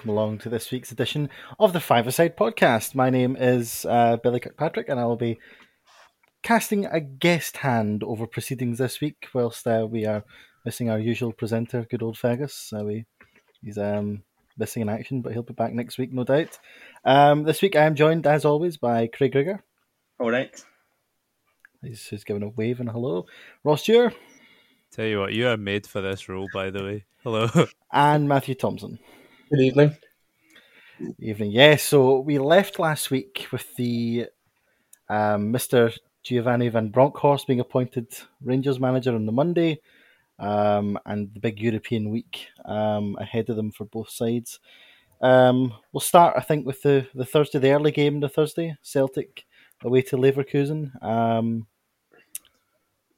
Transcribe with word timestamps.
welcome 0.00 0.16
along 0.16 0.38
to 0.38 0.48
this 0.48 0.70
week's 0.70 0.90
edition 0.90 1.28
of 1.58 1.74
the 1.74 1.80
Five 1.80 2.06
Aside 2.06 2.34
podcast. 2.34 2.94
My 2.94 3.10
name 3.10 3.36
is 3.38 3.84
uh, 3.84 4.16
Billy 4.16 4.40
Kirkpatrick, 4.40 4.88
and 4.88 4.98
I 4.98 5.04
will 5.04 5.18
be 5.18 5.38
casting 6.42 6.86
a 6.86 7.00
guest 7.00 7.58
hand 7.58 8.02
over 8.02 8.26
proceedings 8.26 8.78
this 8.78 9.02
week, 9.02 9.26
whilst 9.34 9.66
uh, 9.66 9.86
we 9.90 10.06
are 10.06 10.24
missing 10.64 10.88
our 10.88 10.98
usual 10.98 11.34
presenter, 11.34 11.86
good 11.90 12.02
old 12.02 12.16
Fergus. 12.16 12.72
Uh, 12.74 12.82
we, 12.82 13.04
he's 13.62 13.76
um, 13.76 14.22
missing 14.56 14.80
in 14.80 14.88
action, 14.88 15.20
but 15.20 15.34
he'll 15.34 15.42
be 15.42 15.52
back 15.52 15.74
next 15.74 15.98
week, 15.98 16.14
no 16.14 16.24
doubt. 16.24 16.58
Um, 17.04 17.42
this 17.42 17.60
week 17.60 17.76
I 17.76 17.84
am 17.84 17.94
joined, 17.94 18.26
as 18.26 18.46
always, 18.46 18.78
by 18.78 19.06
Craig 19.06 19.34
Rigger. 19.34 19.62
All 20.18 20.30
right. 20.30 20.64
He's, 21.82 22.06
he's 22.06 22.24
giving 22.24 22.42
a 22.42 22.48
wave 22.48 22.80
and 22.80 22.88
a 22.88 22.92
hello. 22.92 23.26
Ross 23.64 23.84
Dewar. 23.84 24.14
Tell 24.92 25.04
you 25.04 25.20
what, 25.20 25.34
you 25.34 25.46
are 25.46 25.58
made 25.58 25.86
for 25.86 26.00
this 26.00 26.26
role, 26.26 26.48
by 26.54 26.70
the 26.70 26.82
way. 26.82 27.04
Hello. 27.22 27.50
and 27.92 28.26
Matthew 28.30 28.54
Thompson. 28.54 28.98
Good 29.50 29.62
evening. 29.62 29.96
Evening. 31.18 31.50
Yeah, 31.50 31.74
so 31.74 32.20
we 32.20 32.38
left 32.38 32.78
last 32.78 33.10
week 33.10 33.48
with 33.50 33.74
the 33.74 34.26
um, 35.08 35.52
Mr. 35.52 35.92
Giovanni 36.22 36.68
Van 36.68 36.88
Bronckhorst 36.88 37.48
being 37.48 37.58
appointed 37.58 38.06
Rangers 38.44 38.78
manager 38.78 39.12
on 39.12 39.26
the 39.26 39.32
Monday, 39.32 39.80
um, 40.38 40.96
and 41.04 41.34
the 41.34 41.40
big 41.40 41.58
European 41.58 42.10
week 42.10 42.46
um, 42.64 43.16
ahead 43.18 43.50
of 43.50 43.56
them 43.56 43.72
for 43.72 43.86
both 43.86 44.08
sides. 44.08 44.60
Um, 45.20 45.74
we'll 45.92 46.00
start, 46.00 46.34
I 46.36 46.42
think, 46.42 46.64
with 46.64 46.80
the, 46.82 47.08
the 47.12 47.24
Thursday, 47.24 47.58
the 47.58 47.72
early 47.72 47.90
game, 47.90 48.20
the 48.20 48.28
Thursday 48.28 48.76
Celtic 48.82 49.46
away 49.82 50.02
to 50.02 50.16
Leverkusen. 50.16 51.02
Um, 51.02 51.66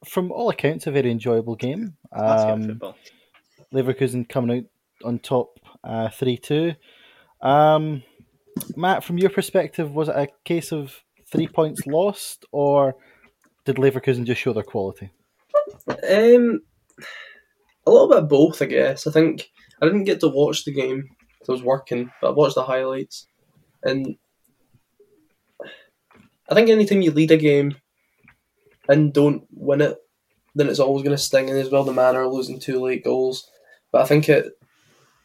from 0.06 0.32
all 0.32 0.48
accounts, 0.48 0.86
a 0.86 0.92
very 0.92 1.10
enjoyable 1.10 1.56
game. 1.56 1.94
Um, 2.10 2.80
Leverkusen 3.70 4.26
coming 4.30 4.60
out 4.60 4.64
on 5.06 5.18
top 5.18 5.58
three 6.12 6.36
two. 6.36 6.74
Um, 7.40 8.02
Matt, 8.76 9.04
from 9.04 9.18
your 9.18 9.30
perspective, 9.30 9.92
was 9.92 10.08
it 10.08 10.16
a 10.16 10.28
case 10.44 10.72
of 10.72 10.94
three 11.30 11.48
points 11.48 11.86
lost, 11.86 12.44
or 12.52 12.96
did 13.64 13.76
Leverkusen 13.76 14.24
just 14.24 14.40
show 14.40 14.52
their 14.52 14.62
quality? 14.62 15.10
Um, 15.88 16.60
a 17.86 17.90
little 17.90 18.08
bit 18.08 18.18
of 18.18 18.28
both, 18.28 18.62
I 18.62 18.66
guess. 18.66 19.06
I 19.06 19.10
think 19.10 19.50
I 19.80 19.86
didn't 19.86 20.04
get 20.04 20.20
to 20.20 20.28
watch 20.28 20.64
the 20.64 20.72
game. 20.72 21.08
I 21.48 21.52
was 21.52 21.62
working, 21.62 22.10
but 22.20 22.28
I 22.28 22.30
watched 22.30 22.54
the 22.54 22.62
highlights, 22.62 23.26
and 23.82 24.16
I 26.48 26.54
think 26.54 26.68
anytime 26.68 27.02
you 27.02 27.10
lead 27.10 27.30
a 27.30 27.36
game 27.36 27.74
and 28.88 29.12
don't 29.12 29.44
win 29.50 29.80
it, 29.80 29.96
then 30.54 30.68
it's 30.68 30.78
always 30.78 31.02
going 31.02 31.16
to 31.16 31.22
sting. 31.22 31.48
And 31.48 31.58
as 31.58 31.70
well, 31.70 31.82
the 31.82 31.92
manner 31.92 32.22
of 32.22 32.32
losing 32.32 32.60
two 32.60 32.80
late 32.80 33.02
goals. 33.02 33.50
But 33.90 34.02
I 34.02 34.06
think 34.06 34.28
it, 34.28 34.52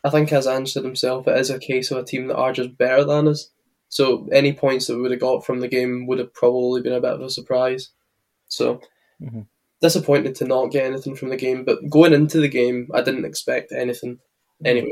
I 0.07 0.09
think 0.09 0.31
as 0.31 0.47
Ange 0.47 0.71
said 0.71 0.85
himself, 0.85 1.27
it 1.27 1.37
is 1.37 1.49
a 1.49 1.59
case 1.59 1.91
of 1.91 1.97
a 1.97 2.03
team 2.03 2.27
that 2.27 2.37
are 2.37 2.53
just 2.53 2.77
better 2.77 3.03
than 3.03 3.27
us. 3.27 3.49
So 3.89 4.27
any 4.31 4.53
points 4.53 4.87
that 4.87 4.95
we 4.95 5.01
would 5.01 5.11
have 5.11 5.19
got 5.19 5.45
from 5.45 5.59
the 5.59 5.67
game 5.67 6.07
would 6.07 6.19
have 6.19 6.33
probably 6.33 6.81
been 6.81 6.93
a 6.93 7.01
bit 7.01 7.11
of 7.11 7.21
a 7.21 7.29
surprise. 7.29 7.89
So 8.47 8.81
mm-hmm. 9.21 9.41
disappointed 9.81 10.35
to 10.35 10.45
not 10.45 10.71
get 10.71 10.85
anything 10.85 11.15
from 11.15 11.29
the 11.29 11.35
game. 11.35 11.65
But 11.65 11.89
going 11.89 12.13
into 12.13 12.39
the 12.39 12.47
game, 12.47 12.87
I 12.93 13.01
didn't 13.01 13.25
expect 13.25 13.73
anything 13.73 14.19
anyway. 14.63 14.91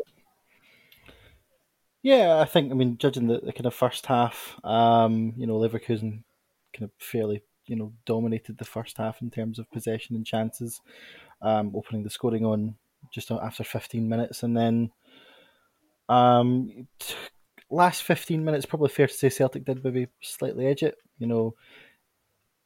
Yeah, 2.02 2.38
I 2.40 2.46
think 2.46 2.72
I 2.72 2.76
mean 2.76 2.98
judging 2.98 3.28
the, 3.28 3.40
the 3.40 3.54
kind 3.54 3.66
of 3.66 3.74
first 3.74 4.06
half, 4.06 4.60
um, 4.64 5.34
you 5.38 5.48
know, 5.48 5.56
Leverkusen 5.56 6.24
kind 6.74 6.84
of 6.84 6.92
fairly 7.00 7.42
you 7.68 7.76
know 7.76 7.94
dominated 8.06 8.58
the 8.58 8.66
first 8.66 8.98
half 8.98 9.22
in 9.22 9.32
terms 9.32 9.58
of 9.58 9.72
possession 9.72 10.16
and 10.16 10.26
chances, 10.26 10.82
um, 11.42 11.72
opening 11.76 12.04
the 12.04 12.10
scoring 12.10 12.46
on 12.46 12.76
just 13.12 13.32
after 13.32 13.64
15 13.64 14.08
minutes, 14.08 14.44
and 14.44 14.56
then 14.56 14.92
um, 16.10 16.88
last 17.70 18.04
15 18.04 18.44
minutes 18.44 18.66
probably 18.66 18.90
fair 18.90 19.08
to 19.08 19.14
say 19.14 19.30
Celtic 19.30 19.66
did 19.66 19.84
maybe 19.84 20.08
slightly 20.22 20.68
edge 20.68 20.84
it. 20.84 20.96
You 21.18 21.28
know, 21.28 21.56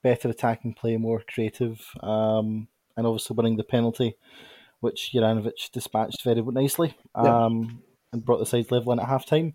better 0.03 0.29
attacking 0.29 0.73
play, 0.73 0.97
more 0.97 1.23
creative, 1.27 1.81
um, 2.01 2.67
and 2.97 3.05
obviously 3.05 3.35
winning 3.35 3.57
the 3.57 3.63
penalty, 3.63 4.15
which 4.79 5.11
Juranovic 5.13 5.71
dispatched 5.71 6.23
very 6.23 6.41
nicely. 6.41 6.95
Yeah. 7.15 7.45
Um, 7.45 7.83
and 8.11 8.25
brought 8.25 8.39
the 8.39 8.45
sides 8.45 8.71
level 8.71 8.91
in 8.91 8.99
at 8.99 9.07
half 9.07 9.25
time, 9.25 9.53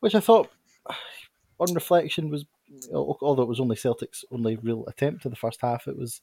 which 0.00 0.14
I 0.14 0.20
thought, 0.20 0.50
on 1.60 1.74
reflection, 1.74 2.30
was 2.30 2.46
although 2.94 3.42
it 3.42 3.48
was 3.48 3.60
only 3.60 3.76
Celtic's 3.76 4.24
only 4.30 4.56
real 4.56 4.84
attempt 4.86 5.22
to 5.22 5.28
the 5.28 5.36
first 5.36 5.60
half, 5.60 5.86
it 5.86 5.98
was 5.98 6.20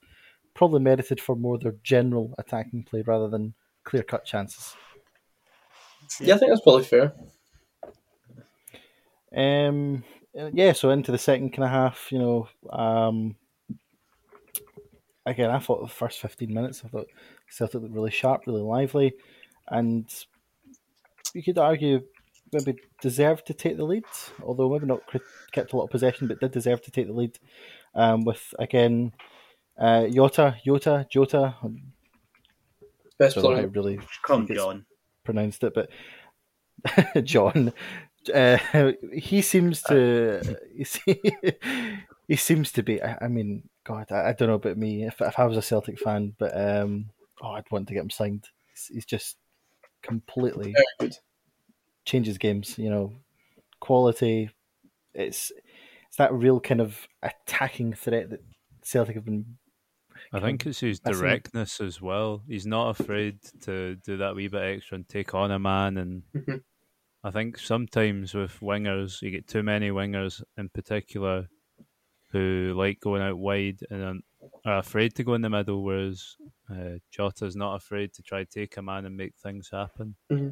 probably 0.54 0.80
merited 0.80 1.22
for 1.22 1.36
more 1.36 1.58
their 1.58 1.76
general 1.84 2.34
attacking 2.38 2.84
play 2.84 3.04
rather 3.06 3.28
than 3.28 3.54
clear 3.84 4.04
cut 4.04 4.26
chances. 4.26 4.76
Yeah, 6.20 6.36
I 6.36 6.38
think 6.38 6.52
that's 6.52 6.62
probably 6.62 6.84
fair. 6.84 7.14
Um, 9.36 10.04
yeah, 10.34 10.74
so 10.74 10.90
into 10.92 11.12
the 11.12 11.18
second 11.18 11.52
kind 11.52 11.66
of 11.66 11.72
half, 11.72 12.12
you 12.12 12.20
know, 12.20 12.48
um, 12.72 13.36
again, 15.26 15.50
I 15.50 15.60
thought 15.60 15.82
the 15.82 15.88
first 15.88 16.20
15 16.22 16.54
minutes, 16.54 16.84
I 16.86 16.88
thought 16.88 17.08
Celtic 17.50 17.82
looked 17.82 17.94
really 17.94 18.12
sharp, 18.12 18.44
really 18.48 18.62
lively, 18.62 19.14
and 19.68 20.08
you 21.34 21.44
could 21.44 21.58
argue 21.58 22.02
maybe 22.54 22.80
deserved 23.02 23.46
to 23.48 23.54
take 23.54 23.78
the 23.78 23.84
lead, 23.84 24.06
although 24.42 24.70
maybe 24.70 24.86
not 24.86 25.02
kept 25.52 25.74
a 25.74 25.78
lot 25.78 25.86
of 25.86 25.90
possession, 25.90 26.28
but 26.28 26.40
did 26.40 26.52
deserve 26.52 26.82
to 26.84 26.92
take 26.92 27.08
the 27.08 27.14
lead. 27.14 27.38
Um, 27.94 28.24
with 28.24 28.54
again, 28.60 29.12
uh, 29.78 30.04
Yota, 30.04 30.56
Yota, 30.66 31.10
Jota. 31.10 31.56
Best 33.18 33.38
player. 33.38 33.68
really 33.68 34.00
come 34.24 34.48
John 34.48 34.86
pronounced 35.28 35.64
it, 35.64 35.74
but 35.76 35.90
John. 37.24 37.74
Uh, 38.34 38.58
he 39.14 39.42
seems 39.42 39.82
to 39.84 40.58
he 42.28 42.36
seems 42.36 42.72
to 42.74 42.84
be. 42.84 43.02
I, 43.02 43.28
mean, 43.28 43.70
God, 43.86 44.12
I, 44.12 44.30
I, 44.30 44.34
don't 44.34 44.50
know 44.50 44.56
about 44.56 44.78
me. 44.78 45.06
If, 45.06 45.22
if 45.22 45.40
I 45.40 45.46
was 45.46 45.58
a 45.58 45.62
Celtic 45.62 46.00
fan, 46.00 46.34
but 46.38 46.52
um, 46.60 47.12
oh, 47.42 47.52
I'd 47.52 47.72
want 47.72 47.88
to 47.88 47.94
get 47.94 48.04
him 48.04 48.10
signed. 48.10 48.46
He's, 48.68 48.88
he's 48.94 49.06
just 49.06 49.38
completely 50.02 50.76
changes 52.06 52.38
games. 52.38 52.78
You 52.78 52.90
know, 52.90 53.14
quality. 53.80 54.50
It's 55.14 55.52
it's 56.08 56.18
that 56.18 56.34
real 56.34 56.60
kind 56.60 56.82
of 56.82 57.08
attacking 57.22 57.94
threat 57.94 58.30
that 58.32 58.44
Celtic 58.84 59.16
have 59.16 59.26
been. 59.26 59.58
I 60.34 60.40
think 60.40 60.66
it's 60.66 60.80
his 60.80 61.00
directness 61.00 61.80
as 61.80 62.02
well. 62.02 62.44
He's 62.48 62.66
not 62.66 63.00
afraid 63.00 63.40
to 63.62 63.96
do 63.96 64.18
that 64.18 64.36
wee 64.36 64.48
bit 64.48 64.62
extra 64.62 64.96
and 64.96 65.08
take 65.08 65.34
on 65.34 65.52
a 65.52 65.60
man. 65.60 65.98
And 65.98 66.24
mm-hmm. 66.36 66.58
I 67.24 67.32
think 67.32 67.58
sometimes 67.58 68.34
with 68.34 68.60
wingers, 68.60 69.22
you 69.22 69.32
get 69.32 69.48
too 69.48 69.64
many 69.64 69.90
wingers 69.90 70.44
in 70.58 70.70
particular 70.70 71.48
who 72.32 72.74
like 72.76 73.00
going 73.00 73.22
out 73.22 73.38
wide 73.38 73.80
and 73.90 74.22
are 74.66 74.80
afraid 74.80 75.16
to 75.16 75.24
go 75.24 75.34
in 75.34 75.42
the 75.42 75.50
middle, 75.50 75.84
whereas 75.84 76.36
uh, 76.70 77.00
Jota's 77.10 77.56
not 77.56 77.76
afraid 77.76 78.14
to 78.14 78.22
try 78.22 78.44
to 78.44 78.50
take 78.50 78.78
a 78.78 78.82
man 78.82 79.06
and 79.06 79.16
make 79.16 79.36
things 79.38 79.70
happen. 79.72 80.16
Mm-hmm. 80.32 80.50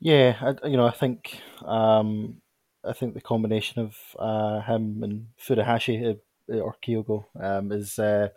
Yeah, 0.00 0.36
I, 0.40 0.68
you 0.68 0.76
know, 0.76 0.86
I 0.86 0.90
think 0.90 1.40
um, 1.64 2.42
I 2.84 2.92
think 2.92 3.14
the 3.14 3.20
combination 3.22 3.80
of 3.80 3.96
uh, 4.18 4.60
him 4.60 5.02
and 5.02 5.28
Furuhashi 5.40 6.10
uh, 6.10 6.14
or 6.48 6.76
Kyogo 6.84 7.24
um, 7.40 7.72
is 7.72 7.98
uh, 7.98 8.28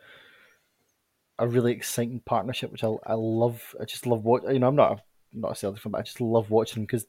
a 1.40 1.48
really 1.48 1.74
exciting 1.74 2.22
partnership, 2.26 2.72
which 2.72 2.84
I, 2.84 2.94
I 3.06 3.14
love. 3.14 3.76
I 3.80 3.86
just 3.86 4.08
love 4.08 4.24
what 4.24 4.52
you 4.52 4.60
know. 4.60 4.68
I'm 4.68 4.76
not 4.76 4.92
a, 4.92 5.02
not 5.34 5.52
a 5.52 5.56
Celtic 5.56 5.82
fan, 5.82 5.92
but 5.92 6.00
I 6.00 6.04
just 6.04 6.22
love 6.22 6.50
watching 6.50 6.82
them 6.82 6.86
because 6.86 7.06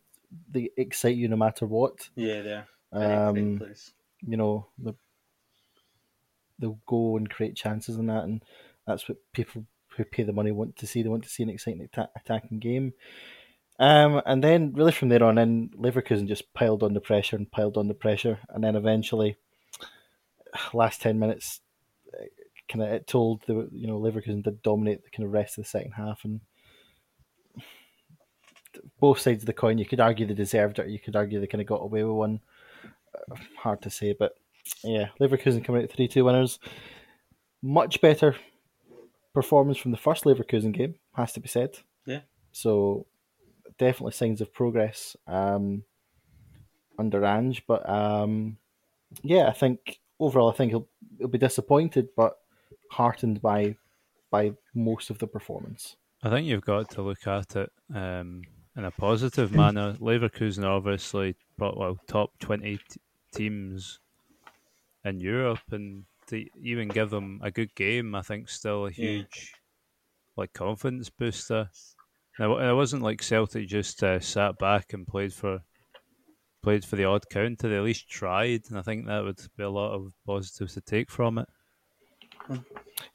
they 0.50 0.70
excite 0.76 1.16
you 1.16 1.28
no 1.28 1.37
matter 1.37 1.66
what. 1.66 2.08
Yeah, 2.14 2.42
yeah. 2.42 2.62
Um, 2.93 3.61
you 4.26 4.37
know, 4.37 4.67
they'll 6.58 6.81
go 6.87 7.17
and 7.17 7.31
create 7.31 7.56
chances 7.56 7.96
and 7.96 8.08
that, 8.08 8.25
and 8.25 8.43
that's 8.87 9.08
what 9.08 9.19
people 9.32 9.64
who 9.96 10.05
pay 10.05 10.22
the 10.22 10.32
money 10.32 10.50
want 10.52 10.76
to 10.76 10.87
see. 10.87 11.02
They 11.02 11.08
want 11.08 11.25
to 11.25 11.31
see 11.31 11.43
an 11.43 11.50
exciting 11.50 11.88
attacking 12.17 12.58
game. 12.58 12.93
Um, 13.81 14.20
and 14.26 14.43
then 14.43 14.72
really 14.75 14.93
from 14.93 15.08
there 15.08 15.22
on 15.22 15.38
in, 15.38 15.70
Leverkusen 15.70 16.26
just 16.26 16.52
piled 16.52 16.82
on 16.82 16.94
the 16.94 17.00
pressure 17.00 17.37
and 17.37 17.50
piled 17.50 17.76
on 17.76 17.88
the 17.88 17.94
pressure, 17.94 18.38
and 18.49 18.64
then 18.64 18.75
eventually, 18.75 19.37
last 20.72 21.00
ten 21.00 21.19
minutes, 21.19 21.60
kind 22.69 22.82
of 22.82 22.90
it 22.90 23.06
told 23.06 23.43
the 23.46 23.69
you 23.72 23.87
know 23.87 23.99
Leverkusen 23.99 24.43
did 24.43 24.62
dominate 24.62 25.05
the 25.05 25.10
kind 25.10 25.26
of 25.26 25.32
rest 25.32 25.58
of 25.58 25.64
the 25.64 25.70
second 25.70 25.93
half, 25.93 26.25
and 26.25 26.40
both 29.00 29.19
sides 29.19 29.43
of 29.43 29.46
the 29.46 29.52
coin. 29.52 29.78
You 29.78 29.87
could 29.87 30.00
argue 30.00 30.26
they 30.26 30.34
deserved 30.34 30.78
it, 30.78 30.88
you 30.88 30.99
could 30.99 31.16
argue 31.16 31.40
they 31.40 31.46
kind 31.46 31.62
of 31.62 31.66
got 31.66 31.82
away 31.82 32.05
with 32.05 32.16
one. 32.16 32.40
Uh, 33.14 33.37
hard 33.56 33.82
to 33.82 33.90
say, 33.90 34.14
but 34.19 34.34
yeah, 34.84 35.08
Leverkusen 35.20 35.64
coming 35.64 35.82
out 35.82 35.90
three 35.90 36.08
two 36.08 36.25
winners. 36.25 36.58
Much 37.62 38.00
better 38.00 38.37
performance 39.34 39.78
from 39.78 39.90
the 39.90 39.96
first 39.96 40.25
Leverkusen 40.25 40.72
game, 40.72 40.94
has 41.14 41.32
to 41.32 41.40
be 41.40 41.49
said. 41.49 41.78
Yeah. 42.06 42.20
So 42.52 43.06
definitely 43.78 44.12
signs 44.12 44.40
of 44.40 44.52
progress 44.52 45.16
um, 45.26 45.84
under 46.99 47.25
Ange, 47.25 47.64
but 47.66 47.88
um, 47.88 48.58
yeah, 49.22 49.49
I 49.49 49.52
think 49.52 50.00
overall, 50.20 50.50
I 50.50 50.55
think 50.55 50.70
he'll 50.70 50.88
he'll 51.19 51.29
be 51.29 51.38
disappointed, 51.38 52.09
but 52.17 52.38
heartened 52.91 53.41
by 53.43 53.76
by 54.31 54.53
most 54.75 55.11
of 55.11 55.19
the 55.19 55.26
performance. 55.26 55.97
I 56.23 56.31
think 56.31 56.47
you've 56.47 56.65
got 56.65 56.91
to 56.91 57.03
look 57.03 57.26
at 57.26 57.56
it 57.56 57.70
um, 57.94 58.43
in 58.76 58.85
a 58.85 58.91
positive 58.91 59.53
manner. 59.53 59.93
Leverkusen 60.00 60.65
are 60.65 60.73
obviously 60.73 61.37
well 61.59 61.99
top 62.06 62.31
twenty 62.38 62.79
t- 62.79 63.00
teams 63.32 64.00
in 65.05 65.20
Europe, 65.20 65.61
and 65.70 66.05
to 66.26 66.44
even 66.61 66.88
give 66.88 67.11
them 67.11 67.41
a 67.43 67.50
good 67.50 67.75
game, 67.75 68.15
I 68.15 68.23
think 68.23 68.49
still 68.49 68.87
a 68.87 68.91
huge 68.91 69.53
yeah. 69.53 69.59
like 70.37 70.53
confidence 70.53 71.11
booster. 71.11 71.70
Now 72.38 72.59
it 72.59 72.75
wasn't 72.75 73.03
like 73.03 73.23
Celtic 73.23 73.67
just 73.67 74.03
uh, 74.03 74.20
sat 74.20 74.59
back 74.59 74.93
and 74.93 75.06
played 75.06 75.32
for 75.32 75.61
played 76.69 76.85
for 76.85 76.97
the 76.97 77.05
odd 77.06 77.26
counter. 77.31 77.67
They 77.67 77.79
at 77.79 77.82
least 77.82 78.11
tried, 78.11 78.65
and 78.69 78.79
I 78.79 78.82
think 78.82 79.06
that 79.06 79.25
would 79.25 79.41
be 79.56 79.62
a 79.62 79.70
lot 79.70 79.94
of 79.94 80.12
positives 80.26 80.75
to 80.75 80.82
take 80.82 81.11
from 81.11 81.38
it. 81.38 81.49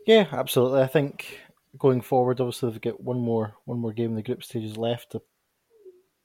Yeah, 0.08 0.26
absolutely. 0.32 0.82
I 0.82 0.88
think 0.88 1.40
going 1.78 2.02
forward, 2.02 2.42
obviously 2.42 2.72
they've 2.72 2.82
got 2.82 3.00
one 3.00 3.20
more 3.20 3.54
one 3.66 3.78
more 3.78 3.94
game 3.94 4.10
in 4.10 4.16
the 4.16 4.24
group 4.24 4.44
stages 4.44 4.76
left. 4.76 5.16
I 5.16 5.20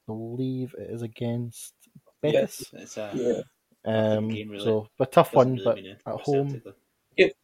believe 0.07 0.73
it 0.75 0.89
is 0.89 1.03
against 1.03 1.75
Betis. 2.23 2.65
Yes, 2.73 2.83
it's 2.83 2.97
a 2.97 3.11
Yeah. 3.13 3.41
Um, 3.85 4.29
game, 4.29 4.49
really. 4.49 4.63
So 4.63 4.87
a 4.99 5.05
tough 5.05 5.35
one, 5.35 5.55
doesn't 5.55 5.65
but 5.65 5.75
really 5.75 5.89
mean 5.89 5.97
at 6.03 6.15
home, 6.21 6.49
Celtic, 6.49 7.35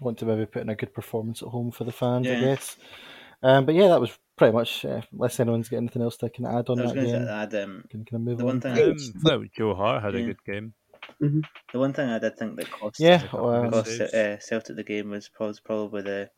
want 0.00 0.18
to 0.18 0.24
maybe 0.26 0.46
put 0.46 0.62
in 0.62 0.68
a 0.68 0.74
good 0.74 0.92
performance 0.92 1.42
at 1.42 1.48
home 1.48 1.70
for 1.70 1.84
the 1.84 1.92
fans, 1.92 2.26
I 2.26 2.40
guess. 2.40 2.76
Um, 3.42 3.66
but 3.66 3.74
yeah, 3.74 3.88
that 3.88 4.00
was 4.00 4.16
pretty 4.36 4.52
much. 4.52 4.84
Uh, 4.84 5.02
unless 5.12 5.38
anyone's 5.40 5.68
got 5.68 5.76
anything 5.78 6.02
else 6.02 6.16
they 6.16 6.28
can 6.28 6.46
add 6.46 6.68
on 6.68 6.78
I 6.80 6.82
was 6.82 6.92
that 6.92 6.94
going 6.96 7.12
game, 7.12 7.22
to 7.24 7.30
add 7.30 7.54
um, 7.54 7.84
can 7.90 8.04
kind 8.04 8.14
of 8.14 8.20
move 8.22 8.38
the 8.38 8.44
on. 8.44 8.46
one 8.46 8.60
thing. 8.60 8.72
Um, 8.72 8.96
I 9.26 9.28
thought 9.28 9.46
Joe 9.56 9.74
Hart 9.74 10.02
had 10.02 10.14
a 10.14 10.22
good 10.22 10.44
game. 10.44 10.74
The 11.20 11.78
one 11.78 11.92
thing 11.92 12.08
I 12.08 12.18
did 12.18 12.36
think 12.36 12.56
that 12.56 12.70
cost 12.70 13.00
Yeah, 13.00 13.22
well, 13.32 13.70
cost 13.70 13.96
saves. 13.96 14.12
uh, 14.14 14.38
Celtic 14.40 14.76
the 14.76 14.84
game 14.84 15.10
was 15.10 15.28
probably, 15.28 15.58
probably 15.64 16.02
the 16.02 16.30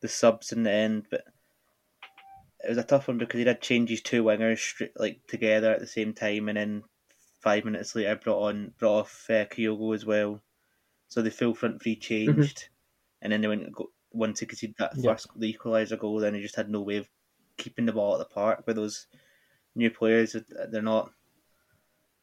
the 0.00 0.08
subs 0.08 0.52
in 0.52 0.62
the 0.64 0.70
end, 0.70 1.06
but 1.10 1.24
it 2.64 2.68
was 2.68 2.78
a 2.78 2.82
tough 2.84 3.08
one 3.08 3.18
because 3.18 3.38
he 3.38 3.44
did 3.44 3.60
change 3.60 3.90
his 3.90 4.02
two 4.02 4.22
wingers 4.24 4.88
like 4.96 5.20
together 5.26 5.72
at 5.72 5.80
the 5.80 5.86
same 5.86 6.12
time, 6.14 6.48
and 6.48 6.56
then 6.56 6.82
five 7.40 7.64
minutes 7.64 7.94
later 7.94 8.14
brought 8.16 8.48
on 8.48 8.72
brought 8.78 9.00
off 9.00 9.26
uh, 9.28 9.44
Kyogo 9.46 9.94
as 9.94 10.06
well. 10.06 10.40
So 11.08 11.22
the 11.22 11.30
full 11.30 11.54
front 11.54 11.82
three 11.82 11.96
changed, 11.96 12.68
and 13.20 13.32
then 13.32 13.40
they 13.42 13.48
went 13.48 13.64
and 13.64 13.74
go, 13.74 13.90
once 14.14 14.40
he 14.40 14.46
conceded 14.46 14.76
that 14.78 14.92
Yeah. 14.96 15.12
first 15.12 15.28
the 15.36 15.52
equaliser 15.52 15.98
goal, 15.98 16.18
then 16.20 16.34
he 16.34 16.42
just 16.42 16.56
had 16.56 16.70
no 16.70 16.80
way 16.82 16.96
of 16.96 17.08
keeping 17.56 17.86
the 17.86 17.92
ball 17.92 18.14
at 18.14 18.18
the 18.18 18.34
park 18.34 18.64
with 18.66 18.76
those 18.76 19.06
new 19.74 19.90
players. 19.90 20.36
They're 20.70 20.82
not 20.82 21.12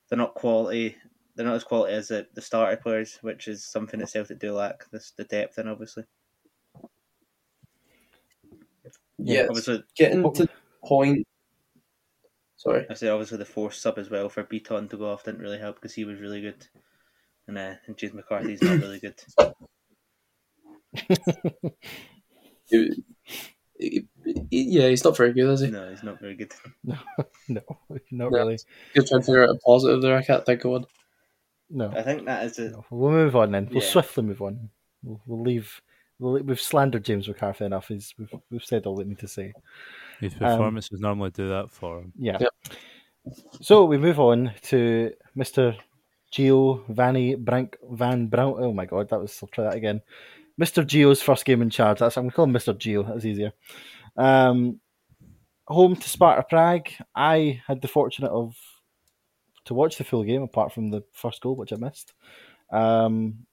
they're 0.10 0.18
not 0.18 0.34
quality. 0.36 0.98
They're 1.36 1.46
not 1.46 1.56
as 1.56 1.64
quality 1.64 1.94
as 1.94 2.10
the, 2.10 2.28
the 2.34 2.42
starter 2.42 2.76
players, 2.78 3.18
which 3.22 3.48
is 3.48 3.64
something 3.64 4.00
that 4.00 4.10
Celtic 4.10 4.40
do 4.40 4.54
lack. 4.54 4.90
This 4.92 5.12
the 5.12 5.24
depth 5.24 5.58
in 5.58 5.68
obviously. 5.68 6.06
Yeah, 9.18 9.42
it's 9.42 9.50
Obviously, 9.50 9.84
getting 9.96 10.34
to 10.34 10.44
the 10.44 10.50
point. 10.84 11.28
Sorry. 12.58 12.86
I 12.90 12.94
say 12.94 13.08
obviously 13.08 13.38
the 13.38 13.46
forced 13.46 13.82
sub 13.82 13.98
as 13.98 14.10
well 14.10 14.30
for 14.30 14.44
Beaton 14.44 14.90
to 14.90 14.98
go 14.98 15.12
off 15.12 15.24
didn't 15.24 15.42
really 15.42 15.60
help 15.60 15.76
because 15.78 15.94
he 15.94 16.04
was 16.06 16.20
really 16.20 16.42
good, 16.42 16.68
and 17.48 17.58
uh, 17.58 17.76
and 17.86 17.98
James 17.98 18.14
McCarthy's 18.14 18.62
not 18.62 18.80
really 18.80 19.00
good. 19.00 19.22
He- 22.66 23.04
he- 23.80 24.08
he- 24.26 24.46
yeah, 24.52 24.90
he's 24.90 25.04
not 25.04 25.18
very 25.18 25.34
good, 25.34 25.50
is 25.50 25.62
he? 25.62 25.72
No, 25.72 25.90
he's 25.90 26.04
not 26.04 26.20
very 26.20 26.36
good. 26.36 26.52
no, 26.84 26.98
no, 27.48 27.62
not 27.88 28.02
No. 28.12 28.28
really. 28.30 28.60
Good 28.94 29.08
trying 29.08 29.22
to 29.22 29.26
figure 29.26 29.44
out 29.44 29.50
a 29.50 29.58
positive 29.66 30.02
there. 30.02 30.18
I 30.18 30.24
can't 30.24 30.46
think 30.46 30.64
of 30.66 30.72
one. 30.72 30.86
No. 31.70 31.92
I 31.96 32.02
think 32.04 32.26
that 32.26 32.46
is 32.46 32.60
a 32.60 32.70
No, 32.72 32.86
we'll 32.90 33.12
move 33.12 33.36
on 33.36 33.52
then. 33.52 33.70
We'll 33.72 33.84
Yeah. 33.84 33.90
swiftly 33.90 34.24
move 34.24 34.42
on. 34.42 34.70
We'll, 35.04 35.22
we'll 35.26 35.42
leave. 35.42 35.82
We'll, 36.20 36.44
we've 36.44 36.60
slandered 36.62 37.06
James 37.06 37.28
McCarthy 37.28 37.66
enough. 37.66 37.88
He's, 37.88 38.14
we've, 38.20 38.34
we've 38.52 38.64
said 38.66 38.86
all 38.86 38.96
we 38.96 39.06
need 39.06 39.20
to 39.20 39.28
say. 39.28 39.54
His 40.20 40.34
Um, 40.34 40.40
performances 40.40 41.00
normally 41.00 41.30
do 41.32 41.48
that 41.50 41.72
for 41.72 42.00
him. 42.02 42.14
Yeah. 42.20 42.38
Yep. 42.40 42.54
So 43.62 43.86
we 43.86 43.98
move 43.98 44.20
on 44.20 44.52
to 44.64 45.14
Mr. 45.38 45.76
Gio 46.34 46.86
Vanny 46.90 47.36
Brank 47.36 47.78
Van 47.92 48.28
Brown. 48.28 48.56
Oh 48.58 48.74
my 48.74 48.86
god, 48.86 49.10
that 49.10 49.20
was. 49.20 49.40
I'll 49.42 49.50
try 49.50 49.64
that 49.66 49.76
again. 49.76 50.02
Mr. 50.60 50.86
Geo's 50.86 51.22
first 51.22 51.46
game 51.46 51.62
in 51.62 51.70
charge. 51.70 52.00
That's 52.00 52.18
I'm 52.18 52.24
going 52.24 52.32
to 52.32 52.36
call 52.36 52.46
him 52.46 52.54
Mr. 52.54 52.78
Geo. 52.78 53.04
That's 53.04 53.26
easier. 53.26 53.54
Um, 54.18 54.80
home 55.68 55.96
to 55.96 56.10
Sparta 56.10 56.44
Prague. 56.44 56.90
I 57.16 57.62
had 57.66 57.82
the 57.82 57.88
fortunate 57.88 58.32
of 58.32 58.56
to 59.66 59.74
watch 59.74 59.98
the 59.98 60.04
full 60.04 60.24
game, 60.24 60.42
apart 60.42 60.74
from 60.74 60.90
the 60.90 61.04
first 61.14 61.42
goal, 61.42 61.56
which 61.56 61.72
I 61.72 61.78
missed. 61.78 62.14
Um, 62.72 63.46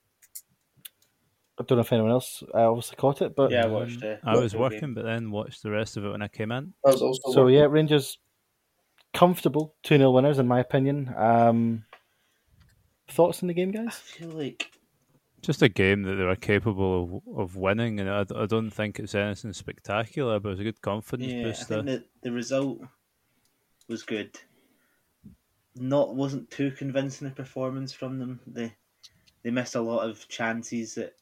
I 1.58 1.64
don't 1.64 1.76
know 1.76 1.82
if 1.82 1.93
anyone 1.93 2.11
else 2.11 2.43
uh, 2.55 2.70
obviously 2.70 2.97
caught 2.97 3.23
it, 3.23 3.35
but 3.35 3.50
yeah. 3.50 3.64
I 3.64 3.67
watched. 3.69 4.02
Uh, 4.02 4.17
I 4.25 4.37
was 4.37 4.55
working, 4.55 4.81
game. 4.81 4.94
but 4.94 5.05
then 5.05 5.31
watched 5.31 5.62
the 5.62 5.70
rest 5.70 5.97
of 5.97 6.05
it 6.05 6.11
when 6.11 6.23
I 6.23 6.29
came 6.29 6.52
in. 6.52 6.75
I 6.85 6.91
was 6.91 7.02
also 7.02 7.32
So 7.32 7.47
yeah, 7.47 7.67
Rangers 7.69 8.19
comfortable 9.14 9.75
two 9.82 9.97
0 9.97 10.11
winners 10.11 10.38
in 10.38 10.47
my 10.47 10.61
opinion. 10.61 11.14
Um, 11.17 11.85
thoughts 13.09 13.43
on 13.43 13.47
the 13.47 13.55
game, 13.55 13.70
guys? 13.70 13.82
I 13.82 13.85
guys? 13.85 13.99
feel 13.99 14.29
like 14.31 14.70
Just 15.43 15.62
a 15.62 15.69
game 15.69 16.03
that 16.03 16.15
they 16.17 16.25
were 16.25 16.37
capable 16.37 17.23
of, 17.27 17.38
of 17.38 17.56
winning, 17.56 18.00
and 18.00 18.11
I, 18.11 18.25
I 18.35 18.47
don't 18.47 18.71
think 18.71 18.99
it's 18.99 19.15
anything 19.15 19.53
spectacular, 19.53 20.41
but 20.41 20.49
it 20.49 20.53
was 20.53 20.61
a 20.61 20.65
good 20.65 20.81
confidence 20.81 21.33
yeah, 21.33 21.49
I 21.49 21.53
think 21.53 21.87
the 21.87 22.05
the 22.23 22.33
result 22.33 22.81
was 23.88 24.03
good. 24.03 24.37
Not 25.77 26.17
wasn't 26.17 26.50
too 26.50 26.71
convincing 26.71 27.29
a 27.29 27.31
performance 27.31 27.93
from 27.93 28.19
them. 28.19 28.41
They 28.47 28.73
they 29.44 29.50
missed 29.50 29.77
a 29.77 29.81
lot 29.81 30.09
of 30.09 30.27
chances 30.29 30.94
that 30.94 31.15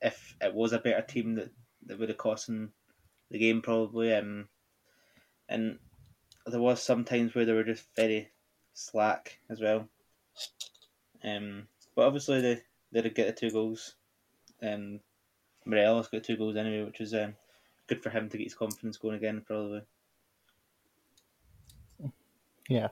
if 0.00 0.34
it 0.40 0.54
was 0.54 0.72
a 0.72 0.78
better 0.78 1.02
team 1.02 1.34
that, 1.36 1.50
that 1.86 1.98
would 1.98 2.08
have 2.08 2.18
cost 2.18 2.46
them 2.46 2.72
the 3.30 3.38
game 3.38 3.62
probably. 3.62 4.12
Um, 4.12 4.48
and 5.48 5.78
there 6.46 6.60
was 6.60 6.82
some 6.82 7.04
times 7.04 7.34
where 7.34 7.44
they 7.44 7.52
were 7.52 7.64
just 7.64 7.86
very 7.94 8.28
slack 8.74 9.38
as 9.50 9.60
well. 9.60 9.88
Um, 11.24 11.66
but 11.94 12.06
obviously 12.06 12.40
they 12.40 12.62
they 12.92 13.00
did 13.02 13.14
get 13.14 13.26
the 13.26 13.32
two 13.40 13.52
goals. 13.52 13.94
Um, 14.62 15.00
Morelos 15.64 16.08
got 16.08 16.24
two 16.24 16.36
goals 16.36 16.56
anyway, 16.56 16.84
which 16.84 17.00
is 17.00 17.14
um, 17.14 17.34
good 17.86 18.02
for 18.02 18.10
him 18.10 18.28
to 18.28 18.36
get 18.38 18.44
his 18.44 18.54
confidence 18.54 18.96
going 18.96 19.16
again. 19.16 19.42
Probably. 19.46 19.82
Yeah. 22.68 22.88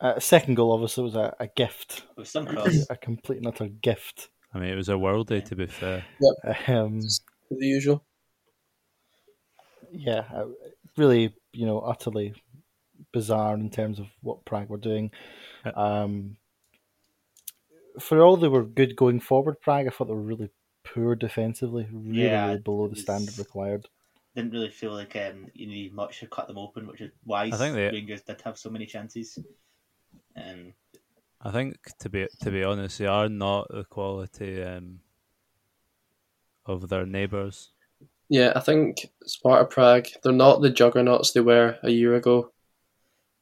Uh, 0.00 0.18
second 0.20 0.54
goal 0.54 0.72
obviously 0.72 1.04
was 1.04 1.14
a, 1.14 1.34
a 1.40 1.46
gift, 1.46 2.04
With 2.16 2.28
some 2.28 2.46
cross. 2.46 2.86
a 2.90 2.96
complete 2.96 3.38
and 3.38 3.46
utter 3.46 3.68
gift. 3.68 4.28
I 4.52 4.58
mean, 4.58 4.68
it 4.70 4.76
was 4.76 4.88
a 4.88 4.98
world 4.98 5.28
day 5.28 5.40
to 5.40 5.56
be 5.56 5.66
fair. 5.66 6.04
Um, 6.66 7.00
the 7.50 7.66
usual. 7.66 8.04
yeah, 9.90 10.24
uh, 10.34 10.46
really, 10.96 11.34
you 11.52 11.64
know, 11.66 11.80
utterly 11.80 12.34
bizarre 13.12 13.54
in 13.54 13.70
terms 13.70 13.98
of 13.98 14.06
what 14.22 14.44
Prague 14.44 14.68
were 14.68 14.76
doing. 14.78 15.10
Um, 15.74 16.36
for 18.00 18.22
all 18.22 18.36
they 18.36 18.48
were 18.48 18.64
good 18.64 18.96
going 18.96 19.20
forward, 19.20 19.60
Prague, 19.60 19.86
I 19.86 19.90
thought 19.90 20.06
they 20.08 20.14
were 20.14 20.20
really 20.20 20.50
poor 20.84 21.14
defensively, 21.14 21.88
really, 21.92 22.24
Yeah, 22.24 22.46
really 22.48 22.60
below 22.60 22.88
the 22.88 22.96
standard 22.96 23.38
required. 23.38 23.88
Didn't 24.34 24.52
really 24.52 24.70
feel 24.70 24.92
like 24.92 25.16
um, 25.16 25.46
you 25.54 25.66
need 25.66 25.94
much 25.94 26.20
to 26.20 26.26
cut 26.26 26.46
them 26.46 26.58
open, 26.58 26.86
which 26.86 27.00
is 27.00 27.10
why 27.24 27.44
I 27.44 27.50
think 27.50 27.74
they- 27.74 27.90
Rangers 27.90 28.22
did 28.22 28.40
have 28.42 28.58
so 28.58 28.70
many 28.70 28.86
chances. 28.86 29.38
Um, 30.36 30.74
I 31.40 31.50
think 31.50 31.76
to 32.00 32.08
be 32.08 32.26
to 32.40 32.50
be 32.50 32.64
honest, 32.64 32.98
they 32.98 33.06
are 33.06 33.28
not 33.28 33.68
the 33.70 33.84
quality 33.84 34.62
um, 34.62 35.00
of 36.66 36.88
their 36.88 37.06
neighbours. 37.06 37.70
Yeah, 38.28 38.52
I 38.56 38.60
think 38.60 39.10
Sparta 39.24 39.64
Prague, 39.66 40.08
they're 40.22 40.32
not 40.32 40.60
the 40.60 40.70
juggernauts 40.70 41.32
they 41.32 41.40
were 41.40 41.78
a 41.82 41.90
year 41.90 42.14
ago. 42.16 42.50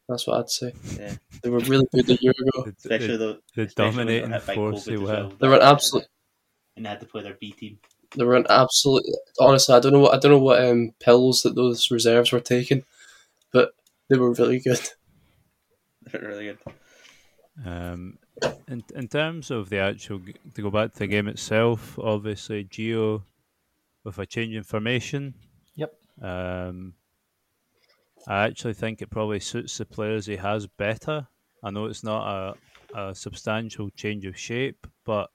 That's 0.08 0.26
what 0.26 0.38
I'd 0.38 0.50
say. 0.50 0.72
yeah, 0.98 1.14
They 1.42 1.48
were 1.50 1.60
really 1.60 1.86
good 1.92 2.10
a 2.10 2.18
year 2.20 2.32
ago. 2.38 2.64
They, 2.64 2.70
especially 2.72 3.16
the, 3.16 3.18
though 3.18 3.36
they 3.56 3.62
especially 3.62 3.96
when 3.96 4.06
they 4.06 4.20
dominating 4.20 4.30
got 4.30 4.40
hit 4.42 4.46
by 4.46 4.54
force 4.54 4.84
they 4.84 4.96
were. 4.98 5.06
well. 5.06 5.32
They 5.38 5.48
were 5.48 5.54
an 5.56 5.62
absolute. 5.62 6.06
and 6.76 6.84
they 6.84 6.90
had 6.90 7.00
to 7.00 7.06
play 7.06 7.22
their 7.22 7.34
B 7.34 7.52
team. 7.52 7.78
They 8.16 8.24
were 8.24 8.36
an 8.36 8.46
absolute. 8.50 9.04
Honestly, 9.40 9.74
I 9.74 9.80
don't 9.80 9.92
know 9.92 10.00
what 10.00 10.14
I 10.14 10.18
don't 10.18 10.30
know 10.32 10.38
what 10.38 10.62
um, 10.64 10.92
pills 11.00 11.42
that 11.42 11.54
those 11.56 11.90
reserves 11.90 12.32
were 12.32 12.40
taking, 12.40 12.84
but 13.52 13.72
they 14.08 14.16
were 14.18 14.32
really 14.32 14.60
good. 14.60 14.80
They 16.12 16.18
were 16.18 16.28
really 16.28 16.44
good. 16.44 16.58
Um, 17.64 18.18
in 18.68 18.84
in 18.94 19.08
terms 19.08 19.50
of 19.50 19.70
the 19.70 19.78
actual 19.78 20.20
to 20.54 20.62
go 20.62 20.70
back 20.70 20.92
to 20.92 20.98
the 20.98 21.06
game 21.06 21.28
itself, 21.28 21.98
obviously 21.98 22.64
Geo 22.64 23.24
with 24.04 24.18
a 24.18 24.26
change 24.26 24.54
in 24.54 24.64
formation. 24.64 25.34
Yep. 25.76 25.94
Um, 26.20 26.94
I 28.26 28.44
actually 28.46 28.74
think 28.74 29.02
it 29.02 29.10
probably 29.10 29.40
suits 29.40 29.76
the 29.78 29.84
players 29.84 30.26
he 30.26 30.36
has 30.36 30.66
better. 30.66 31.26
I 31.62 31.70
know 31.70 31.86
it's 31.86 32.04
not 32.04 32.56
a, 32.94 32.98
a 32.98 33.14
substantial 33.14 33.90
change 33.90 34.24
of 34.24 34.38
shape, 34.38 34.86
but 35.04 35.30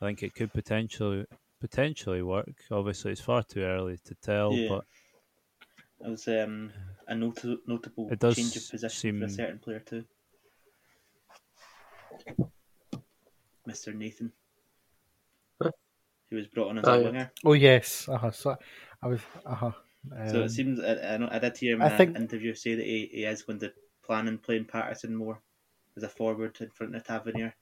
I 0.00 0.06
think 0.06 0.22
it 0.22 0.34
could 0.34 0.52
potentially 0.52 1.26
potentially 1.60 2.22
work. 2.22 2.48
Obviously, 2.70 3.12
it's 3.12 3.20
far 3.20 3.42
too 3.42 3.62
early 3.62 3.98
to 4.04 4.14
tell, 4.16 4.52
Yeah. 4.52 4.68
but 4.68 4.84
It 6.00 6.08
was 6.10 6.28
um, 6.28 6.72
a 7.06 7.14
notable, 7.14 7.58
notable 7.66 8.10
It 8.10 8.18
does 8.18 8.36
change 8.36 8.56
of 8.56 8.70
position 8.70 9.18
for 9.18 9.24
a 9.24 9.30
certain 9.30 9.58
player 9.58 9.80
too. 9.80 10.04
Mr. 13.66 13.94
Nathan. 13.94 14.32
Huh? 15.62 15.70
He 16.28 16.36
was 16.36 16.46
brought 16.48 16.68
on 16.70 16.78
as 16.78 16.86
Oh, 16.86 17.00
a 17.00 17.04
winger. 17.04 17.32
Oh 17.44 17.52
yes, 17.54 18.08
uh-huh. 18.08 18.30
So 18.30 18.56
I 19.02 19.06
was, 19.06 19.20
uh-huh. 19.46 19.70
So 20.28 20.38
Um, 20.38 20.42
it 20.44 20.48
seems 20.50 20.80
I, 20.80 21.14
I, 21.14 21.16
know, 21.16 21.28
I 21.30 21.38
did 21.38 21.56
hear 21.56 21.74
him 21.76 21.82
I 21.82 21.90
in 21.90 21.96
think- 21.96 22.16
an 22.16 22.22
interview 22.22 22.54
say 22.54 22.74
that 22.74 22.84
he, 22.84 23.08
he 23.12 23.24
is 23.24 23.42
going 23.42 23.60
to 23.60 23.72
plan 24.02 24.28
on 24.28 24.38
playing 24.38 24.66
Patterson 24.66 25.14
more 25.16 25.40
as 25.96 26.02
a 26.02 26.08
forward 26.08 26.60
in 26.60 26.70
front 26.70 26.94
of 26.94 27.04
Tavernier, 27.04 27.54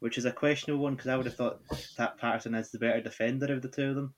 which 0.00 0.18
is 0.18 0.24
a 0.24 0.32
questionable 0.32 0.82
one 0.82 0.94
because 0.94 1.08
I 1.08 1.16
would 1.16 1.26
have 1.26 1.36
thought 1.36 1.60
that 1.96 2.18
Patterson 2.18 2.54
is 2.54 2.70
the 2.70 2.78
better 2.78 3.00
defender 3.00 3.52
of 3.54 3.62
the 3.62 3.68
two 3.68 3.90
of 3.90 3.94
them, 3.94 4.14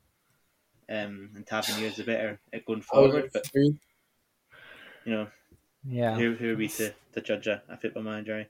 um, 0.88 1.30
and 1.34 1.46
Tavernier 1.46 1.88
is 1.88 1.96
the 1.96 2.04
better 2.04 2.40
at 2.52 2.64
going 2.64 2.80
forward. 2.82 3.30
But 3.32 3.44
you 3.54 3.78
know, 5.06 5.26
yeah, 5.84 6.16
who, 6.16 6.34
who 6.34 6.52
are 6.52 6.56
we 6.56 6.68
to, 6.68 6.94
to 7.12 7.20
judge 7.20 7.48
a, 7.48 7.62
a 7.68 7.76
football 7.76 8.02
manager? 8.04 8.40
eh? 8.40 8.44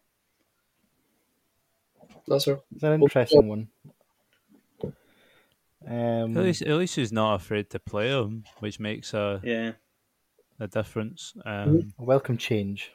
That's 2.28 2.44
her. 2.44 2.60
it's 2.74 2.82
an 2.84 3.02
interesting 3.02 3.48
one. 3.48 3.68
Um, 5.92 6.36
At 6.38 6.44
least, 6.44 6.62
at 6.62 6.76
least 6.78 6.96
he's 6.96 7.12
not 7.12 7.34
afraid 7.34 7.68
to 7.70 7.78
play 7.78 8.08
him, 8.08 8.44
which 8.60 8.80
makes 8.80 9.12
a, 9.12 9.40
Yeah, 9.44 9.72
a 10.58 10.66
difference. 10.66 11.34
Um, 11.44 11.92
a 11.98 12.04
welcome 12.04 12.38
change. 12.38 12.92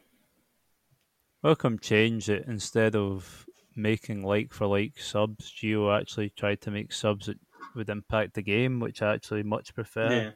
Welcome 1.43 1.77
change 1.77 2.27
it 2.27 2.45
instead 2.47 2.95
of 2.95 3.45
making 3.75 4.23
like 4.23 4.51
for 4.51 4.65
like 4.65 4.99
subs. 4.99 5.53
Gio 5.53 5.95
actually 5.95 6.31
tried 6.31 6.61
to 6.61 6.71
make 6.71 6.91
subs 6.91 7.27
that 7.27 7.37
would 7.75 7.89
impact 7.89 8.33
the 8.33 8.41
game, 8.41 8.79
which 8.79 9.03
I 9.03 9.13
actually 9.13 9.43
much 9.43 9.75
prefer. 9.75 10.09
yeah, 10.11 10.31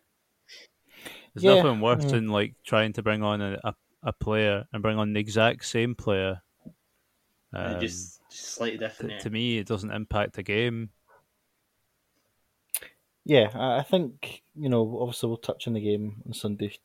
There's 1.34 1.44
Yeah, 1.44 1.63
nothing 1.63 1.82
worse 1.82 2.06
mm. 2.06 2.12
than 2.12 2.30
like 2.30 2.53
trying 2.63 2.94
to 2.94 3.01
bring 3.01 3.24
on 3.24 3.41
a, 3.41 3.60
a, 3.63 3.74
a 4.03 4.13
player 4.13 4.65
and 4.72 4.84
bring 4.84 5.00
on 5.00 5.13
the 5.13 5.20
exact 5.20 5.65
same 5.65 5.96
player. 5.96 6.41
Um, 7.53 7.80
just, 7.82 8.22
just 8.30 8.53
slightly 8.53 8.77
to, 8.77 8.86
different. 8.86 9.12
yeah. 9.13 9.20
to 9.20 9.30
me, 9.32 9.58
it 9.58 9.68
doesn't 9.68 9.91
impact 9.91 10.34
the 10.34 10.44
game. 10.44 10.91
Yeah, 13.25 13.49
I 13.53 13.83
think 13.83 14.41
you 14.55 14.69
know. 14.69 14.99
Obviously, 14.99 15.27
we'll 15.27 15.37
touch 15.37 15.67
on 15.67 15.73
the 15.73 15.81
game 15.81 16.21
on 16.25 16.33
Sunday 16.33 16.75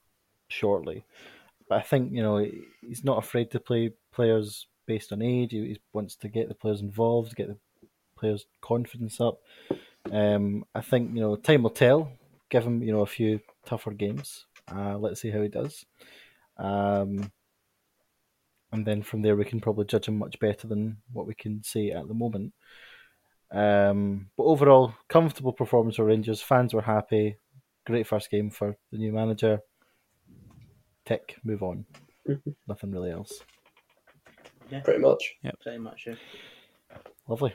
shortly, 0.49 1.05
but 1.69 1.77
I 1.79 1.83
think 1.83 2.13
you 2.13 2.23
know 2.23 2.39
he- 2.39 2.63
he's 2.87 3.05
not 3.05 3.19
afraid 3.19 3.51
to 3.53 3.61
play 3.61 3.93
players 4.13 4.67
based 4.87 5.13
on 5.13 5.23
age. 5.23 5.53
He, 5.53 5.61
he 5.61 5.81
wants 5.93 6.17
to 6.17 6.29
get 6.29 6.49
the 6.49 6.55
players 6.55 6.83
involved, 6.83 7.37
get 7.37 7.49
the 7.49 7.59
players' 8.19 8.47
confidence 8.61 9.21
up. 9.21 9.41
Um, 10.13 10.65
I 10.75 10.83
think 10.83 11.15
you 11.15 11.21
know 11.23 11.37
time 11.37 11.63
will 11.65 11.71
tell. 11.71 12.13
Give 12.51 12.65
him 12.65 12.83
you 12.83 12.93
know 12.93 13.03
a 13.03 13.07
few 13.07 13.41
tougher 13.67 13.93
games. 13.93 14.47
Uh, 14.71 14.99
let's 14.99 15.21
see 15.23 15.31
how 15.31 15.43
he 15.43 15.49
does. 15.49 15.87
Um, 16.59 17.33
and 18.73 18.87
then 18.87 19.03
from 19.03 19.23
there 19.23 19.37
we 19.37 19.45
can 19.45 19.61
probably 19.61 19.85
judge 19.85 20.07
him 20.09 20.19
much 20.19 20.39
better 20.39 20.67
than 20.67 20.99
what 21.13 21.27
we 21.27 21.35
can 21.35 21.63
say 21.63 21.91
at 21.91 22.09
the 22.09 22.15
moment. 22.15 22.53
Um, 23.53 24.29
but 24.37 24.45
overall, 24.45 24.95
comfortable 25.09 25.53
performance 25.53 25.97
for 25.97 26.05
Rangers. 26.05 26.43
Fans 26.43 26.75
were 26.75 26.83
happy. 26.83 27.37
Great 27.87 28.07
first 28.07 28.31
game 28.31 28.51
for 28.51 28.77
the 28.91 28.99
new 28.99 29.13
manager. 29.13 29.61
Tick, 31.05 31.37
move 31.45 31.63
on. 31.63 31.87
Mhm. 32.29 32.55
Nothing 32.67 32.91
really 32.91 33.11
else. 33.13 33.41
Yeah. 34.71 34.81
Pretty 34.81 34.99
much. 34.99 35.37
Pretty 35.63 35.79
much. 35.79 36.07
Yeah. 36.09 36.17
Lovely. 37.29 37.53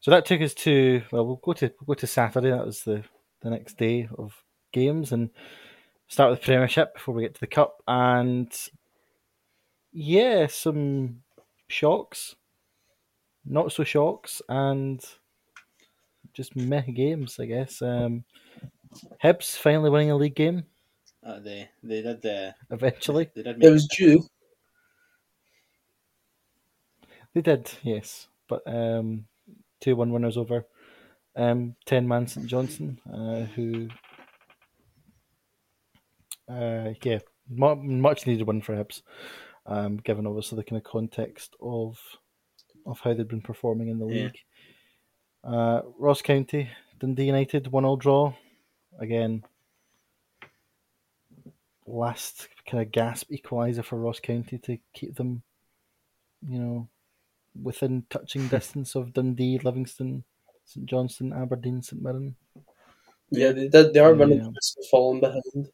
So 0.00 0.10
that 0.10 0.24
took 0.24 0.40
us 0.40 0.54
to 0.54 1.02
well, 1.12 1.26
we'll 1.26 1.36
go 1.36 1.52
to 1.52 1.72
we'll 1.80 1.94
go 1.94 2.00
to 2.00 2.06
Saturday. 2.06 2.50
That 2.50 2.66
was 2.66 2.82
the 2.82 3.04
the 3.42 3.50
next 3.50 3.76
day 3.76 4.08
of 4.18 4.42
games 4.72 5.12
and 5.12 5.30
start 6.08 6.30
with 6.30 6.40
the 6.40 6.44
Premiership 6.46 6.94
before 6.94 7.14
we 7.14 7.22
get 7.22 7.34
to 7.34 7.40
the 7.40 7.46
Cup. 7.46 7.82
And 7.86 8.52
yeah, 9.92 10.46
some 10.48 11.22
shocks, 11.68 12.34
not 13.44 13.72
so 13.72 13.84
shocks, 13.84 14.42
and 14.48 15.02
just 16.32 16.56
meh 16.56 16.82
games, 16.82 17.38
I 17.40 17.46
guess. 17.46 17.82
Um, 17.82 18.24
Hibs 19.22 19.56
finally 19.56 19.90
winning 19.90 20.10
a 20.10 20.16
league 20.16 20.34
game 20.34 20.64
Uh, 21.22 21.38
they 21.40 21.68
they 21.82 22.02
did 22.02 22.24
uh, 22.26 22.52
eventually. 22.70 23.30
they 23.34 23.42
did 23.42 23.58
make 23.58 23.66
It 23.66 23.70
make 23.70 23.72
was 23.72 23.86
due. 23.86 24.24
They 27.34 27.42
did, 27.42 27.70
yes, 27.82 28.28
but 28.48 28.62
um, 28.66 29.26
two 29.80 29.94
one 29.94 30.12
winners 30.12 30.36
over 30.36 30.66
um, 31.36 31.76
ten 31.84 32.08
man 32.08 32.26
St 32.26 32.46
Johnstone, 32.46 33.00
uh, 33.12 33.44
who, 33.54 33.88
uh, 36.48 36.94
yeah, 37.04 37.20
much 37.48 38.26
needed 38.26 38.46
win 38.46 38.62
for 38.62 38.74
Hibs, 38.74 39.02
um, 39.66 39.98
given 39.98 40.26
obviously 40.26 40.56
the 40.56 40.64
kind 40.64 40.78
of 40.78 40.90
context 40.90 41.54
of 41.60 42.00
of 42.86 43.00
how 43.00 43.14
they've 43.14 43.26
been 43.28 43.40
performing 43.42 43.88
in 43.88 43.98
the 43.98 44.06
Yeah. 44.06 44.22
league. 44.24 44.38
Uh, 45.42 45.82
Ross 45.98 46.22
County, 46.22 46.68
Dundee 46.98 47.26
United, 47.26 47.68
one 47.68 47.84
all 47.84 47.96
draw, 47.96 48.34
again. 48.98 49.44
Last 51.86 52.48
kind 52.66 52.82
of 52.84 52.92
gasp 52.92 53.30
equaliser 53.30 53.84
for 53.84 53.96
Ross 53.98 54.20
County 54.20 54.58
to 54.58 54.78
keep 54.92 55.16
them, 55.16 55.42
you 56.46 56.58
know, 56.58 56.88
within 57.60 58.04
touching 58.10 58.46
distance 58.48 58.94
of 58.94 59.12
Dundee, 59.12 59.58
Livingston, 59.58 60.24
St 60.64 60.86
Johnstone, 60.86 61.32
Aberdeen, 61.32 61.82
St 61.82 62.00
Mirren. 62.00 62.36
Yeah, 63.30 63.52
they. 63.52 63.68
They 63.68 63.98
are 63.98 64.14
running 64.14 64.38
Yeah. 64.38 64.44
the 64.44 64.50
risk 64.50 64.78
of 64.78 64.86
falling 64.86 65.20
behind. 65.20 65.72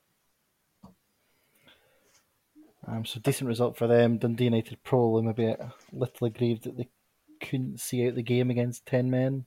Um, 2.86 3.04
so 3.04 3.18
decent 3.20 3.48
result 3.48 3.76
for 3.76 3.86
them. 3.88 4.18
Dundee 4.18 4.44
United 4.44 4.82
probably 4.84 5.22
maybe 5.24 5.46
a 5.46 5.74
little 5.92 6.26
aggrieved 6.28 6.64
that 6.64 6.76
they 6.76 6.88
couldn't 7.48 7.80
see 7.80 8.06
out 8.06 8.14
the 8.14 8.22
game 8.22 8.50
against 8.50 8.86
ten 8.86 9.10
men. 9.10 9.44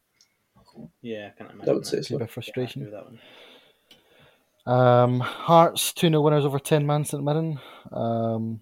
yeah. 1.02 1.28
I 1.34 1.38
can't 1.38 1.52
imagine. 1.52 1.70
I 1.70 1.74
would 1.74 1.84
that. 1.84 1.88
say 1.88 1.98
Bit 1.98 2.06
so. 2.06 2.16
of 2.16 2.22
Happy 2.22 2.32
frustration. 2.34 2.84
with 2.84 2.92
that 2.92 3.06
one. 3.06 3.20
Um, 4.66 5.20
Hearts 5.20 5.94
two 5.94 6.10
0 6.10 6.22
winners 6.22 6.46
over 6.46 6.60
ten 6.60 6.86
man 6.86 7.06
St 7.06 7.24
Mirren. 7.24 7.60
Um, 7.92 8.62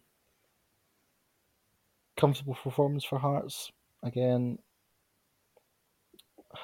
comfortable 2.16 2.56
performance 2.56 3.04
for 3.04 3.20
Hearts 3.20 3.72
again. 4.04 4.60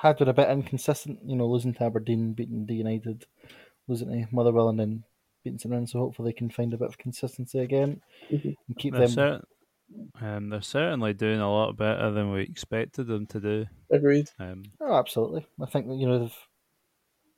Had 0.01 0.17
been 0.17 0.29
a 0.29 0.33
bit 0.33 0.49
inconsistent, 0.49 1.19
you 1.25 1.35
know, 1.35 1.45
losing 1.47 1.73
to 1.75 1.83
Aberdeen, 1.83 2.33
beating 2.33 2.65
D 2.65 2.75
United, 2.75 3.25
losing 3.87 4.09
to 4.09 4.27
Motherwell, 4.33 4.69
and 4.69 4.79
then 4.79 5.03
beating 5.43 5.59
St 5.59 5.69
Mirren. 5.69 5.87
So 5.87 5.99
hopefully 5.99 6.29
they 6.31 6.37
can 6.37 6.49
find 6.49 6.73
a 6.73 6.77
bit 6.77 6.87
of 6.87 6.97
consistency 6.97 7.59
again 7.59 8.01
Mhm. 8.31 8.55
and 8.67 8.77
keep 8.77 8.93
They're, 8.93 9.01
them. 9.01 9.09
cer- 9.09 9.43
um, 10.21 10.49
they're 10.49 10.61
certainly 10.61 11.13
doing 11.13 11.39
a 11.39 11.51
lot 11.51 11.77
better 11.77 12.11
than 12.11 12.31
we 12.31 12.41
expected 12.41 13.07
them 13.07 13.25
to 13.27 13.39
do. 13.39 13.65
Agreed. 13.91 14.29
Um, 14.39 14.63
Oh, 14.79 14.95
absolutely. 14.95 15.45
I 15.61 15.65
think 15.65 15.87
that 15.87 15.95
you 15.95 16.07
know 16.07 16.19
they've 16.19 16.37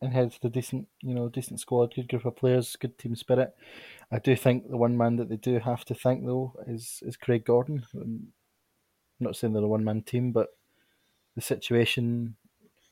inherited 0.01 0.43
a 0.45 0.49
decent, 0.49 0.87
you 1.01 1.13
know, 1.13 1.29
decent 1.29 1.59
squad, 1.59 1.93
good 1.95 2.09
group 2.09 2.25
of 2.25 2.35
players, 2.35 2.75
good 2.75 2.97
team 2.97 3.15
spirit. 3.15 3.55
I 4.11 4.19
do 4.19 4.35
think 4.35 4.69
the 4.69 4.77
one 4.77 4.97
man 4.97 5.15
that 5.17 5.29
they 5.29 5.37
do 5.37 5.59
have 5.59 5.85
to 5.85 5.95
thank 5.95 6.25
though 6.25 6.53
is 6.67 7.01
is 7.05 7.17
Craig 7.17 7.45
Gordon. 7.45 7.85
I'm 7.93 8.31
not 9.19 9.35
saying 9.35 9.53
they're 9.53 9.63
a 9.63 9.67
one 9.67 9.83
man 9.83 10.01
team, 10.01 10.31
but 10.31 10.49
the 11.35 11.41
situation, 11.41 12.35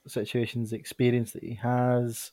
the 0.03 0.09
situations, 0.09 0.71
the 0.71 0.77
experience 0.77 1.31
that 1.31 1.43
he 1.43 1.55
has, 1.55 2.31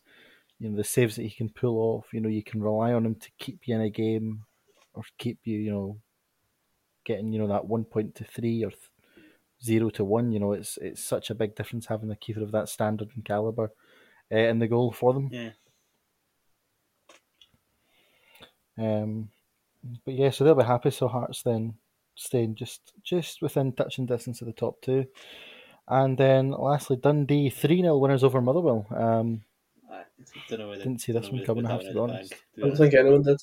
you 0.59 0.69
know, 0.69 0.77
the 0.77 0.85
saves 0.85 1.17
that 1.17 1.23
he 1.23 1.31
can 1.31 1.49
pull 1.49 1.79
off. 1.79 2.07
You 2.13 2.21
know, 2.21 2.29
you 2.29 2.43
can 2.43 2.63
rely 2.63 2.93
on 2.93 3.07
him 3.07 3.15
to 3.17 3.31
keep 3.39 3.67
you 3.67 3.75
in 3.75 3.81
a 3.81 3.91
game 3.91 4.45
or 4.95 5.03
keep 5.19 5.39
you, 5.45 5.59
you 5.59 5.71
know, 5.71 5.99
getting 7.05 7.33
you 7.33 7.39
know 7.39 7.49
that 7.49 7.67
one 7.67 7.85
point 7.85 8.15
to 8.17 8.25
three 8.25 8.65
or 8.65 8.71
th- 8.71 8.81
zero 9.63 9.91
to 9.91 10.05
one. 10.05 10.33
You 10.33 10.41
know, 10.41 10.53
it's 10.53 10.79
it's 10.79 11.03
such 11.03 11.31
a 11.31 11.35
big 11.35 11.55
difference 11.55 11.87
having 11.87 12.11
a 12.11 12.17
keeper 12.17 12.43
of 12.43 12.53
that 12.53 12.69
standard 12.69 13.11
and 13.15 13.25
caliber 13.25 13.71
uh, 14.33 14.37
in 14.37 14.59
the 14.59 14.69
goal 14.69 14.93
for 14.93 15.13
them. 15.13 15.29
Yeah. 15.31 15.51
Um, 18.79 19.29
but 20.05 20.15
yeah, 20.15 20.31
so 20.31 20.45
they'll 20.45 20.55
be 20.55 20.65
happy. 20.65 20.91
So 20.91 21.09
Hearts 21.09 21.43
then 21.43 21.75
staying 22.15 22.55
just 22.55 22.93
just 23.03 23.43
within 23.43 23.73
touching 23.73 24.07
distance 24.07 24.41
of 24.41 24.47
the 24.47 24.53
top 24.53 24.81
two, 24.83 25.07
and 25.89 26.17
then 26.17 26.51
lastly 26.51 26.97
Dundee 26.97 27.51
three 27.51 27.83
0 27.83 27.99
winners 27.99 28.25
over 28.25 28.41
Motherwell. 28.41 28.87
Um, 28.95 29.43
I 29.91 30.05
don't 30.49 30.61
know 30.61 30.69
whether 30.69 30.85
Didn't 30.85 31.01
see 31.01 31.13
this 31.13 31.31
one 31.31 31.45
coming, 31.45 31.67
I 31.67 31.73
have 31.73 31.81
to 31.81 31.87
be 31.87 31.91
in 31.91 31.97
the 31.97 32.03
honest. 32.03 32.35
I 32.57 32.61
don't 32.61 32.77
think 32.77 32.95
anyone 32.95 33.23
did. 33.23 33.43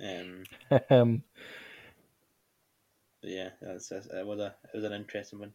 Um, 0.00 0.44
um, 0.90 1.22
but 3.20 3.30
yeah, 3.30 3.50
that's, 3.60 3.88
that's, 3.88 4.06
it 4.06 4.26
was 4.26 4.38
a 4.40 4.54
it 4.72 4.76
was 4.76 4.84
an 4.84 4.92
interesting 4.92 5.38
one. 5.40 5.52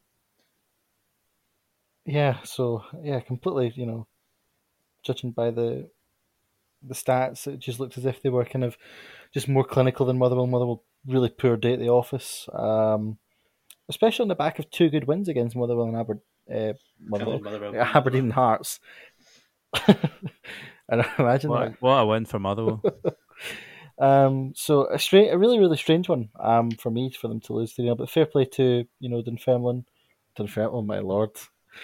yeah, 2.05 2.38
so 2.43 2.84
yeah, 3.03 3.19
completely. 3.19 3.74
You 3.75 3.86
know, 3.86 4.07
judging 5.03 5.31
by 5.31 5.51
the 5.51 5.89
the 6.84 6.93
stats, 6.93 7.48
it 7.48 7.60
just 7.60 7.79
looked 7.79 7.98
as 7.98 8.05
if 8.05 8.22
they 8.22 8.29
were 8.29 8.45
kind 8.45 8.63
of 8.63 8.77
just 9.34 9.48
more 9.48 9.63
clinical 9.63 10.05
than 10.05 10.17
Motherwell. 10.17 10.48
Motherwell 10.48 10.84
really 11.07 11.29
poor 11.29 11.57
day 11.57 11.74
at 11.74 11.79
the 11.79 11.89
office, 11.89 12.48
um, 12.53 13.17
especially 13.89 14.24
on 14.24 14.27
the 14.29 14.36
back 14.36 14.60
of 14.60 14.69
two 14.72 14.89
good 14.89 15.05
wins 15.07 15.27
against 15.27 15.55
Motherwell 15.55 15.88
and 15.88 15.98
Aber- 15.98 16.22
uh, 16.53 16.74
Motherwell. 17.00 17.39
Motherwell- 17.39 17.74
Yeah, 17.75 17.91
Aberdeen 17.93 18.24
and 18.25 18.34
Hearts. 18.34 18.79
and 19.88 19.98
I 21.01 21.12
imagine 21.19 21.51
that. 21.51 21.75
what, 21.79 21.81
what 21.81 21.98
a 22.01 22.05
win 22.05 22.25
for 22.25 22.39
Motherwell. 22.39 22.81
Um, 23.98 24.54
so 24.56 24.88
a 24.88 25.00
strange, 25.00 25.32
a 25.32 25.38
really, 25.38 25.60
really 25.60 25.78
strange 25.78 26.10
one. 26.10 26.30
Um, 26.40 26.72
for 26.72 26.90
me, 26.90 27.12
for 27.12 27.28
them 27.28 27.40
to 27.42 27.54
lose 27.54 27.74
three 27.74 27.86
0 27.86 27.96
but 27.96 28.10
fair 28.10 28.25
play 28.25 28.46
to 28.46 28.86
you 29.00 29.10
know 29.10 29.22
Dunfermline, 29.22 29.86
Dunfermline. 30.36 30.88
My 30.88 31.00
lord, 31.00 31.32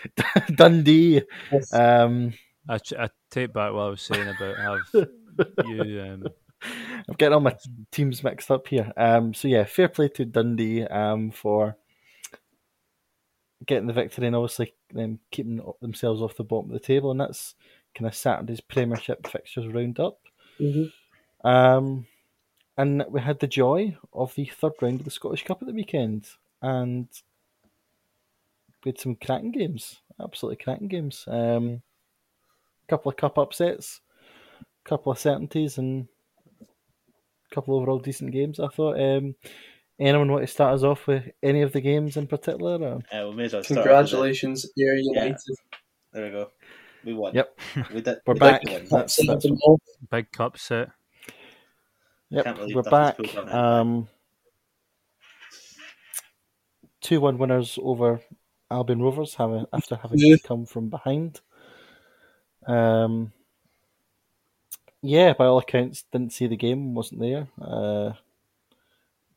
Dundee. 0.56 1.22
Yes. 1.52 1.74
Um, 1.74 2.34
I, 2.70 2.80
I 2.98 3.10
take 3.30 3.54
back 3.54 3.74
what 3.74 3.82
I 3.82 3.90
was 3.90 4.02
saying 4.02 4.28
about 4.28 4.58
have 4.58 5.08
you. 5.66 6.02
Um, 6.02 6.28
I'm 7.08 7.16
getting 7.18 7.34
all 7.34 7.40
my 7.40 7.56
teams 7.92 8.24
mixed 8.24 8.52
up 8.52 8.68
here. 8.68 8.92
Um, 8.96 9.34
so 9.34 9.48
yeah, 9.48 9.64
fair 9.64 9.90
play 9.90 10.10
to 10.10 10.26
Dundee 10.26 10.84
um, 10.84 11.32
for 11.32 11.78
getting 13.66 13.88
the 13.88 13.94
victory 13.94 14.28
and 14.28 14.36
obviously 14.36 14.74
them 14.94 15.20
keeping 15.32 15.62
themselves 15.82 16.22
off 16.22 16.36
the 16.36 16.44
bottom 16.44 16.70
of 16.70 16.74
the 16.74 16.86
table, 16.86 17.12
and 17.12 17.20
that's 17.20 17.56
kind 17.96 18.08
of 18.08 18.16
Saturday's 18.16 18.62
Premiership 18.62 19.28
fixtures 19.28 19.68
roundup. 19.68 20.20
Mm-hmm. 20.60 20.90
Um, 21.44 22.06
and 22.78 23.04
we 23.10 23.22
had 23.22 23.40
the 23.40 23.48
joy 23.48 23.98
of 24.14 24.34
the 24.36 24.46
third 24.46 24.74
round 24.82 25.00
of 25.00 25.06
the 25.06 25.12
Scottish 25.12 25.44
Cup 25.44 25.62
at 25.62 25.68
the 25.68 25.74
weekend, 25.74 26.28
and 26.62 27.08
we 28.84 28.90
had 28.90 29.00
some 29.00 29.16
cracking 29.16 29.52
games, 29.52 30.02
absolutely 30.22 30.64
cracking 30.64 30.88
games. 30.88 31.26
Um, 31.28 31.82
a 32.84 32.88
couple 32.90 33.12
of 33.12 33.18
cup 33.18 33.38
upsets, 33.38 34.02
a 34.62 34.90
couple 34.90 35.12
of 35.12 35.20
certainties, 35.20 35.78
and 35.78 36.08
a 36.62 37.56
couple 37.56 37.76
of 37.76 37.82
overall 37.82 38.00
decent 38.00 38.32
games. 38.32 38.60
I 38.60 38.68
thought. 38.68 39.00
Um, 39.00 39.36
anyone 40.00 40.32
want 40.32 40.44
to 40.44 40.52
start 40.52 40.74
us 40.74 40.84
off 40.84 41.06
with 41.08 41.24
any 41.44 41.62
of 41.62 41.72
the 41.74 41.82
games 41.82 42.18
in 42.18 42.28
particular? 42.28 42.78
Or? 42.82 43.00
Uh, 43.16 43.30
we 43.30 43.36
may 43.36 43.46
as 43.46 43.54
well 43.54 43.64
start 43.64 43.84
Congratulations, 43.84 44.66
Ayr 44.78 44.96
United. 44.96 45.36
it. 45.36 45.60
There 46.12 46.26
we 46.26 46.32
go. 46.32 46.52
We 47.06 47.14
won. 47.14 47.34
Yep. 47.36 47.60
We 47.94 48.02
did. 48.02 48.18
We're 48.26 48.34
we 48.34 48.40
back. 48.40 48.62
Did. 48.64 48.90
That's- 48.90 49.20
that's 49.26 49.46
big 50.10 50.32
cup 50.32 50.58
set. 50.58 50.90
Yep, 52.32 52.44
Can't 52.46 52.76
we're 52.76 52.82
back. 52.84 53.18
pulled 53.18 53.30
that 53.30 53.50
out. 53.50 53.54
Um, 53.82 54.08
two 57.02 57.20
one 57.20 57.38
winners 57.38 57.78
over 57.82 58.22
Albion 58.70 59.02
Rovers, 59.02 59.36
having 59.36 59.66
after 59.74 59.98
having 59.98 60.20
Yeah. 60.20 60.38
come 60.44 60.66
from 60.66 60.90
behind. 60.90 61.42
Um, 62.68 63.34
yeah, 65.02 65.34
by 65.34 65.46
all 65.46 65.58
accounts, 65.58 66.04
didn't 66.04 66.32
see 66.32 66.48
the 66.48 66.56
game, 66.56 66.94
wasn't 66.94 67.20
there. 67.20 67.48
Uh, 67.60 68.14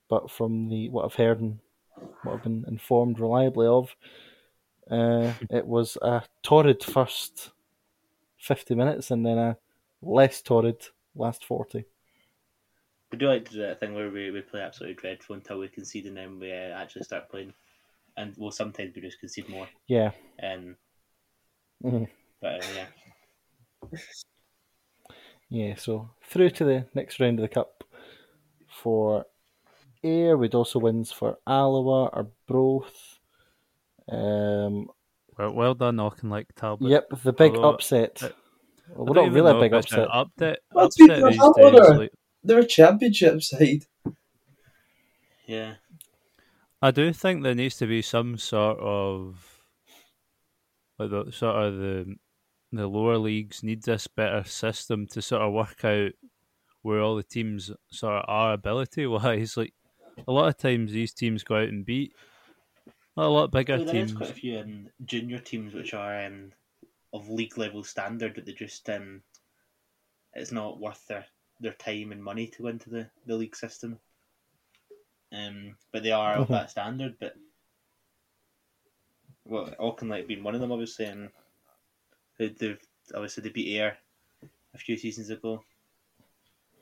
but 0.08 0.30
from 0.30 0.68
the 0.68 0.88
what 0.90 1.04
I've 1.04 1.14
heard 1.14 1.40
and 1.40 1.58
what 2.22 2.34
I've 2.34 2.42
been 2.44 2.64
informed 2.68 3.18
reliably 3.18 3.66
of, 3.66 3.96
uh, 4.88 5.32
it 5.50 5.66
was 5.66 5.96
a 6.00 6.22
torrid 6.44 6.84
first 6.84 7.50
fifty 8.38 8.76
minutes 8.76 9.10
and 9.10 9.26
then 9.26 9.38
a 9.38 9.56
less 10.00 10.42
torrid 10.42 10.86
last 11.16 11.44
forty. 11.44 11.86
We 13.14 13.18
do 13.18 13.28
like 13.28 13.44
to 13.44 13.52
do 13.52 13.61
that 13.61 13.78
thing 13.78 13.94
where 13.94 14.11
we, 14.11 14.33
we 14.33 14.40
play 14.40 14.61
absolutely 14.61 14.97
dreadful 14.97 15.37
until 15.37 15.61
we 15.61 15.68
concede 15.68 16.06
and 16.06 16.16
then 16.16 16.40
we 16.40 16.50
uh, 16.50 16.75
actually 16.75 17.04
start 17.04 17.30
playing. 17.30 17.54
And 18.16 18.35
well, 18.37 18.50
sometimes 18.50 18.92
we 18.97 19.02
just 19.02 19.21
concede 19.21 19.49
more. 19.49 19.68
Yeah. 19.87 20.11
Um, 20.42 20.75
Mhm. 21.85 22.09
but 22.42 22.64
uh, 22.64 22.66
yeah, 22.75 23.99
Yeah, 25.49 25.75
so 25.76 26.11
through 26.25 26.50
to 26.50 26.64
the 26.64 26.87
next 26.92 27.21
round 27.21 27.38
of 27.38 27.42
the 27.42 27.54
cup 27.54 27.85
for 28.83 29.26
Ayr. 30.02 30.37
We'd 30.37 30.56
also 30.56 30.80
wins 30.80 31.12
for 31.12 31.38
Alloa 31.47 32.06
or 32.06 32.33
Broth. 32.49 33.21
Um, 34.09 34.88
Well, 35.38 35.52
well 35.52 35.75
done, 35.76 35.99
Auchinleck 35.99 36.47
Talbot. 36.56 36.88
yep, 36.88 37.06
the 37.23 37.33
big 37.33 37.54
Although, 37.54 37.75
upset. 37.75 38.25
uh, 38.25 38.30
well, 38.88 39.06
we're 39.06 39.14
don't 39.14 39.33
really 39.33 39.56
a 39.56 39.61
big 39.61 39.73
if 39.73 39.85
it's 39.85 39.92
upset. 39.92 40.09
Upset, 40.11 40.59
What's 40.73 40.99
with 40.99 41.11
upset 41.11 41.33
these 41.33 41.40
days. 41.56 41.97
Like, 41.97 42.12
They're 42.44 42.60
a 42.60 42.66
championship 42.66 43.42
side. 43.42 43.86
yeah. 45.46 45.76
I 46.80 46.90
do 46.92 47.12
think 47.12 47.42
there 47.42 47.54
needs 47.54 47.76
to 47.78 47.87
be 47.87 48.02
some 48.02 48.37
sort 48.38 48.78
of 48.78 49.62
like 50.98 51.11
the 51.11 51.30
sort 51.30 51.57
of 51.57 51.76
the 51.76 52.16
the 52.72 52.87
lower 52.88 53.18
leagues 53.18 53.62
need 53.62 53.83
this 53.85 54.07
better 54.09 54.42
system 54.44 55.07
to 55.07 55.22
sort 55.22 55.42
of 55.42 55.52
work 55.52 55.85
out 55.85 56.12
where 56.83 57.00
all 57.00 57.16
the 57.16 57.22
teams 57.22 57.70
sort 57.90 58.16
of 58.16 58.24
are 58.28 58.54
ability 58.54 59.07
wise. 59.07 59.57
Like 59.57 59.74
a 60.26 60.33
lot 60.33 60.48
of 60.48 60.57
times 60.59 60.92
these 60.92 61.12
teams 61.14 61.44
go 61.44 61.57
out 61.57 61.68
and 61.68 61.85
beat 61.87 62.14
a 63.16 63.28
lot 63.28 63.50
bigger 63.50 63.78
Well, 63.78 63.85
there 63.87 63.96
is 63.96 64.12
teams. 64.12 64.12
quite 64.12 64.30
a 64.30 64.35
few 64.35 64.59
um, 64.59 64.88
junior 65.04 65.38
teams 65.38 65.74
which 65.74 65.94
are 65.94 66.24
um, 66.24 66.52
of 67.12 67.28
league 67.28 67.59
level 67.59 67.85
standard 67.85 68.35
but 68.35 68.44
they 68.46 68.52
just 68.52 68.88
um, 68.90 69.22
it's 70.35 70.52
not 70.52 70.80
worth 70.80 71.07
their, 71.07 71.26
their 71.61 71.73
time 71.73 72.12
and 72.12 72.23
money 72.23 72.47
to 72.49 72.62
go 72.62 72.69
into 72.69 72.90
the, 72.90 73.11
the 73.27 73.37
league 73.37 73.57
system. 73.57 73.99
Um, 75.33 75.77
but 75.93 76.03
they 76.03 76.12
are 76.12 76.37
of 76.37 76.49
Mhm. 76.49 76.53
that 76.53 76.71
standard. 76.71 77.17
But 77.19 77.35
well, 79.45 79.75
Auchinleck 79.81 80.27
being 80.27 80.43
one 80.43 80.55
of 80.55 80.61
them, 80.61 80.73
obviously, 80.73 81.07
and 81.07 81.31
they've 82.38 82.79
obviously 83.14 83.43
they 83.43 83.51
beat 83.51 83.77
Ayr 83.77 83.99
a 84.75 84.79
few 84.79 84.97
seasons 84.97 85.31
ago. 85.31 85.64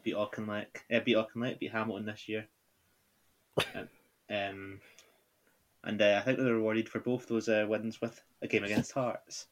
Beat 0.03 0.15
Auchinleck, 0.15 0.67
uh, 0.93 1.01
beat 1.01 1.17
Auchinleck, 1.17 1.59
beat 1.59 1.73
Hamilton 1.73 2.07
this 2.07 2.29
year. 2.29 2.47
Um, 3.75 3.89
um, 4.31 4.81
and 5.85 6.01
uh, 6.01 6.19
I 6.21 6.25
think 6.25 6.39
they 6.39 6.45
were 6.45 6.55
rewarded 6.55 6.89
for 6.89 7.01
both 7.01 7.27
those 7.27 7.49
uh, 7.49 7.67
wins 7.69 8.01
with 8.01 8.21
a 8.41 8.49
game 8.49 8.65
against 8.65 8.93
Hearts. 8.93 9.47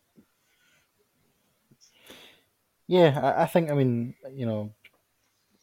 Yeah, 2.87 3.19
I, 3.21 3.43
I 3.43 3.47
think. 3.47 3.71
I 3.71 3.75
mean, 3.75 4.15
you 4.33 4.47
know, 4.47 4.73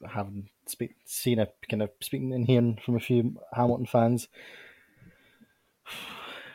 having 0.06 0.50
speak, 0.68 0.96
seen 1.06 1.40
a 1.40 1.48
kind 1.70 1.82
of 1.82 1.90
speaking 2.02 2.34
and 2.34 2.46
hearing 2.46 2.80
from 2.84 2.96
a 2.96 3.00
few 3.00 3.40
Hamilton 3.54 3.86
fans, 3.86 4.28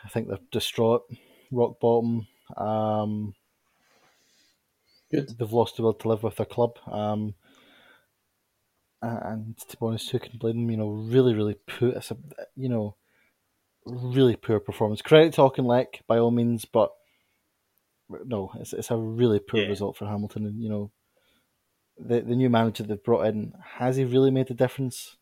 I 0.05 0.09
think 0.09 0.27
they're 0.27 0.37
distraught, 0.51 1.03
rock 1.51 1.79
bottom. 1.79 2.27
Um, 2.57 3.33
Good. 5.11 5.37
they've 5.37 5.51
lost 5.51 5.77
the 5.77 5.83
will 5.83 5.93
to 5.93 6.07
live 6.07 6.23
with 6.23 6.35
their 6.37 6.45
club. 6.45 6.77
Um, 6.87 7.35
and 9.01 9.57
to 9.57 9.77
be 9.77 9.85
honest, 9.85 10.09
who 10.11 10.19
can 10.19 10.37
blame 10.37 10.55
them? 10.61 10.71
You 10.71 10.77
know, 10.77 10.89
really, 10.89 11.33
really 11.33 11.55
poor. 11.55 11.89
It's 11.89 12.11
a, 12.11 12.17
you 12.55 12.69
know, 12.69 12.95
really 13.85 14.35
poor 14.35 14.59
performance. 14.59 15.01
Credit 15.01 15.33
to 15.33 15.41
Auchinleck 15.41 16.01
by 16.07 16.17
all 16.17 16.31
means, 16.31 16.65
but 16.65 16.91
no, 18.09 18.51
it's 18.59 18.73
it's 18.73 18.91
a 18.91 18.97
really 18.97 19.39
poor 19.39 19.61
Yeah. 19.61 19.67
result 19.67 19.97
for 19.97 20.05
Hamilton. 20.05 20.45
And 20.45 20.61
you 20.61 20.69
know, 20.69 20.91
the 21.97 22.21
the 22.21 22.35
new 22.35 22.49
manager 22.49 22.83
they've 22.83 23.03
brought 23.03 23.27
in 23.27 23.53
has 23.63 23.95
he 23.97 24.03
really 24.05 24.31
made 24.31 24.49
a 24.51 24.53
difference? 24.53 25.17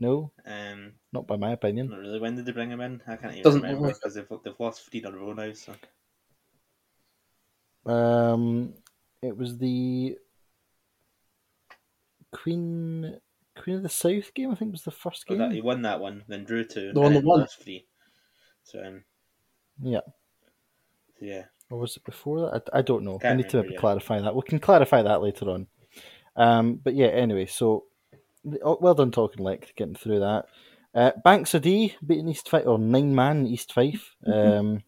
No, 0.00 0.32
Um, 0.44 0.94
not 1.12 1.26
by 1.26 1.36
my 1.36 1.52
opinion. 1.52 1.88
not 1.88 2.00
really. 2.00 2.18
When 2.20 2.34
did 2.34 2.46
they 2.46 2.52
bring 2.52 2.70
him 2.70 2.80
in? 2.80 3.00
I 3.06 3.16
can't 3.16 3.32
even 3.32 3.42
Doesn't 3.44 3.62
remember 3.62 3.88
because 3.92 4.14
they've 4.14 4.26
they've 4.44 4.58
lost 4.58 4.90
three 4.90 5.00
in 5.00 5.06
a 5.06 5.16
row 5.16 5.32
now. 5.32 5.52
So 5.52 5.74
Um, 7.86 8.74
it 9.22 9.36
was 9.36 9.58
the 9.58 10.18
Queen 12.32 13.20
Queen 13.56 13.76
of 13.76 13.82
the 13.82 13.88
South 13.88 14.34
game. 14.34 14.50
I 14.50 14.54
think 14.56 14.72
was 14.72 14.82
the 14.82 14.90
first 14.90 15.24
oh, 15.28 15.34
game. 15.34 15.38
that, 15.38 15.52
he 15.52 15.60
won 15.60 15.82
that 15.82 16.00
one, 16.00 16.24
then 16.28 16.44
drew 16.44 16.64
two, 16.64 16.92
The 16.92 17.00
one 17.00 17.12
that 17.12 17.20
then 17.20 17.28
won. 17.28 17.40
lost 17.40 17.62
three. 17.62 17.86
So 18.64 18.84
um, 18.84 19.04
Yeah. 19.80 20.00
so 21.18 21.24
yeah, 21.24 21.44
Or 21.70 21.78
was 21.78 21.96
it 21.96 22.04
before 22.04 22.40
that? 22.50 22.68
I, 22.72 22.78
I 22.78 22.82
don't 22.82 23.04
know. 23.04 23.16
I 23.16 23.18
Can't 23.22 23.36
need 23.36 23.48
to 23.50 23.58
remember, 23.58 23.68
maybe 23.68 23.74
yeah. 23.74 23.80
clarify 23.80 24.20
that. 24.20 24.34
We 24.34 24.42
can 24.42 24.58
clarify 24.58 25.02
that 25.02 25.22
later 25.22 25.50
on. 25.50 25.68
Um, 26.36 26.76
but 26.82 26.94
yeah, 26.94 27.06
anyway, 27.08 27.46
so 27.46 27.84
oh, 28.62 28.78
well 28.80 28.94
done 28.94 29.10
talking 29.12 29.44
like 29.44 29.72
getting 29.76 29.94
through 29.94 30.20
that. 30.20 30.46
Uh, 30.94 31.10
Banks 31.24 31.54
O' 31.54 31.58
Dee 31.58 31.94
beating 32.06 32.28
East 32.28 32.48
Fife 32.48 32.66
or 32.66 32.78
nine 32.78 33.14
man 33.14 33.46
East 33.46 33.72
Fife. 33.72 34.14
Um, 34.26 34.82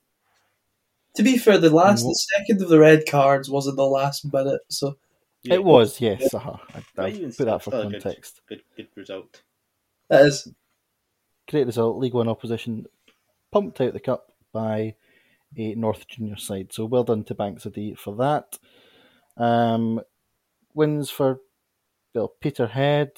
To 1.16 1.22
be 1.22 1.36
fair, 1.38 1.58
the 1.58 1.70
last, 1.70 2.02
And 2.02 2.10
the 2.10 2.14
second 2.36 2.62
of 2.62 2.68
the 2.68 2.78
red 2.78 3.04
cards 3.08 3.48
was 3.50 3.66
in 3.66 3.76
the 3.76 3.86
last 3.86 4.30
minute, 4.32 4.60
so 4.68 4.96
Yeah. 5.42 5.54
It 5.54 5.64
was 5.64 6.00
yes. 6.00 6.32
Uh-huh. 6.34 6.56
I, 6.98 7.02
I 7.06 7.10
put 7.12 7.46
that 7.46 7.62
for 7.62 7.70
still 7.70 7.80
a 7.80 7.90
good- 7.90 8.02
context. 8.02 8.40
good 8.48 8.62
good 8.76 8.88
result. 8.94 9.42
that 10.08 10.22
is 10.26 10.52
Great 11.48 11.66
result. 11.66 11.98
League 11.98 12.14
One 12.14 12.28
opposition 12.28 12.86
pumped 13.52 13.80
out 13.80 13.92
the 13.92 14.00
cup 14.00 14.32
by 14.52 14.94
a 15.56 15.74
North 15.76 16.06
Junior 16.08 16.36
side. 16.36 16.72
So 16.72 16.84
well 16.86 17.04
done 17.04 17.22
to 17.24 17.34
Banks 17.34 17.66
O' 17.66 17.70
Dee 17.70 17.94
for 17.94 18.16
that. 18.16 18.58
Um, 19.36 20.00
wins 20.76 21.10
for 21.10 21.40
well 22.14 22.28
Peterhead, 22.28 23.12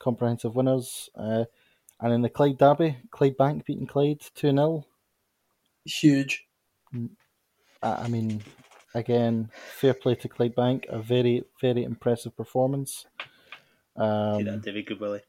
comprehensive 0.00 0.56
winners, 0.56 1.10
uh, 1.16 1.46
and 2.00 2.12
in 2.14 2.22
the 2.22 2.30
Clyde 2.30 2.58
Derby, 2.58 2.98
Clydebank 3.10 3.64
beating 3.66 3.86
Clyde 3.88 4.22
two 4.34 4.50
0 4.52 4.84
huge. 5.84 6.48
I 7.82 8.04
I 8.04 8.08
mean, 8.08 8.42
again, 8.94 9.50
fair 9.54 9.94
play 9.94 10.14
to 10.16 10.28
Clydebank. 10.28 10.86
A 10.88 11.00
very 11.00 11.44
very 11.60 11.84
impressive 11.84 12.36
performance. 12.36 13.06
Um, 13.96 14.44
that, 14.44 14.62
David 14.62 14.86
Goodwillie. 14.86 15.22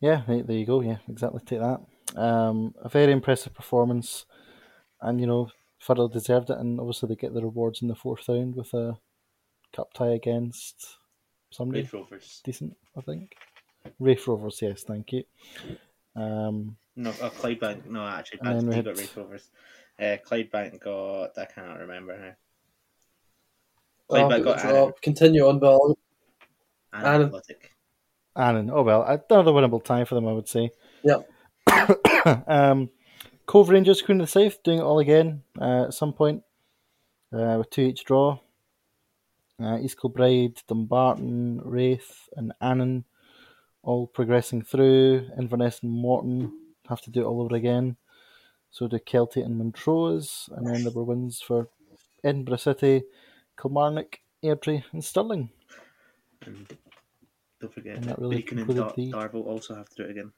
Yeah, 0.00 0.24
there 0.26 0.42
there 0.42 0.56
you 0.56 0.66
go. 0.66 0.80
Yeah, 0.80 0.98
exactly. 1.08 1.40
Take 1.44 1.60
that. 1.60 1.80
Um, 2.16 2.74
a 2.78 2.88
very 2.88 3.12
impressive 3.12 3.54
performance, 3.54 4.26
and 5.00 5.20
you 5.20 5.26
know, 5.26 5.50
thoroughly 5.82 6.12
deserved 6.12 6.50
it. 6.50 6.58
And 6.58 6.78
obviously, 6.80 7.08
they 7.08 7.16
get 7.16 7.34
the 7.34 7.42
rewards 7.42 7.82
in 7.82 7.88
the 7.88 7.94
fourth 7.94 8.28
round 8.28 8.54
with 8.56 8.72
a 8.74 8.96
cup 9.74 9.92
tie 9.94 10.10
against 10.10 10.98
somebody 11.50 11.80
Raith 11.82 11.92
Rovers. 11.92 12.40
decent, 12.44 12.76
I 12.96 13.00
think. 13.00 13.34
Raith 13.98 14.26
Rovers, 14.26 14.60
yes, 14.62 14.82
thank 14.84 15.12
you. 15.12 15.24
Um, 16.14 16.76
No, 16.94 17.10
uh, 17.10 17.30
Clydebank. 17.30 17.86
No, 17.86 18.06
actually, 18.06 18.40
And 18.40 18.48
then 18.48 18.66
we 18.66 18.72
Banks 18.74 18.76
had- 18.76 18.84
got 18.84 18.96
Raith 18.98 19.16
Rovers. 19.16 19.50
Uh, 19.98 20.16
Clydebank 20.26 20.80
got. 20.80 21.38
I 21.38 21.44
cannot 21.46 21.78
remember 21.80 22.18
now. 22.18 22.32
Oh, 24.10 24.14
Clydebank 24.14 24.28
bit 24.36 24.44
got 24.44 24.58
of 24.58 24.64
a 24.64 24.66
Annan. 24.68 24.74
drop. 24.84 25.02
Continue 25.02 25.46
on, 25.48 25.58
Bill. 25.58 25.98
Annan 26.92 27.06
Annan. 27.14 27.26
Athletic. 27.28 27.72
Annan. 28.36 28.70
Oh 28.70 28.82
well, 28.82 29.02
another 29.04 29.52
winnable 29.52 29.82
tie 29.84 30.04
for 30.04 30.14
them, 30.14 30.26
I 30.28 30.32
would 30.32 30.48
say. 30.48 30.70
Yep. 31.04 31.28
um, 32.48 32.90
Cove 33.46 33.68
Rangers, 33.68 34.02
Queen 34.02 34.20
of 34.20 34.28
the 34.28 34.30
South, 34.30 34.62
doing 34.62 34.78
it 34.78 34.82
all 34.82 34.98
again 34.98 35.42
uh, 35.60 35.84
at 35.84 35.94
some 35.94 36.12
point 36.12 36.42
uh, 37.32 37.56
with 37.58 37.70
two 37.70 37.82
each 37.82 38.04
draw. 38.04 38.38
Uh, 39.60 39.78
East 39.78 40.00
Kilbride, 40.00 40.62
Dumbarton, 40.66 41.60
Raith, 41.64 42.28
and 42.36 42.52
Annan 42.60 43.04
all 43.82 44.06
progressing 44.06 44.62
through. 44.62 45.28
Inverness 45.38 45.80
and 45.82 45.92
Morton 45.92 46.52
have 46.88 47.00
to 47.02 47.10
do 47.10 47.22
it 47.22 47.26
all 47.26 47.42
over 47.42 47.54
again. 47.54 47.96
So 48.70 48.88
do 48.88 48.98
Kelty 48.98 49.44
and 49.44 49.58
Montrose, 49.58 50.48
and 50.56 50.66
then 50.66 50.84
there 50.84 50.92
were 50.92 51.04
wins 51.04 51.42
for 51.42 51.68
Edinburgh 52.24 52.56
City, 52.56 53.02
Kilmarnock, 53.60 54.20
Airdrie, 54.42 54.84
and 54.92 55.04
Stirling. 55.04 55.50
And 56.46 56.66
don't 57.60 57.72
forget 57.72 57.96
And 57.96 58.04
that 58.04 58.16
that 58.16 58.18
really 58.18 58.42
Brechin 58.42 58.62
and 58.62 59.12
Dar- 59.12 59.28
Darvel 59.28 59.46
also 59.46 59.74
have 59.74 59.88
to 59.90 59.96
do 59.96 60.02
it 60.04 60.10
again. 60.10 60.32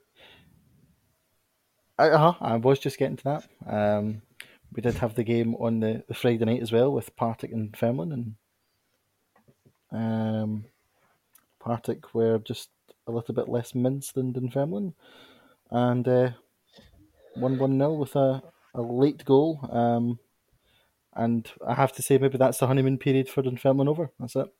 Uh 1.98 2.16
huh. 2.16 2.34
I 2.40 2.56
was 2.56 2.78
just 2.78 2.98
getting 2.98 3.16
to 3.16 3.24
that. 3.24 3.48
Um, 3.66 4.22
we 4.72 4.82
did 4.82 4.94
have 4.94 5.14
the 5.14 5.24
game 5.24 5.54
on 5.56 5.80
the, 5.80 6.02
the 6.08 6.14
Friday 6.14 6.44
night 6.44 6.62
as 6.62 6.72
well 6.72 6.92
with 6.92 7.14
Partick 7.16 7.52
and 7.52 7.72
Femlin, 7.72 8.12
and 8.12 8.34
um, 9.92 10.64
Partick 11.60 12.14
were 12.14 12.38
just 12.38 12.70
a 13.06 13.12
little 13.12 13.34
bit 13.34 13.48
less 13.48 13.74
minced 13.74 14.14
than 14.14 14.32
Dunfermline, 14.32 14.94
and 15.70 16.08
uh, 16.08 16.30
one 17.34 17.58
one 17.58 17.78
0 17.78 17.94
with 17.94 18.16
a, 18.16 18.42
a 18.74 18.82
late 18.82 19.24
goal. 19.24 19.60
Um, 19.70 20.18
and 21.14 21.48
I 21.64 21.74
have 21.74 21.92
to 21.92 22.02
say, 22.02 22.18
maybe 22.18 22.38
that's 22.38 22.58
the 22.58 22.66
honeymoon 22.66 22.98
period 22.98 23.28
for 23.28 23.42
Dunfermline 23.42 23.88
over. 23.88 24.10
That's 24.18 24.34
it. 24.34 24.52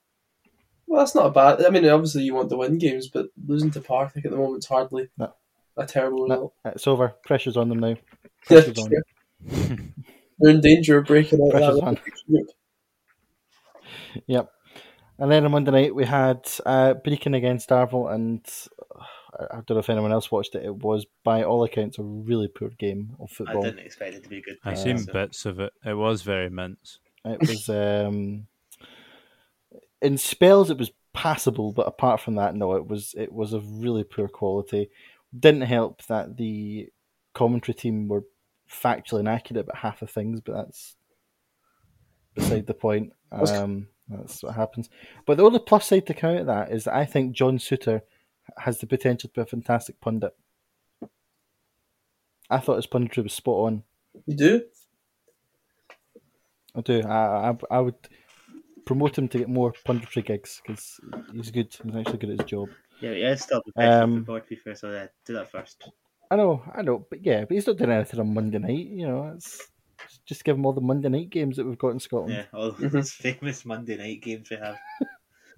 Well, 0.87 1.01
that's 1.01 1.15
not 1.15 1.35
bad. 1.35 1.65
I 1.65 1.71
mean, 1.71 1.87
obviously 1.89 2.23
you 2.23 2.35
want 2.35 2.51
to 2.51 2.57
win 2.57 2.79
games, 2.79 3.09
but 3.09 3.31
losing 3.45 3.73
to 3.73 3.81
Partick 3.81 4.25
at 4.25 4.31
the 4.31 4.37
moment's 4.37 4.67
hardly 4.67 5.09
No. 5.19 5.35
A 5.77 5.87
terrible 5.87 6.27
No, 6.29 6.35
result. 6.35 6.55
it's 6.67 6.87
over. 6.87 7.15
Pressure's 7.27 7.57
on 7.57 7.69
them 7.69 7.81
now. 7.81 7.89
Yeah, 7.89 7.97
Pressure's 8.47 8.79
on. 8.79 8.91
They're 10.39 10.51
in 10.51 10.61
danger 10.61 10.99
of 10.99 11.07
breaking 11.07 11.41
out 11.41 11.47
of 11.47 11.51
Pressure's 11.53 11.81
that 11.81 11.87
on. 11.87 11.95
group. 11.95 12.47
Yep. 14.27 14.51
And 15.19 15.31
then 15.31 15.45
on 15.45 15.51
Monday 15.53 15.71
night 15.71 15.95
we 15.95 16.05
had 16.05 16.49
uh, 16.67 16.95
Brechin 16.95 17.37
against 17.37 17.69
Darvel, 17.69 18.13
and 18.13 18.45
uh, 18.95 19.05
I 19.39 19.45
I 19.45 19.55
don't 19.67 19.71
know 19.71 19.79
if 19.79 19.91
anyone 19.91 20.13
else 20.13 20.31
watched 20.31 20.55
it. 20.55 20.65
It 20.65 20.77
was, 20.77 21.07
by 21.25 21.43
all 21.45 21.65
accounts, 21.65 21.99
a 21.99 22.03
really 22.03 22.49
poor 22.49 22.69
game 22.71 23.17
of 23.21 23.31
football. 23.31 23.59
I 23.65 23.71
didn't 23.71 23.85
expect 23.87 24.15
it 24.15 24.23
to 24.25 24.29
be 24.29 24.39
a 24.39 24.43
good. 24.43 24.57
I 24.65 24.75
game, 24.75 24.85
seen 24.85 24.99
so- 24.99 25.13
bits 25.13 25.47
of 25.47 25.61
it. 25.61 25.73
It 25.85 25.95
was 25.95 26.23
very 26.23 26.49
mince. 26.51 26.99
It 27.25 27.41
was 27.41 27.69
um, 27.69 28.47
in 30.03 30.19
spells 30.19 30.71
it 30.71 30.79
was 30.79 30.91
passable, 31.13 31.73
but 31.73 31.87
apart 31.89 32.21
from 32.21 32.35
that, 32.37 32.55
no, 32.55 32.75
it 32.75 32.87
was 32.87 33.15
it 33.17 33.33
was 33.33 33.53
of 33.53 33.65
really 33.83 34.05
poor 34.05 34.29
quality. 34.29 34.91
Didn't 35.39 35.63
help 35.63 36.05
that 36.07 36.37
the 36.37 36.89
commentary 37.35 37.75
team 37.75 38.09
were 38.09 38.25
factually 38.71 39.21
inaccurate 39.21 39.61
about 39.61 39.77
half 39.77 40.03
of 40.03 40.11
things, 40.11 40.41
but 40.41 40.55
that's 40.55 40.97
beside 42.35 42.67
the 42.67 42.75
point. 42.75 43.13
That's- 43.31 43.51
Um, 43.51 43.89
that's 44.09 44.43
what 44.43 44.55
happens. 44.55 44.91
But 45.27 45.37
the 45.39 45.45
only 45.45 45.59
plus 45.61 45.87
side 45.89 46.07
to 46.07 46.15
count 46.15 46.47
that 46.47 46.71
is 46.71 46.85
that 46.85 46.95
I 46.95 47.05
think 47.05 47.33
John 47.35 47.59
Souttar 47.59 48.03
has 48.59 48.79
the 48.79 48.87
potential 48.87 49.29
to 49.29 49.35
be 49.35 49.41
a 49.41 49.47
fantastic 49.47 50.01
pundit. 50.01 50.37
I 52.51 52.59
thought 52.59 52.77
his 52.77 52.87
punditry 52.87 53.23
was 53.23 53.33
spot 53.33 53.67
on. 53.67 53.83
You 54.27 54.37
do? 54.37 54.63
I 56.75 56.81
do. 56.83 57.03
I, 57.03 57.51
I, 57.51 57.57
I 57.71 57.81
would 57.81 57.95
promote 58.85 59.17
him 59.17 59.29
to 59.29 59.39
get 59.39 59.49
more 59.49 59.73
punditry 59.87 60.25
gigs 60.25 60.61
because 60.63 61.01
he's 61.33 61.51
good. 61.51 61.75
He's 61.83 61.97
actually 61.97 62.19
good 62.19 62.31
at 62.31 62.41
his 62.41 62.49
job. 62.51 62.69
Yeah, 63.01 63.13
he 63.15 63.23
is 63.23 63.43
still 63.43 63.63
professional 63.63 64.03
Um, 64.05 64.17
football 64.19 64.41
to 64.41 64.47
be 64.49 64.57
fair, 64.57 64.75
so 64.75 64.91
yeah, 64.91 65.07
do 65.27 65.35
that 65.35 65.51
first. 65.51 65.91
I 66.31 66.37
know, 66.37 66.63
I 66.75 66.83
know, 66.83 67.07
but 67.11 67.25
yeah, 67.25 67.41
but 67.45 67.51
he's 67.53 67.67
not 67.67 67.77
doing 67.77 67.91
anything 67.91 68.21
on 68.21 68.33
Monday 68.35 68.59
night. 68.59 68.87
You 68.87 69.07
know, 69.07 69.33
it's 69.35 69.61
just 70.27 70.45
give 70.45 70.57
him 70.57 70.65
all 70.67 70.73
the 70.73 70.81
Monday 70.81 71.09
night 71.09 71.31
games 71.31 71.57
that 71.57 71.67
we've 71.67 71.79
got 71.79 71.89
in 71.91 72.01
Scotland. 72.01 72.33
Yeah, 72.35 72.45
all 72.53 72.73
Mhm. 72.73 72.91
those 72.93 73.13
famous 73.13 73.65
Monday 73.65 73.97
night 73.97 74.21
games 74.23 74.49
we 74.51 74.57
have. 74.57 74.77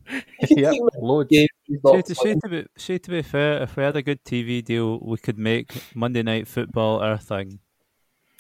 yep, 0.51 0.75
loads. 1.01 1.31
Game 1.31 1.47
he's 1.65 1.81
Say 1.85 2.03
to, 2.03 2.15
say, 2.15 2.35
to 2.35 2.49
be, 2.49 2.67
say 2.77 2.99
to 2.99 3.11
be 3.11 3.23
fair, 3.23 3.63
if 3.63 3.77
we 3.77 3.83
had 3.83 3.97
a 3.97 4.03
good 4.03 4.23
TV 4.25 4.63
deal, 4.65 4.99
we 5.01 5.17
could 5.19 5.39
make 5.39 5.73
Monday 5.95 6.23
Night 6.23 6.47
Football 6.49 7.01
our 7.01 7.19
thing. 7.19 7.59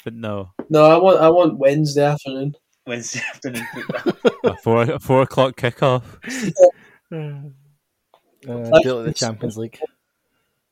But 0.04 0.14
no, 0.14 0.52
No, 0.70 0.84
I 0.84 0.96
want 0.98 1.20
I 1.20 1.28
want 1.28 1.58
Wednesday 1.58 2.04
afternoon. 2.04 2.54
Wednesday 2.86 3.20
afternoon 3.34 3.66
football. 3.74 4.32
a 4.44 4.56
four 4.58 4.82
a 4.82 4.98
four 5.00 5.22
o'clock 5.22 5.56
kickoff. 5.56 6.02
Uh, 8.48 8.78
do 8.82 9.00
it 9.00 9.04
the 9.04 9.14
Champions 9.14 9.56
League. 9.58 9.78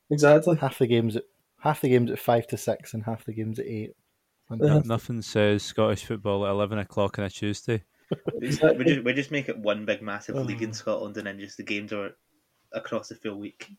Exactly. 0.09 0.55
Half 0.57 0.79
the 0.79 0.87
games 0.87 1.15
at 1.15 1.23
half 1.59 1.81
the 1.81 1.89
games 1.89 2.11
at 2.11 2.19
five 2.19 2.47
to 2.47 2.57
six, 2.57 2.93
and 2.93 3.03
half 3.03 3.25
the 3.25 3.33
games 3.33 3.59
at 3.59 3.65
eight. 3.65 3.95
Uh-huh. 4.51 4.81
Nothing 4.85 5.21
says 5.23 5.63
Scottish 5.63 6.05
football 6.05 6.45
at 6.45 6.51
eleven 6.51 6.77
o'clock 6.77 7.17
on 7.19 7.25
a 7.25 7.29
Tuesday. 7.29 7.83
we 8.39 8.49
just 8.49 9.03
we 9.03 9.13
just 9.13 9.31
make 9.31 9.49
it 9.49 9.57
one 9.57 9.85
big 9.85 10.01
massive 10.03 10.35
league 10.35 10.61
in 10.61 10.69
Oh. 10.69 10.73
Scotland, 10.73 11.17
and 11.17 11.25
then 11.25 11.39
just 11.39 11.57
the 11.57 11.63
games 11.63 11.91
are 11.91 12.11
across 12.71 13.07
the 13.09 13.15
full 13.15 13.39
week. 13.39 13.71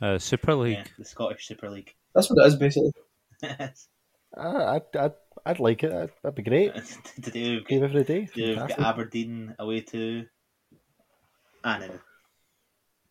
Uh, 0.00 0.18
Super 0.18 0.54
League. 0.54 0.76
Yeah, 0.76 0.84
the 0.98 1.04
Scottish 1.04 1.46
Super 1.48 1.68
League. 1.70 1.94
That's 2.14 2.30
what 2.30 2.44
it 2.44 2.46
is 2.48 2.56
basically. 2.56 2.92
Ah, 4.36 4.74
I'd, 4.74 4.96
I'd, 4.96 5.12
I'd 5.46 5.58
like 5.60 5.82
it. 5.82 5.90
That'd, 5.90 6.10
that'd 6.22 6.34
be 6.36 6.42
great. 6.42 6.72
Today 7.22 7.50
we've 7.56 7.66
got, 7.66 7.82
every 7.82 8.04
day. 8.04 8.26
today 8.26 8.48
we've 8.50 8.56
got 8.68 8.78
Aberdeen 8.78 9.54
away 9.58 9.80
to 9.80 10.26
Annan. 11.64 12.00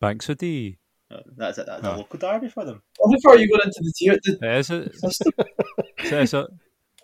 Banks 0.00 0.28
O' 0.30 0.34
Dee. 0.34 0.78
Oh, 1.10 1.20
That's 1.36 1.58
a, 1.58 1.64
that's 1.64 1.82
a 1.84 1.92
Oh. 1.94 1.96
local 1.98 2.18
derby 2.18 2.48
for 2.48 2.64
them. 2.64 2.82
Well, 2.98 3.12
how 3.12 3.18
far 3.22 3.32
are 3.34 3.38
you 3.38 3.48
going 3.48 3.62
into 3.64 3.80
the 3.80 3.92
tier? 3.96 4.18
The, 4.22 4.38
It 4.42 4.58
is 4.58 4.70
a, 4.70 4.90
it's 6.22 6.34
a, 6.34 6.48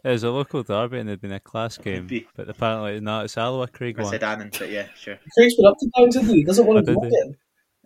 it's 0.04 0.22
a 0.22 0.30
local 0.30 0.62
derby 0.62 0.98
and 0.98 1.08
it'd 1.08 1.22
been 1.22 1.32
a 1.32 1.40
class 1.40 1.78
game, 1.78 2.06
but 2.36 2.48
apparently 2.48 3.00
not. 3.00 3.24
It's 3.24 3.38
Alloa 3.38 3.66
Craig 3.68 3.98
I 3.98 4.02
one. 4.02 4.12
said 4.12 4.22
Annan, 4.22 4.50
but 4.58 4.68
yeah, 4.70 4.88
sure. 4.94 5.18
Craig's 5.38 5.54
been 5.56 5.64
up 5.66 5.76
to 5.80 5.90
Banks 5.96 6.16
of 6.16 6.26
He 6.26 6.44
doesn't 6.44 6.66
want 6.66 6.84
to 6.84 6.94
go 6.94 7.00
did 7.00 7.08
again. 7.08 7.36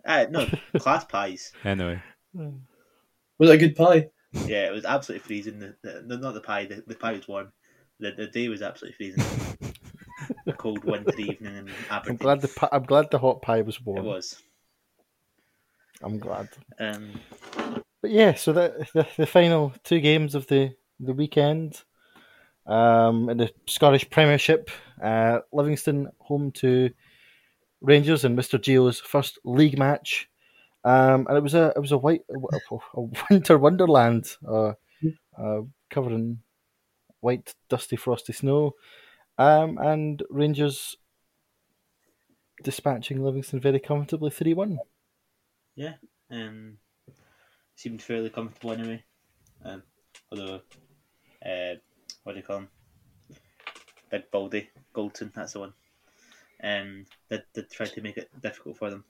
Uh, 0.05 0.25
no, 0.29 0.47
class 0.79 1.05
pies. 1.05 1.53
Anyway, 1.63 2.01
Was 2.33 3.49
it 3.49 3.53
a 3.53 3.57
good 3.57 3.75
pie? 3.75 4.09
Yeah, 4.45 4.67
it 4.67 4.71
was 4.73 4.85
absolutely 4.85 5.25
freezing. 5.25 5.59
The, 5.59 5.75
the, 5.83 6.03
the- 6.05 6.17
not 6.17 6.33
the 6.33 6.41
pie. 6.41 6.65
The, 6.65 6.83
the 6.85 6.95
pie 6.95 7.13
was 7.13 7.27
warm. 7.27 7.51
The, 8.01 8.11
the 8.11 8.27
day 8.27 8.47
was 8.49 8.61
absolutely 8.61 8.95
freezing. 8.97 9.23
A 10.49 10.53
cold 10.53 10.83
winter 10.83 11.17
evening 11.17 11.55
in 11.55 11.69
I'm 11.91 12.17
glad 12.17 12.41
the 12.41 12.69
I'm 12.71 12.83
glad 12.83 13.11
the 13.11 13.19
hot 13.19 13.41
pie 13.41 13.61
was 13.61 13.81
warm. 13.81 14.05
it 14.05 14.09
was. 14.09 14.43
I'm 16.01 16.19
glad. 16.19 16.49
Um, 16.79 17.19
But 18.01 18.11
yeah, 18.11 18.33
so 18.35 18.53
the, 18.53 18.87
the 18.93 19.07
the 19.17 19.25
final 19.25 19.73
two 19.83 19.99
games 19.99 20.35
of 20.35 20.47
the 20.47 20.73
the 20.99 21.13
weekend, 21.13 21.83
um, 22.65 23.29
in 23.29 23.37
the 23.37 23.51
Scottish 23.67 24.09
Premiership, 24.09 24.69
uh, 25.03 25.39
Livingston 25.51 26.09
home 26.19 26.51
to 26.51 26.91
Rangers 27.81 28.23
in 28.23 28.35
Mister 28.35 28.57
Geo's 28.57 28.99
first 29.01 29.39
league 29.43 29.77
match, 29.77 30.29
um, 30.85 31.27
and 31.27 31.37
it 31.37 31.43
was 31.43 31.53
a 31.53 31.73
it 31.75 31.79
was 31.79 31.91
a 31.91 31.97
white 31.97 32.21
a, 32.29 32.75
a 32.95 33.01
winter 33.29 33.57
wonderland, 33.57 34.29
uh, 34.47 34.73
uh, 35.37 35.61
covered 35.89 36.13
in 36.13 36.39
white 37.19 37.53
dusty 37.67 37.97
frosty 37.97 38.31
snow, 38.31 38.75
um, 39.39 39.77
and 39.79 40.21
Rangers 40.29 40.95
dispatching 42.63 43.23
Livingston 43.23 43.59
very 43.59 43.79
comfortably 43.79 44.29
three 44.29 44.53
one. 44.53 44.77
Yeah, 45.75 45.93
um, 46.29 46.77
seemed 47.75 48.01
fairly 48.01 48.29
comfortable 48.29 48.73
anyway. 48.73 49.03
Um, 49.63 49.83
although, 50.31 50.61
uh, 51.45 51.75
what 52.23 52.33
do 52.33 52.37
you 52.39 52.43
call 52.43 52.57
him? 52.57 52.69
Big 54.11 54.29
Baldy, 54.31 54.69
Goldson, 54.93 55.33
that's 55.33 55.53
the 55.53 55.59
one. 55.59 55.73
Um, 56.61 57.05
did, 57.29 57.43
did 57.53 57.69
try 57.71 57.85
to 57.85 58.01
make 58.01 58.17
it 58.17 58.29
difficult 58.41 58.77
for 58.77 58.89
them. 58.89 59.05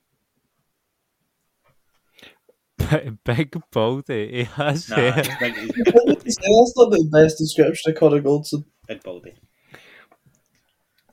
Big 3.24 3.56
Baldy. 3.72 4.32
He 4.32 4.44
has 4.44 4.90
Nah, 4.90 4.96
hair. 4.98 5.14
he's 5.24 5.38
big, 5.40 5.56
he's 5.56 5.72
That's 5.86 6.74
not 6.76 6.92
the 6.92 7.08
best 7.12 7.38
description 7.38 7.92
of 7.92 7.98
Connor 7.98 8.22
Goldson. 8.22 8.66
big 8.88 9.04
Baldy. 9.04 9.34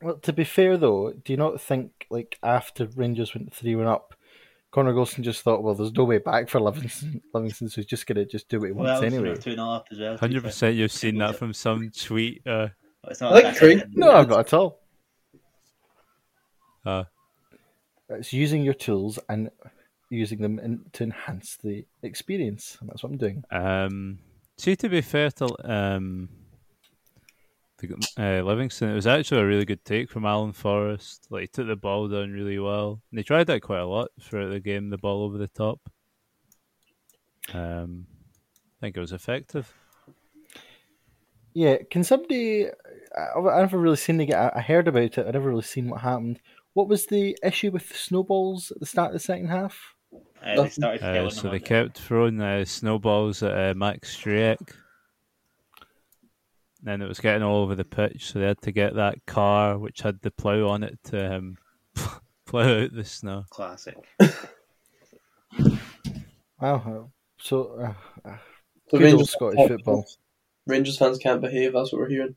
Well, 0.02 0.16
to 0.18 0.32
be 0.32 0.44
fair 0.44 0.76
though, 0.76 1.12
do 1.12 1.32
you 1.32 1.36
not 1.36 1.60
think 1.60 2.06
like 2.10 2.38
after 2.42 2.86
Rangers 2.96 3.34
went 3.34 3.52
three 3.54 3.74
one 3.74 3.86
up, 3.86 4.14
Connor 4.70 4.92
Goldson 4.92 5.22
just 5.22 5.42
thought, 5.42 5.62
well, 5.62 5.74
there's 5.74 5.92
no 5.92 6.04
way 6.04 6.18
back 6.18 6.48
for 6.50 6.60
Livingston. 6.60 7.22
Livingston, 7.32 7.68
so 7.68 7.76
he's 7.76 7.86
just 7.86 8.06
gonna 8.06 8.24
just 8.26 8.48
do 8.48 8.60
what 8.60 8.66
he 8.66 8.72
Well, 8.72 9.00
wants 9.00 9.14
anyway. 9.14 9.34
2 9.36 9.52
0 9.54 9.84
as 9.90 9.98
well. 9.98 10.16
Hundred 10.18 10.42
percent. 10.42 10.76
You've 10.76 10.92
seen 10.92 11.18
that 11.18 11.36
from 11.36 11.52
some 11.52 11.90
tweet. 11.90 12.42
Uh, 12.46 12.68
Well, 13.02 13.10
It's 13.10 13.20
not 13.20 13.32
I 13.32 13.40
think 13.40 13.54
that 13.54 13.58
Craig- 13.58 13.90
No, 13.94 14.10
I'm 14.10 14.28
not 14.28 14.40
at 14.40 14.52
all. 14.52 14.80
uh, 16.84 17.04
It's 18.10 18.32
using 18.32 18.62
your 18.62 18.74
tools 18.74 19.18
and 19.28 19.50
using 20.10 20.40
them 20.40 20.58
in, 20.58 20.84
to 20.92 21.04
enhance 21.04 21.56
the 21.56 21.84
experience, 22.02 22.76
and 22.80 22.88
that's 22.88 23.02
what 23.02 23.10
I'm 23.12 23.18
doing. 23.18 23.42
um, 23.50 24.18
See, 24.58 24.76
to 24.76 24.88
be 24.88 25.00
fair 25.02 25.30
to 25.32 25.48
um, 25.70 26.28
uh, 28.18 28.42
Livingston, 28.42 28.90
it 28.90 28.94
was 28.94 29.06
actually 29.06 29.40
a 29.42 29.46
really 29.46 29.64
good 29.64 29.84
take 29.84 30.10
from 30.10 30.24
Alan 30.24 30.52
Forrest. 30.52 31.26
Like 31.30 31.42
he 31.42 31.46
took 31.48 31.66
the 31.66 31.76
ball 31.76 32.08
down 32.08 32.32
really 32.32 32.58
well, 32.58 33.00
and 33.10 33.18
they 33.18 33.22
tried 33.22 33.46
that 33.48 33.60
quite 33.62 33.80
a 33.80 33.86
lot 33.86 34.08
throughout 34.20 34.50
the 34.50 34.60
game. 34.60 34.90
The 34.90 34.98
ball 34.98 35.22
over 35.24 35.38
the 35.38 35.48
top. 35.48 35.80
Um, 37.52 38.06
I 38.78 38.80
think 38.80 38.96
it 38.96 39.00
was 39.00 39.12
effective. 39.12 39.72
Yeah, 41.54 41.76
can 41.90 42.04
somebody? 42.04 42.66
I- 43.16 43.38
I've 43.38 43.44
never 43.62 43.78
really 43.78 43.96
seen 43.96 44.18
the. 44.18 44.34
I 44.34 44.58
I 44.58 44.60
heard 44.60 44.88
about 44.88 45.16
it. 45.18 45.26
I 45.26 45.30
never 45.30 45.48
really 45.50 45.62
seen 45.62 45.88
what 45.88 46.00
happened. 46.02 46.40
What 46.74 46.88
was 46.88 47.06
the 47.06 47.36
issue 47.42 47.70
with 47.70 47.88
the 47.88 47.94
snowballs 47.94 48.70
at 48.70 48.80
the 48.80 48.86
start 48.86 49.08
of 49.08 49.14
the 49.14 49.20
second 49.20 49.48
half? 49.48 49.78
Uh, 50.44 50.62
they 50.62 50.68
started 50.68 51.02
Uh, 51.02 51.30
so 51.30 51.48
they 51.48 51.58
kept 51.58 51.98
throwing 51.98 52.40
uh, 52.40 52.64
snowballs 52.66 53.42
at 53.42 53.70
uh, 53.70 53.74
Max 53.74 54.14
Stryjek. 54.16 54.58
Then 56.82 57.00
it 57.02 57.08
was 57.08 57.20
getting 57.20 57.42
all 57.42 57.62
over 57.62 57.74
the 57.74 57.84
pitch, 57.84 58.30
so 58.32 58.38
they 58.38 58.46
had 58.46 58.60
to 58.62 58.72
get 58.72 58.94
that 58.96 59.24
car 59.26 59.78
which 59.78 60.02
had 60.02 60.20
the 60.22 60.30
plough 60.30 60.68
on 60.68 60.82
it 60.84 60.98
to 61.04 61.36
um, 61.36 61.56
plough 62.46 62.84
out 62.84 62.92
the 62.92 63.04
snow. 63.04 63.44
classic. 63.50 63.96
Wow. 66.60 67.08
uh, 67.08 67.08
So 67.38 67.78
uh, 67.80 68.28
uh, 68.28 68.36
So 68.90 68.98
Good 68.98 69.02
old 69.02 69.02
Rangers 69.02 69.30
Scottish 69.30 69.56
can't- 69.58 69.70
football. 69.70 70.06
Rangers 70.66 70.98
fans 70.98 71.18
can't 71.18 71.40
behave. 71.40 71.72
That's 71.74 71.92
what 71.92 72.00
we're 72.00 72.08
hearing. 72.08 72.34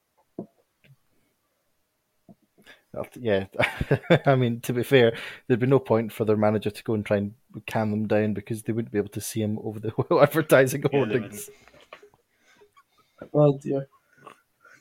yeah, 3.19 3.45
I 4.25 4.35
mean 4.35 4.61
to 4.61 4.73
be 4.73 4.83
fair, 4.83 5.13
there'd 5.47 5.59
be 5.59 5.67
no 5.67 5.79
point 5.79 6.11
for 6.11 6.25
their 6.25 6.37
manager 6.37 6.69
to 6.69 6.83
go 6.83 6.93
and 6.93 7.05
try 7.05 7.17
and 7.17 7.33
calm 7.67 7.91
them 7.91 8.07
down 8.07 8.33
because 8.33 8.63
they 8.63 8.73
wouldn't 8.73 8.91
be 8.91 8.97
able 8.97 9.09
to 9.09 9.21
see 9.21 9.41
him 9.41 9.57
over 9.63 9.79
the 9.79 9.91
advertising 10.21 10.81
Yeah, 10.81 10.87
they 10.91 10.97
hoardings. 10.97 11.49
Oh 13.33 13.57
dear. 13.57 13.87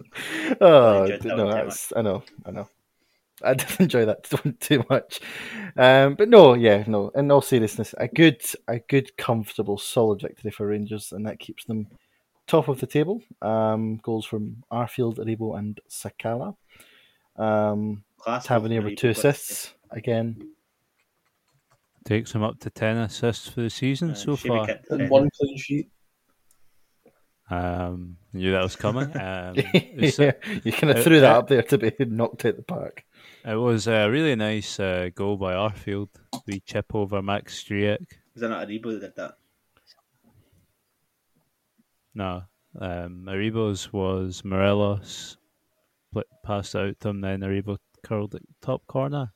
Oh 0.61 1.03
enjoyed 1.05 1.23
that 1.23 1.37
no, 1.37 1.45
one 1.45 1.55
too 1.55 1.65
that's 1.65 1.93
I 1.97 2.03
know, 2.03 2.23
I 2.45 2.51
know. 2.51 2.69
I 3.43 3.55
did 3.61 3.81
enjoy 3.81 4.05
that 4.07 4.27
one 4.45 4.57
too 4.61 4.85
much, 4.91 5.21
um, 5.77 6.15
but 6.15 6.29
no, 6.29 6.55
yeah, 6.55 6.85
no. 6.87 7.11
In 7.11 7.31
all 7.31 7.41
seriousness, 7.41 7.95
a 7.99 8.09
good, 8.09 8.43
a 8.67 8.81
good, 8.81 9.17
comfortable, 9.17 9.79
solid 9.79 10.23
victory 10.23 10.51
for 10.51 10.67
Rangers, 10.67 11.13
and 11.13 11.27
that 11.27 11.39
keeps 11.39 11.65
them 11.65 11.87
top 12.49 12.69
of 12.69 12.81
the 12.81 12.87
table. 12.87 13.23
Um, 13.41 13.99
goals 14.03 14.27
from 14.27 14.65
Arfield, 14.73 15.19
Aribo, 15.19 15.57
and 15.59 15.81
Sakala. 15.89 16.57
Um, 17.37 18.03
Classic. 18.19 18.49
Tavernier 18.49 18.83
with 18.83 18.97
two 18.97 19.11
assists 19.11 19.75
again. 19.91 20.51
Takes 22.05 22.33
him 22.35 22.43
up 22.43 22.59
to 22.61 22.71
ten 22.71 22.97
assists 22.97 23.49
for 23.49 23.61
the 23.61 23.71
season 23.71 24.11
Uh, 24.11 24.15
so 24.15 24.33
Shavy 24.37 24.49
far. 24.49 24.67
kept 24.67 24.91
And 24.91 25.09
one 25.09 25.29
clean 25.39 25.57
sheet. 25.57 25.91
Um, 27.51 28.17
knew 28.33 28.53
that 28.53 28.63
was 28.63 28.77
coming. 28.77 29.11
Um, 29.17 29.55
it's- 29.57 30.19
yeah, 30.19 30.33
you 30.65 30.73
kind 30.73 30.91
of 30.97 31.03
threw 31.03 31.21
that 31.21 31.37
up 31.37 31.49
there 31.49 31.63
to 31.63 31.79
be 31.79 31.93
knocked 32.01 32.45
out 32.45 32.57
the 32.57 32.63
park. 32.63 33.05
It 33.45 33.55
was 33.55 33.87
a 33.87 34.09
really 34.11 34.35
nice 34.37 34.79
uh, 34.79 35.09
goal 35.15 35.37
by 35.37 35.55
Arfield. 35.55 36.09
We 36.47 36.61
chip 36.61 36.95
over 36.95 37.23
Max 37.23 37.63
Stryjek. 37.65 38.05
Was 38.35 38.43
that 38.43 38.49
not 38.51 38.69
Aribo 38.69 38.93
that 38.93 39.01
did 39.01 39.17
that? 39.17 39.39
No, 42.15 42.43
um, 42.81 43.27
Aribo's 43.29 43.93
was 43.93 44.45
Morelos 44.45 45.37
passed 46.45 46.75
out 46.75 46.99
to 47.01 47.09
him. 47.11 47.21
Then 47.21 47.41
Aribo 47.41 47.79
curled 48.03 48.35
it 48.35 48.43
top 48.61 48.87
corner. 48.87 49.33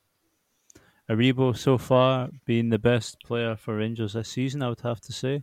Aribo 1.11 1.57
so 1.57 1.79
far 1.79 2.31
being 2.45 2.71
the 2.71 2.79
best 2.79 3.19
player 3.25 3.57
for 3.57 3.77
Rangers 3.77 4.15
this 4.15 4.29
season, 4.31 4.63
I 4.63 4.69
would 4.69 4.81
have 4.81 5.01
to 5.03 5.13
say. 5.13 5.43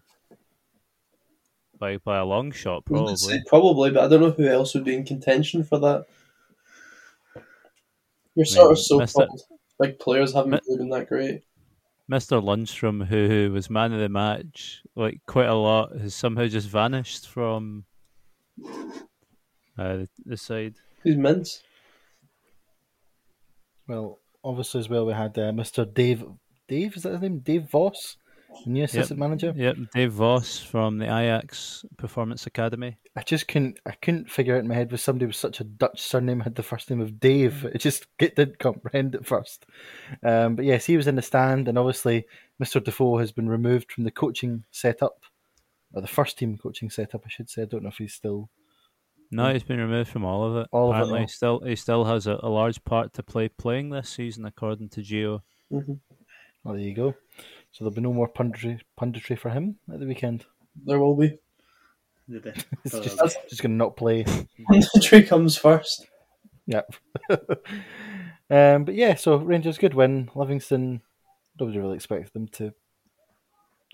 By 1.79 1.97
by 1.97 2.17
a 2.17 2.25
long 2.25 2.51
shot, 2.51 2.85
probably. 2.85 3.41
Probably, 3.47 3.91
but 3.91 4.03
I 4.03 4.07
don't 4.07 4.21
know 4.21 4.31
who 4.31 4.47
else 4.47 4.73
would 4.73 4.83
be 4.83 4.95
in 4.95 5.05
contention 5.05 5.63
for 5.63 5.79
that. 5.79 6.05
You're 8.35 8.45
sort 8.45 8.67
mean, 8.67 8.71
of 8.73 8.79
so 8.79 8.99
Mr. 8.99 9.27
called. 9.27 9.41
Like 9.79 9.99
players 9.99 10.33
haven't 10.33 10.51
Mi- 10.51 10.59
really 10.67 10.77
been 10.79 10.89
that 10.89 11.07
great. 11.07 11.43
Mr. 12.11 12.43
Lundstram, 12.43 13.05
who, 13.05 13.27
who 13.27 13.51
was 13.51 13.69
man 13.69 13.93
of 13.93 13.99
the 13.99 14.09
match, 14.09 14.81
like 14.95 15.19
quite 15.25 15.47
a 15.47 15.53
lot, 15.53 15.95
has 15.97 16.15
somehow 16.15 16.47
just 16.47 16.67
vanished 16.67 17.27
from 17.27 17.85
uh, 18.65 18.77
the, 19.77 20.09
the 20.25 20.35
side. 20.37 20.75
Who's 21.03 21.15
mints? 21.15 21.63
Well, 23.87 24.19
obviously 24.43 24.79
as 24.79 24.89
well, 24.89 25.05
we 25.05 25.13
had 25.13 25.37
uh, 25.37 25.51
Mr. 25.51 25.91
Dave. 25.91 26.25
Dave 26.67 26.95
is 26.95 27.03
that 27.03 27.13
his 27.13 27.21
name? 27.21 27.39
Dave 27.39 27.69
Vos, 27.69 28.17
the 28.65 28.69
new 28.71 28.83
assistant 28.83 29.19
manager. 29.19 29.53
Yep, 29.55 29.77
Dave 29.93 30.11
Vos 30.13 30.59
from 30.59 30.97
the 30.97 31.05
Ajax 31.05 31.85
Performance 31.97 32.45
Academy. 32.45 32.97
I 33.15 33.23
just 33.23 33.47
couldn't. 33.47 33.79
I 33.85 33.91
couldn't 33.91 34.29
figure 34.29 34.55
out 34.55 34.61
in 34.61 34.67
my 34.67 34.75
head 34.75 34.91
was 34.91 35.01
somebody 35.01 35.25
with 35.25 35.35
such 35.35 35.59
a 35.59 35.63
Dutch 35.63 36.01
surname 36.01 36.39
had 36.39 36.55
the 36.55 36.63
first 36.63 36.89
name 36.89 37.01
of 37.01 37.19
Dave. 37.19 37.65
It 37.65 37.79
just 37.79 38.07
it 38.19 38.35
didn't 38.35 38.59
comprehend 38.59 39.15
at 39.15 39.25
first. 39.25 39.65
Um, 40.23 40.55
but 40.55 40.65
yes, 40.65 40.85
he 40.85 40.97
was 40.97 41.07
in 41.07 41.15
the 41.15 41.21
stand, 41.21 41.67
and 41.67 41.77
obviously 41.77 42.25
Mr. 42.61 42.83
Defoe 42.83 43.17
has 43.17 43.31
been 43.31 43.49
removed 43.49 43.91
from 43.91 44.03
the 44.03 44.11
coaching 44.11 44.63
setup, 44.71 45.23
or 45.93 46.01
the 46.01 46.07
first 46.07 46.37
team 46.37 46.57
coaching 46.57 46.89
setup, 46.89 47.23
I 47.25 47.29
should 47.29 47.49
say. 47.49 47.63
I 47.63 47.65
don't 47.65 47.83
know 47.83 47.89
if 47.89 47.97
he's 47.97 48.13
still. 48.13 48.49
No, 49.31 49.53
he's 49.53 49.63
been 49.63 49.79
removed 49.79 50.09
from 50.09 50.25
all 50.25 50.43
of 50.43 50.55
it. 50.57 50.67
All 50.71 50.89
of 50.89 50.95
it, 50.95 51.01
Apparently, 51.03 51.21
he 51.21 51.27
still 51.27 51.59
he 51.59 51.75
still 51.75 52.05
has 52.05 52.25
a, 52.25 52.39
a 52.41 52.49
large 52.49 52.83
part 52.83 53.13
to 53.13 53.23
play 53.23 53.47
playing 53.47 53.89
this 53.89 54.09
season, 54.09 54.45
according 54.45 54.89
to 54.89 55.01
Gio. 55.01 55.41
hmm 55.69 55.93
Oh, 56.65 56.73
there 56.73 56.81
you 56.81 56.93
go. 56.93 57.15
So 57.71 57.83
there'll 57.83 57.95
be 57.95 58.01
no 58.01 58.13
more 58.13 58.27
punditry, 58.27 58.79
punditry 58.99 59.37
for 59.37 59.49
him 59.49 59.77
at 59.93 59.99
the 59.99 60.05
weekend. 60.05 60.45
There 60.85 60.99
will 60.99 61.15
be. 61.15 61.37
Did? 62.29 62.65
It's 62.83 62.99
just, 62.99 63.37
just 63.49 63.61
going 63.61 63.71
to 63.71 63.77
not 63.77 63.97
play. 63.97 64.23
the 64.23 65.01
tree 65.03 65.23
comes 65.23 65.57
first. 65.57 66.07
Yep. 66.67 66.93
um, 68.49 68.85
but 68.85 68.93
yeah, 68.93 69.15
so 69.15 69.35
Rangers 69.37 69.77
good 69.77 69.93
win. 69.95 70.29
Livingston, 70.35 71.01
nobody 71.59 71.79
really 71.79 71.95
expected 71.95 72.31
them 72.33 72.47
to 72.49 72.73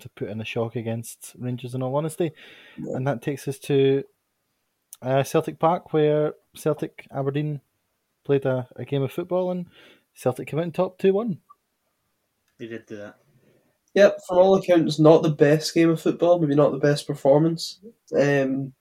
to 0.01 0.09
put 0.09 0.27
in 0.29 0.41
a 0.41 0.45
shock 0.45 0.75
against 0.75 1.33
Rangers. 1.39 1.73
In 1.73 1.81
all 1.81 1.95
honesty, 1.95 2.31
No. 2.77 2.95
and 2.95 3.07
that 3.07 3.21
takes 3.21 3.47
us 3.47 3.57
to 3.59 4.03
uh, 5.01 5.23
Celtic 5.23 5.57
Park, 5.57 5.93
where 5.93 6.33
Celtic 6.53 7.07
Aberdeen 7.11 7.61
played 8.25 8.45
a, 8.45 8.67
a 8.75 8.83
game 8.83 9.03
of 9.03 9.11
football, 9.13 9.51
and 9.51 9.67
Celtic 10.13 10.47
came 10.49 10.59
out 10.59 10.65
in 10.65 10.71
top 10.73 10.97
two 10.97 11.13
one. 11.13 11.39
They 12.57 12.67
did 12.67 12.85
do 12.85 12.97
that. 12.97 13.15
Yep, 13.95 14.19
from 14.27 14.37
all 14.37 14.55
accounts, 14.55 14.99
not 14.99 15.23
the 15.23 15.29
best 15.29 15.73
game 15.73 15.89
of 15.89 16.01
football, 16.01 16.37
maybe 16.37 16.53
not 16.53 16.73
the 16.73 16.77
best 16.77 17.07
performance, 17.07 17.79
um, 18.15 18.73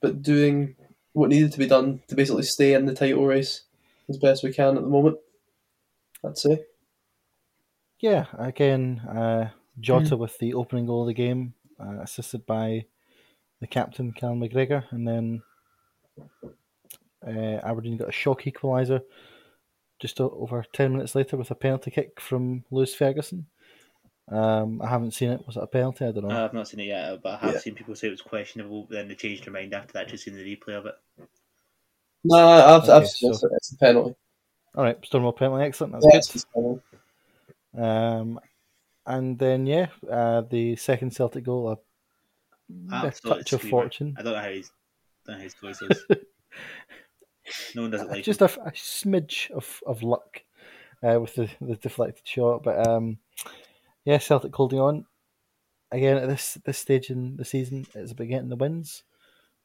but 0.00 0.22
doing 0.22 0.76
what 1.12 1.28
needed 1.28 1.50
to 1.52 1.58
be 1.58 1.66
done 1.66 2.00
to 2.06 2.14
basically 2.14 2.44
stay 2.44 2.74
in 2.74 2.86
the 2.86 2.94
title 2.94 3.26
race 3.26 3.62
as 4.08 4.16
best 4.16 4.44
we 4.44 4.52
can 4.52 4.76
at 4.76 4.82
the 4.82 4.88
moment. 4.88 5.18
I'd 6.24 6.38
say. 6.38 6.62
Yeah, 7.98 8.26
again, 8.38 9.00
uh, 9.00 9.50
Jota 9.80 10.16
with 10.16 10.38
the 10.38 10.54
opening 10.54 10.86
goal 10.86 11.02
of 11.02 11.08
the 11.08 11.14
game, 11.14 11.54
uh, 11.80 11.98
assisted 12.00 12.46
by 12.46 12.86
the 13.60 13.66
captain, 13.66 14.12
Cal 14.12 14.34
McGregor, 14.34 14.84
and 14.90 15.06
then 15.06 15.42
uh, 17.26 17.60
Aberdeen 17.64 17.96
got 17.96 18.08
a 18.08 18.12
shock 18.12 18.42
equaliser 18.42 19.02
just 19.98 20.20
over 20.20 20.64
10 20.72 20.92
minutes 20.92 21.14
later 21.14 21.36
with 21.36 21.50
a 21.50 21.54
penalty 21.54 21.90
kick 21.90 22.20
from 22.20 22.64
Lewis 22.70 22.94
Ferguson. 22.94 23.46
Um, 24.30 24.80
I 24.80 24.86
haven't 24.88 25.12
seen 25.12 25.30
it. 25.30 25.44
Was 25.46 25.56
it 25.56 25.62
a 25.62 25.66
penalty? 25.66 26.04
I 26.04 26.12
don't 26.12 26.28
know. 26.28 26.34
Uh, 26.34 26.44
I've 26.44 26.54
not 26.54 26.68
seen 26.68 26.80
it 26.80 26.84
yet, 26.84 27.20
but 27.22 27.34
I 27.34 27.46
have 27.46 27.54
Yeah. 27.54 27.60
seen 27.60 27.74
people 27.74 27.94
say 27.96 28.06
it 28.08 28.12
was 28.12 28.22
questionable. 28.22 28.84
But 28.88 28.94
then 28.96 29.08
they 29.08 29.14
changed 29.16 29.44
their 29.44 29.52
mind 29.52 29.74
after 29.74 29.92
that, 29.94 30.08
just 30.08 30.24
seen 30.24 30.36
the 30.36 30.44
replay 30.56 30.74
of 30.78 30.86
it. 30.86 30.94
No, 32.22 32.36
I've, 32.36 32.82
Okay, 32.84 32.92
I've 32.92 33.08
seen 33.08 33.34
so- 33.34 33.46
it. 33.48 33.52
It's 33.56 33.72
a 33.72 33.76
penalty. 33.78 34.14
All 34.76 34.84
right, 34.84 35.04
Stonewall 35.04 35.32
penalty, 35.32 35.64
excellent. 35.64 35.94
That's 35.94 36.04
Yeah, 36.06 36.10
good. 36.12 36.18
it's 36.18 36.44
a 36.44 36.46
penalty. 36.54 36.82
Um, 37.76 38.40
and 39.06 39.36
then, 39.38 39.66
yeah, 39.66 39.88
uh, 40.08 40.42
the 40.42 40.76
second 40.76 41.10
Celtic 41.12 41.42
goal, 41.44 41.70
a, 41.70 42.96
a 42.96 43.10
touch 43.10 43.52
of 43.52 43.62
fortune. 43.62 44.14
I 44.16 44.22
don't 44.22 44.34
know 44.34 44.40
how 44.40 44.48
he's, 44.50 44.70
don't 45.26 45.38
know 45.38 45.42
his 45.42 45.54
voice 45.54 45.82
is. 45.82 46.04
no 47.74 47.82
one 47.82 47.90
doesn't 47.90 48.10
like 48.10 48.22
just 48.24 48.42
a, 48.42 48.44
a 48.44 48.70
smidge 48.72 49.50
of, 49.50 49.80
of 49.86 50.04
luck 50.04 50.42
uh, 51.02 51.18
with 51.20 51.34
the, 51.34 51.48
the 51.60 51.74
deflected 51.76 52.26
shot. 52.28 52.62
But 52.62 52.86
um, 52.86 53.18
yeah, 54.04 54.18
Celtic 54.18 54.54
holding 54.54 54.80
on. 54.80 55.06
Again, 55.92 56.18
at 56.18 56.28
this 56.28 56.58
this 56.64 56.78
stage 56.78 57.10
in 57.10 57.36
the 57.36 57.44
season, 57.44 57.86
it's 57.94 58.12
about 58.12 58.28
getting 58.28 58.48
the 58.48 58.56
wins. 58.56 59.02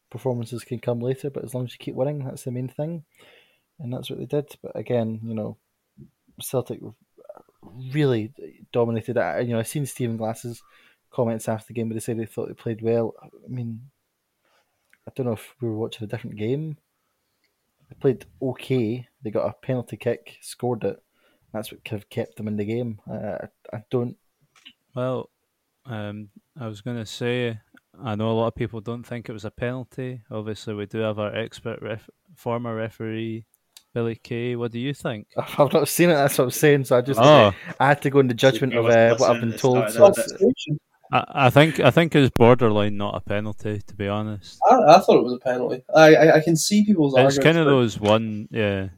Performances 0.09 0.63
can 0.63 0.79
come 0.79 0.99
later, 0.99 1.29
but 1.29 1.43
as 1.43 1.53
long 1.53 1.65
as 1.65 1.73
you 1.73 1.77
keep 1.77 1.95
winning, 1.95 2.23
that's 2.23 2.43
the 2.43 2.51
main 2.51 2.67
thing. 2.67 3.03
And 3.79 3.93
that's 3.93 4.09
what 4.09 4.19
they 4.19 4.25
did. 4.25 4.55
But 4.61 4.75
again, 4.75 5.19
you 5.23 5.35
know, 5.35 5.57
Celtic 6.41 6.79
really 7.93 8.33
dominated. 8.71 9.15
You 9.45 9.53
know, 9.53 9.59
I've 9.59 9.67
seen 9.67 9.85
Stephen 9.85 10.17
Glass's 10.17 10.61
comments 11.11 11.47
after 11.47 11.67
the 11.67 11.73
game, 11.73 11.89
where 11.89 11.95
they 11.95 11.99
said 11.99 12.17
they 12.17 12.25
thought 12.25 12.47
they 12.47 12.53
played 12.53 12.81
well. 12.81 13.13
I 13.23 13.47
mean, 13.47 13.81
I 15.07 15.11
don't 15.15 15.27
know 15.27 15.33
if 15.33 15.55
we 15.61 15.67
were 15.67 15.77
watching 15.77 16.05
a 16.05 16.07
different 16.07 16.37
game. 16.37 16.77
They 17.89 17.95
played 17.99 18.25
okay. 18.41 19.07
They 19.23 19.31
got 19.31 19.47
a 19.47 19.53
penalty 19.53 19.97
kick, 19.97 20.37
scored 20.41 20.83
it. 20.83 21.01
That's 21.53 21.71
what 21.71 21.85
kind 21.85 22.01
of 22.01 22.09
kept 22.09 22.35
them 22.35 22.47
in 22.47 22.57
the 22.57 22.65
game. 22.65 22.99
Uh, 23.09 23.47
I 23.71 23.83
don't. 23.89 24.17
Well, 24.95 25.29
um, 25.85 26.29
I 26.59 26.67
was 26.67 26.81
going 26.81 26.97
to 26.97 27.05
say 27.05 27.59
I 28.03 28.15
know 28.15 28.31
a 28.31 28.33
lot 28.33 28.47
of 28.47 28.55
people 28.55 28.81
don't 28.81 29.03
think 29.03 29.29
it 29.29 29.33
was 29.33 29.45
a 29.45 29.51
penalty. 29.51 30.21
Obviously, 30.31 30.73
we 30.73 30.85
do 30.85 30.99
have 30.99 31.19
our 31.19 31.35
expert 31.35 31.81
ref- 31.81 32.09
former 32.35 32.75
referee 32.75 33.45
Billy 33.93 34.15
Kay. 34.15 34.55
What 34.55 34.71
do 34.71 34.79
you 34.79 34.93
think? 34.93 35.27
I've 35.37 35.73
not 35.73 35.87
seen 35.87 36.09
it. 36.09 36.15
That's 36.15 36.37
what 36.37 36.45
I'm 36.45 36.51
saying. 36.51 36.85
So 36.85 36.97
I 36.97 37.01
just 37.01 37.19
Oh, 37.21 37.53
I 37.79 37.87
had 37.87 38.01
to 38.03 38.09
go 38.09 38.19
into 38.19 38.33
judgment 38.33 38.73
you 38.73 38.79
of 38.79 38.85
uh, 38.87 39.15
what 39.15 39.29
I've 39.29 39.41
been 39.41 39.57
told. 39.57 39.89
So 39.91 40.05
of 40.07 40.17
it's, 40.17 40.33
that. 40.33 40.77
I, 41.11 41.25
I 41.27 41.49
think 41.49 41.79
I 41.79 41.91
think 41.91 42.15
it's 42.15 42.31
borderline 42.35 42.97
not 42.97 43.15
a 43.15 43.19
penalty. 43.19 43.81
To 43.85 43.95
be 43.95 44.07
honest, 44.07 44.59
I, 44.69 44.75
I 44.75 44.99
thought 44.99 45.17
it 45.17 45.23
was 45.23 45.33
a 45.33 45.39
penalty. 45.39 45.83
I, 45.93 46.15
I, 46.15 46.35
I 46.37 46.41
can 46.41 46.55
see 46.55 46.85
people's 46.85 47.13
it's 47.13 47.17
arguments, 47.19 47.43
kind 47.45 47.57
of 47.57 47.65
but, 47.65 47.71
those 47.71 47.99
one. 47.99 48.47
Yeah, 48.49 48.89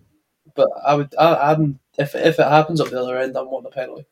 but 0.56 0.70
I 0.86 0.96
would 0.96 1.14
I, 1.20 1.52
I'm 1.52 1.80
if 1.98 2.16
if 2.16 2.40
it 2.40 2.48
happens 2.48 2.82
at 2.82 2.90
the 2.90 3.02
other 3.02 3.18
end, 3.18 3.36
I'm 3.36 3.52
wanting 3.52 3.72
a 3.72 3.76
penalty. 3.76 4.06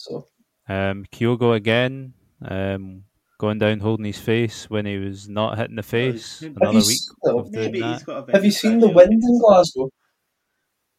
So 0.00 0.26
um, 0.68 1.04
Kyogo 1.12 1.54
again. 1.54 2.14
Um, 2.42 3.04
going 3.38 3.58
down 3.58 3.80
holding 3.80 4.06
his 4.06 4.18
face 4.18 4.68
when 4.70 4.86
he 4.86 4.96
was 4.98 5.28
not 5.28 5.58
hitting 5.58 5.76
the 5.76 5.82
face. 5.82 6.40
Have 6.40 6.56
Another 6.56 6.78
you 6.78 6.86
week 6.86 6.98
seen- 6.98 7.16
of 7.26 7.52
doing 7.52 7.64
Maybe 7.66 7.80
that. 7.80 7.92
he's 7.94 8.02
got 8.04 8.28
a 8.28 8.32
have 8.32 8.44
you 8.44 8.50
seen 8.50 8.78
the 8.78 8.88
wind 8.88 9.12
in 9.22 9.38
Glasgow? 9.40 9.90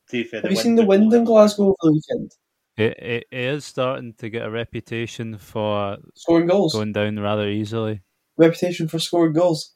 Fair, 0.07 0.25
Have 0.41 0.51
you 0.51 0.57
seen 0.57 0.75
the 0.75 0.85
wind 0.85 1.13
in. 1.13 1.23
Glasgow 1.23 1.63
over 1.67 1.75
the 1.83 1.91
weekend? 1.93 2.31
It, 2.77 2.97
it, 2.99 3.25
it 3.31 3.39
is 3.55 3.65
starting 3.65 4.13
to 4.19 4.29
get 4.29 4.45
a 4.45 4.51
reputation 4.51 5.37
for 5.37 5.97
Scoring 6.15 6.47
goals. 6.47 6.73
going 6.73 6.91
down 6.93 7.19
rather 7.19 7.47
easily. 7.47 8.01
Reputation 8.37 8.87
for 8.87 8.99
scoring 8.99 9.33
goals. 9.33 9.73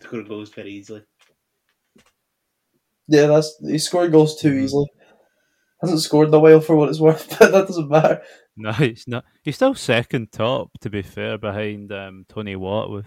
Score 0.00 0.22
goals 0.22 0.50
very 0.50 0.72
easily. 0.72 1.02
Yeah, 3.08 3.26
that's 3.26 3.54
he 3.64 3.78
scored 3.78 4.12
goals 4.12 4.40
too 4.40 4.52
Mhm. 4.52 4.62
easily. 4.64 4.86
Hasn't 5.86 6.02
scored 6.02 6.28
in 6.28 6.34
a 6.34 6.40
while 6.40 6.60
for 6.60 6.74
what 6.74 6.88
it's 6.88 6.98
worth, 6.98 7.28
but 7.38 7.52
that 7.52 7.68
doesn't 7.68 7.88
matter. 7.88 8.20
No, 8.56 8.72
he's 8.72 9.06
not. 9.06 9.24
He's 9.42 9.54
still 9.54 9.74
second 9.76 10.32
top, 10.32 10.70
to 10.80 10.90
be 10.90 11.02
fair, 11.02 11.38
behind 11.38 11.92
um, 11.92 12.26
Tony 12.28 12.56
Watt 12.56 12.90
with, 12.90 13.06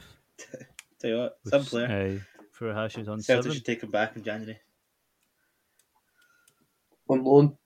Tell 1.01 1.09
you 1.09 1.17
what, 1.17 1.37
with 1.43 1.51
some 1.51 1.65
player. 1.65 2.21
Uh, 2.21 2.45
Furuhashi's 2.57 3.09
on 3.09 3.21
Celtic 3.21 3.43
seven. 3.43 3.51
should 3.51 3.65
take 3.65 3.83
him 3.83 3.91
back 3.91 4.15
in 4.15 4.23
January. 4.23 4.59
On 7.09 7.21
loan. 7.21 7.57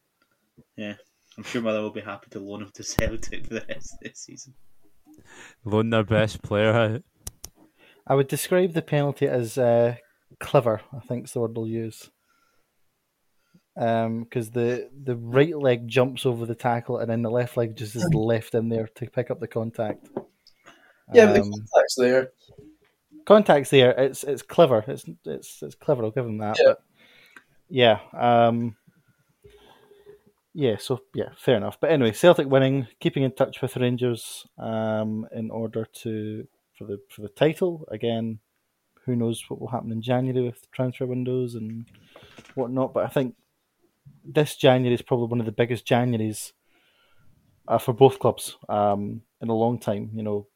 Yeah, 0.75 0.95
I'm 1.37 1.43
sure 1.43 1.61
Mother 1.61 1.81
will 1.81 1.91
be 1.91 2.01
happy 2.01 2.27
to 2.31 2.39
loan 2.39 2.63
him 2.63 2.71
to 2.73 2.83
Celtic 2.83 3.45
for 3.45 3.53
the 3.55 3.65
rest 3.69 3.93
of 3.93 3.99
this 4.01 4.19
season. 4.19 4.55
Loan 5.63 5.91
their 5.91 6.03
best 6.03 6.41
player 6.41 6.73
out. 6.73 7.03
I 8.07 8.15
would 8.15 8.27
describe 8.27 8.73
the 8.73 8.81
penalty 8.81 9.27
as 9.27 9.57
uh, 9.57 9.95
clever. 10.39 10.81
I 10.91 10.99
think 10.99 11.25
is 11.25 11.33
the 11.33 11.41
word 11.41 11.53
I'll 11.55 11.67
use. 11.67 12.09
Because 13.75 14.51
the 14.51 14.89
the 15.03 15.15
right 15.15 15.57
leg 15.57 15.87
jumps 15.87 16.25
over 16.25 16.45
the 16.45 16.55
tackle, 16.55 16.99
and 16.99 17.09
then 17.09 17.21
the 17.23 17.31
left 17.31 17.57
leg 17.57 17.75
just 17.75 17.95
is 17.95 18.07
left 18.13 18.53
in 18.53 18.69
there 18.69 18.87
to 18.95 19.09
pick 19.09 19.31
up 19.31 19.39
the 19.39 19.47
contact. 19.47 20.07
Yeah, 21.13 21.25
but 21.27 21.33
the 21.33 21.41
Um, 21.41 21.51
contact's 21.51 21.95
there. 21.97 22.31
contact's 23.25 23.69
there. 23.71 23.91
It's 23.91 24.23
it's 24.23 24.41
clever. 24.43 24.83
It's 24.87 25.05
it's 25.25 25.63
it's 25.63 25.75
clever. 25.75 26.03
I'll 26.03 26.11
give 26.11 26.25
him 26.25 26.37
that. 26.37 26.57
Yeah. 26.59 26.65
But 26.67 26.83
yeah. 27.69 27.99
Um, 28.13 28.75
yeah. 30.53 30.77
So 30.77 31.01
yeah, 31.15 31.29
fair 31.37 31.57
enough. 31.57 31.79
But 31.79 31.91
anyway, 31.91 32.11
Celtic 32.13 32.47
winning, 32.47 32.87
keeping 32.99 33.23
in 33.23 33.31
touch 33.33 33.61
with 33.61 33.75
Rangers 33.77 34.45
um, 34.57 35.27
in 35.33 35.49
order 35.49 35.85
to 36.03 36.47
for 36.77 36.85
the 36.85 36.99
for 37.09 37.21
the 37.21 37.29
title 37.29 37.87
again. 37.91 38.39
Who 39.05 39.17
knows 39.17 39.43
what 39.49 39.59
will 39.59 39.67
happen 39.67 39.91
in 39.91 40.01
January 40.01 40.45
with 40.45 40.71
transfer 40.71 41.05
windows 41.05 41.55
and 41.55 41.85
whatnot? 42.55 42.93
But 42.93 43.03
I 43.03 43.09
think 43.09 43.35
this 44.25 44.55
January 44.55 44.93
is 44.95 45.01
probably 45.01 45.27
one 45.27 45.39
of 45.39 45.45
the 45.45 45.51
biggest 45.51 45.85
Januaries 45.85 46.51
uh, 47.67 47.77
for 47.77 47.93
both 47.93 48.19
clubs 48.19 48.57
um, 48.69 49.21
in 49.41 49.49
a 49.49 49.53
long 49.55 49.79
time. 49.79 50.09
You 50.13 50.23
know, 50.23 50.47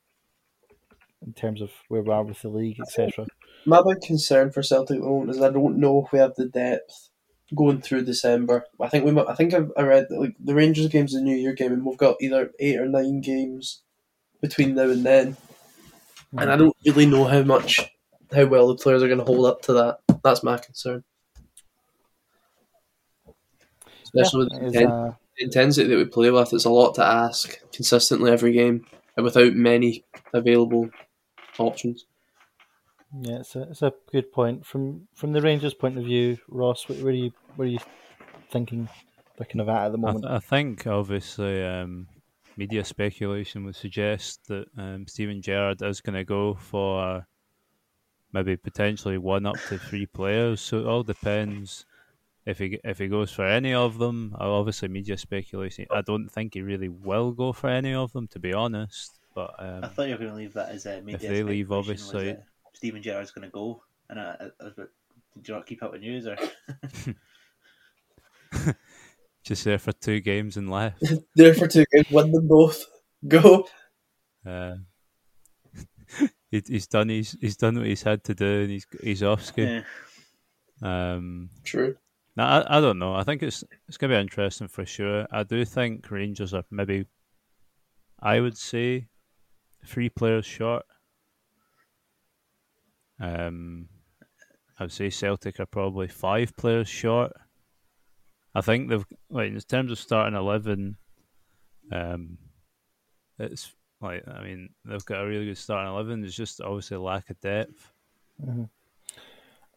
in 1.25 1.33
terms 1.33 1.61
of 1.61 1.71
where 1.87 2.01
we 2.01 2.11
are 2.11 2.23
with 2.23 2.41
the 2.41 2.49
league, 2.49 2.79
etc. 2.79 3.25
My 3.65 3.81
big 3.85 4.01
concern 4.01 4.51
for 4.51 4.63
Celtic 4.63 4.97
at 4.97 5.01
the 5.01 5.07
moment 5.09 5.31
is 5.31 5.41
I 5.41 5.49
don't 5.49 5.77
know 5.77 6.03
if 6.05 6.11
we 6.11 6.19
have 6.19 6.35
the 6.35 6.45
depth 6.47 7.09
going 7.55 7.81
through 7.81 8.05
December. 8.05 8.65
I 8.79 8.87
think 8.89 9.03
we. 9.05 9.11
might- 9.11 9.27
I 9.27 9.35
think 9.35 9.53
I've, 9.53 9.71
I 9.77 9.81
read 9.83 10.07
that 10.09 10.19
like 10.19 10.35
the 10.39 10.53
Rangers 10.55 10.87
game's 10.87 11.13
the 11.13 11.21
New 11.21 11.35
Year 11.35 11.53
game, 11.53 11.73
and 11.73 11.85
we've 11.85 11.97
got 11.97 12.17
either 12.21 12.51
eight 12.59 12.77
or 12.79 12.87
nine 12.87 13.21
games 13.21 13.81
between 14.41 14.75
now 14.75 14.83
and 14.89 15.05
then, 15.05 15.35
and 16.37 16.51
I 16.51 16.55
don't 16.57 16.75
really 16.85 17.05
know 17.07 17.25
how 17.25 17.41
much, 17.43 17.81
how 18.33 18.45
well 18.45 18.67
the 18.67 18.75
players 18.75 19.01
are 19.01 19.07
going 19.07 19.19
to 19.19 19.25
hold 19.25 19.45
up 19.45 19.61
to 19.63 19.73
that. 19.73 19.99
That's 20.23 20.43
my 20.43 20.57
concern. 20.57 21.03
Especially 24.17 24.45
with 24.45 24.53
Yeah, 24.53 24.69
the 24.71 24.79
inten- 24.79 25.11
uh, 25.11 25.13
intensity 25.39 25.87
that 25.89 25.97
we 25.97 26.05
play 26.05 26.31
with, 26.31 26.53
it's 26.53 26.65
a 26.65 26.69
lot 26.69 26.95
to 26.95 27.03
ask 27.05 27.59
consistently 27.71 28.31
every 28.31 28.51
game, 28.53 28.85
and 29.15 29.23
without 29.23 29.53
many 29.53 30.05
available 30.33 30.89
options. 31.59 32.05
yeah, 33.21 33.39
it's 33.39 33.55
a 33.55 33.61
it's 33.63 33.81
a 33.81 33.93
good 34.11 34.31
point 34.31 34.65
from 34.65 35.07
from 35.13 35.31
the 35.33 35.41
Rangers' 35.41 35.73
point 35.73 35.97
of 35.97 36.03
view. 36.03 36.37
Ross, 36.47 36.87
What, 36.89 36.97
where 36.99 37.07
are 37.07 37.11
you 37.11 37.31
where 37.55 37.67
are 37.67 37.71
you 37.71 37.79
thinking 38.51 38.89
they're 39.37 39.61
of 39.61 39.69
at 39.69 39.85
at 39.85 39.91
the 39.91 39.97
I, 39.97 40.01
moment? 40.01 40.23
th- 40.23 40.31
I 40.33 40.39
think 40.39 40.87
obviously 40.87 41.63
um, 41.63 42.07
media 42.55 42.83
speculation 42.83 43.63
would 43.65 43.75
suggest 43.75 44.47
that 44.47 44.67
um, 44.77 45.07
Steven 45.07 45.41
Gerrard 45.41 45.81
is 45.81 46.01
going 46.01 46.15
to 46.15 46.23
go 46.25 46.53
for 46.55 47.25
maybe 48.31 48.55
potentially 48.57 49.17
one 49.17 49.45
up 49.45 49.57
to 49.67 49.77
three 49.77 50.05
players. 50.05 50.61
So 50.61 50.79
it 50.79 50.85
all 50.87 51.03
depends 51.03 51.85
if 52.47 52.57
he 52.59 52.79
if 52.83 52.97
he 52.97 53.07
goes 53.07 53.31
for 53.31 53.45
any 53.45 53.73
of 53.73 53.97
them. 53.97 54.33
uh, 54.39 54.49
Obviously, 54.59 54.87
media 54.87 55.17
speculation. 55.17 55.85
I 55.91 56.01
don't 56.01 56.29
think 56.29 56.53
he 56.53 56.61
really 56.61 56.89
will 56.89 57.31
go 57.31 57.51
for 57.53 57.69
any 57.69 57.93
of 57.93 58.13
them, 58.13 58.27
to 58.29 58.39
be 58.39 58.53
honest. 58.53 59.19
But 59.35 59.53
um, 59.59 59.83
I 59.83 59.87
thought 59.89 60.07
you 60.07 60.13
were 60.13 60.19
going 60.19 60.31
to 60.31 60.37
leave 60.37 60.53
that 60.53 60.69
as 60.69 60.85
a 60.85 61.01
media. 61.01 61.29
they 61.29 61.43
leave, 61.43 61.67
speculation 61.67 61.67
was, 61.67 62.13
obviously- 62.15 62.31
uh, 62.31 62.35
Steven 62.73 63.01
Gerrard's 63.01 63.31
going 63.31 63.47
to 63.47 63.51
go, 63.51 63.81
and 64.09 64.19
I, 64.19 64.35
I, 64.39 64.65
I 64.65 64.69
did 65.35 65.47
you 65.47 65.53
not 65.55 65.65
keep 65.65 65.83
up 65.83 65.91
with 65.91 66.01
news 66.01 66.25
or? 66.27 66.37
just 69.43 69.63
there 69.65 69.77
for 69.79 69.91
two 69.93 70.19
games 70.19 70.57
and 70.57 70.69
left. 70.69 71.03
There 71.35 71.53
for 71.53 71.67
two 71.67 71.85
games, 71.93 72.09
win 72.11 72.31
them 72.31 72.47
both. 72.47 72.85
Go. 73.27 73.67
Uh, 74.45 74.75
he, 76.51 76.63
he's 76.65 76.87
done. 76.87 77.09
He's 77.09 77.35
he's 77.41 77.57
done 77.57 77.77
what 77.77 77.87
he's 77.87 78.03
had 78.03 78.23
to 78.25 78.33
do, 78.35 78.61
and 78.61 78.71
he's 78.71 78.87
he's 79.03 79.23
off 79.23 79.43
ski. 79.43 79.63
Yeah. 79.63 79.81
Um, 80.81 81.49
True. 81.63 81.97
No, 82.37 82.43
I, 82.43 82.77
I 82.77 82.81
don't 82.81 82.99
know. 82.99 83.15
I 83.15 83.23
think 83.23 83.41
it's 83.41 83.63
it's 83.87 83.97
gonna 83.97 84.13
be 84.13 84.21
interesting 84.21 84.67
for 84.67 84.85
sure. 84.85 85.25
I 85.31 85.41
do 85.43 85.65
think 85.65 86.09
Rangers 86.11 86.53
are 86.53 86.63
maybe, 86.69 87.07
I 88.19 88.39
would 88.39 88.55
say, 88.55 89.07
three 89.83 90.09
players 90.09 90.45
short. 90.45 90.85
Um, 93.19 93.89
I 94.79 94.83
would 94.83 94.91
say 94.91 95.09
Celtic 95.09 95.59
are 95.59 95.65
probably 95.65 96.07
five 96.07 96.55
players 96.55 96.87
short. 96.87 97.33
I 98.53 98.61
think 98.61 98.89
they've 98.89 99.05
like 99.31 99.47
in 99.47 99.59
terms 99.61 99.91
of 99.91 99.97
starting 99.97 100.37
eleven, 100.37 100.95
um, 101.91 102.37
it's 103.39 103.73
like 103.99 104.23
I 104.27 104.43
mean 104.43 104.69
they've 104.85 105.05
got 105.05 105.23
a 105.23 105.27
really 105.27 105.45
good 105.45 105.57
starting 105.57 105.91
eleven. 105.91 106.21
There's 106.21 106.37
just 106.37 106.61
obviously 106.61 106.97
a 106.97 107.01
lack 107.01 107.31
of 107.31 107.39
depth. 107.39 107.91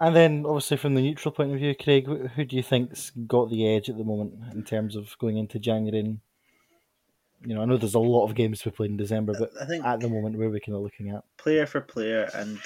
And 0.01 0.17
then, 0.17 0.45
obviously, 0.47 0.79
from 0.79 0.95
the 0.95 1.03
neutral 1.03 1.33
point 1.33 1.53
of 1.53 1.59
view, 1.59 1.75
Craig, 1.75 2.07
who 2.07 2.45
do 2.45 2.57
you 2.57 2.63
think's 2.63 3.11
got 3.27 3.51
the 3.51 3.69
edge 3.69 3.91
at 3.91 3.99
the 3.99 4.05
moment 4.05 4.33
in 4.55 4.65
terms 4.65 4.97
of 4.97 5.17
going 5.19 5.37
into 5.37 5.59
January? 5.59 6.01
And, 6.01 6.21
you 7.45 7.55
know, 7.55 7.61
I 7.61 7.67
know 7.67 7.77
there's 7.77 7.95
a 7.95 7.99
lot 7.99 8.25
of 8.25 8.35
games 8.35 8.61
to 8.61 8.71
be 8.71 8.77
played 8.77 8.91
in 8.91 8.97
December, 8.97 9.35
but 9.39 9.51
I 9.61 9.67
think 9.67 9.85
at 9.85 10.01
the 10.01 10.09
moment, 10.09 10.39
where 10.39 10.49
are 10.49 10.51
we 10.51 10.61
kind 10.61 10.77
of 10.77 10.83
looking 10.83 11.11
at? 11.11 11.23
player 11.37 11.67
for 11.67 11.81
player, 11.81 12.31
and 12.35 12.59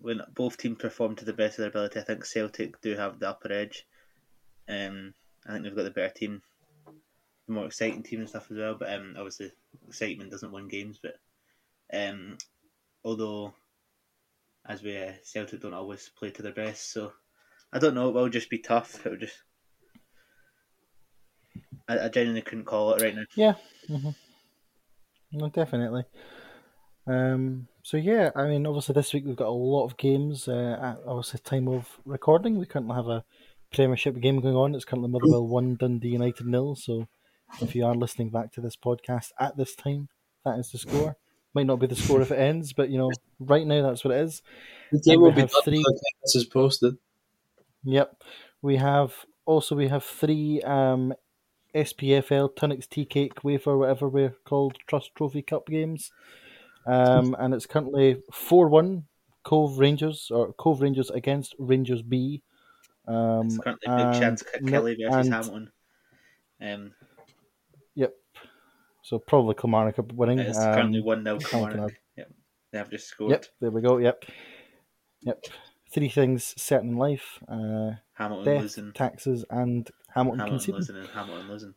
when 0.00 0.20
both 0.34 0.56
teams 0.56 0.78
perform 0.78 1.16
to 1.16 1.24
the 1.24 1.32
best 1.32 1.58
of 1.58 1.62
their 1.62 1.68
ability, 1.68 2.00
I 2.00 2.02
think 2.02 2.24
Celtic 2.24 2.80
do 2.80 2.94
have 2.96 3.18
the 3.18 3.30
upper 3.30 3.52
edge. 3.52 3.86
Um, 4.68 5.14
I 5.46 5.52
think 5.52 5.64
they've 5.64 5.76
got 5.76 5.84
the 5.84 5.90
better 5.90 6.12
team, 6.12 6.42
the 7.46 7.54
more 7.54 7.66
exciting 7.66 8.02
team 8.02 8.20
and 8.20 8.28
stuff 8.28 8.50
as 8.50 8.58
well. 8.58 8.74
But 8.78 8.92
um, 8.92 9.14
obviously, 9.16 9.52
excitement 9.88 10.30
doesn't 10.30 10.52
win 10.52 10.68
games. 10.68 10.98
But 11.02 11.16
um, 11.96 12.38
although, 13.04 13.54
as 14.66 14.82
we 14.82 14.96
uh, 14.96 15.12
Celtic 15.22 15.60
don't 15.60 15.74
always 15.74 16.10
play 16.16 16.30
to 16.30 16.42
their 16.42 16.52
best, 16.52 16.92
so 16.92 17.12
I 17.72 17.78
don't 17.78 17.94
know. 17.94 18.08
It 18.08 18.14
will 18.14 18.28
just 18.28 18.50
be 18.50 18.58
tough. 18.58 19.04
It 19.04 19.10
will 19.10 19.18
just. 19.18 19.42
I, 21.88 22.06
I 22.06 22.08
genuinely 22.08 22.42
couldn't 22.42 22.64
call 22.64 22.94
it 22.94 23.02
right 23.02 23.14
now. 23.14 23.24
Yeah. 23.34 23.54
No, 25.32 25.48
definitely. 25.48 26.04
Um, 27.06 27.66
so 27.82 27.96
yeah, 27.96 28.30
I 28.36 28.46
mean, 28.46 28.66
obviously 28.66 28.92
this 28.92 29.12
week 29.12 29.24
we've 29.26 29.36
got 29.36 29.48
a 29.48 29.50
lot 29.50 29.86
of 29.86 29.96
games. 29.96 30.46
Uh, 30.46 30.78
at 30.80 30.98
obviously 31.06 31.40
time 31.40 31.68
of 31.68 31.88
recording, 32.04 32.58
we 32.58 32.66
currently 32.66 32.94
have 32.94 33.08
a 33.08 33.24
Premiership 33.72 34.20
game 34.20 34.40
going 34.40 34.54
on. 34.54 34.74
It's 34.74 34.84
currently 34.84 35.10
Motherwell 35.10 35.46
one, 35.46 35.76
Dundee 35.76 36.10
United 36.10 36.46
nil. 36.46 36.76
So 36.76 37.08
if 37.60 37.74
you 37.74 37.86
are 37.86 37.94
listening 37.94 38.28
back 38.28 38.52
to 38.52 38.60
this 38.60 38.76
podcast 38.76 39.32
at 39.40 39.56
this 39.56 39.74
time, 39.74 40.08
that 40.44 40.58
is 40.58 40.70
the 40.70 40.78
score. 40.78 41.16
Might 41.54 41.66
not 41.66 41.80
be 41.80 41.86
the 41.86 41.96
score 41.96 42.20
if 42.22 42.30
it 42.30 42.38
ends, 42.38 42.72
but 42.72 42.88
you 42.88 42.98
know, 42.98 43.10
right 43.38 43.66
now 43.66 43.82
that's 43.82 44.04
what 44.04 44.14
it 44.14 44.20
is. 44.22 44.42
The 44.90 45.00
game 45.00 45.20
will 45.20 45.32
be 45.32 45.42
done 45.42 45.48
three- 45.64 45.76
by 45.82 45.90
the 45.90 46.00
time 46.00 46.20
this 46.22 46.36
is 46.36 46.44
posted. 46.44 46.96
Yep. 47.84 48.22
We 48.62 48.76
have 48.76 49.14
also 49.44 49.74
we 49.76 49.88
have 49.88 50.04
three 50.04 50.62
um, 50.62 51.12
SPFL 51.74 52.54
Tunnocks 52.54 52.88
Tea 52.88 53.04
Cake 53.04 53.42
Wafer 53.44 53.76
whatever 53.76 54.08
we're 54.08 54.34
called 54.44 54.76
Trust 54.86 55.14
Trophy 55.14 55.42
Cup 55.42 55.66
games. 55.66 56.10
um, 56.86 57.36
and 57.38 57.52
it's 57.54 57.66
currently 57.66 58.22
four 58.32 58.68
one 58.68 59.04
Cove 59.44 59.78
Rangers 59.78 60.30
or 60.30 60.52
Cove 60.54 60.80
Rangers 60.80 61.10
against 61.10 61.54
Rangers 61.58 62.02
B. 62.02 62.42
Um, 63.08 63.46
It's 63.46 63.58
currently 63.58 63.88
big 63.88 64.06
and 64.06 64.18
chance 64.20 64.42
Kelly 64.68 64.96
versus 65.00 65.26
and- 65.26 65.34
Hamilton. 65.34 65.72
Um, 66.60 66.82
Yep. 66.82 66.92
So 69.02 69.18
probably 69.18 69.54
Kilmarnock 69.54 69.98
are 69.98 70.06
winning. 70.14 70.38
it's 70.38 70.58
um, 70.58 70.74
currently 70.74 71.00
one 71.00 71.24
0 71.24 71.38
Hamilton 71.38 71.50
Kilmarnock. 71.50 71.92
Yep, 72.16 72.32
they 72.72 72.78
have 72.78 72.90
just 72.90 73.08
scored. 73.08 73.30
Yep, 73.32 73.44
there 73.60 73.70
we 73.70 73.82
go. 73.82 73.98
Yep, 73.98 74.24
yep. 75.22 75.44
Three 75.92 76.08
things 76.08 76.54
certain 76.56 76.90
in 76.90 76.96
life: 76.96 77.38
uh, 77.48 77.90
Hamilton 78.14 78.44
death, 78.54 78.62
losing, 78.62 78.92
taxes, 78.92 79.44
and 79.50 79.90
Hamilton, 80.14 80.38
Hamilton 80.40 80.48
conceding. 80.74 80.74
losing, 80.76 80.96
and 80.96 81.08
Hamilton 81.08 81.48
losing. 81.48 81.74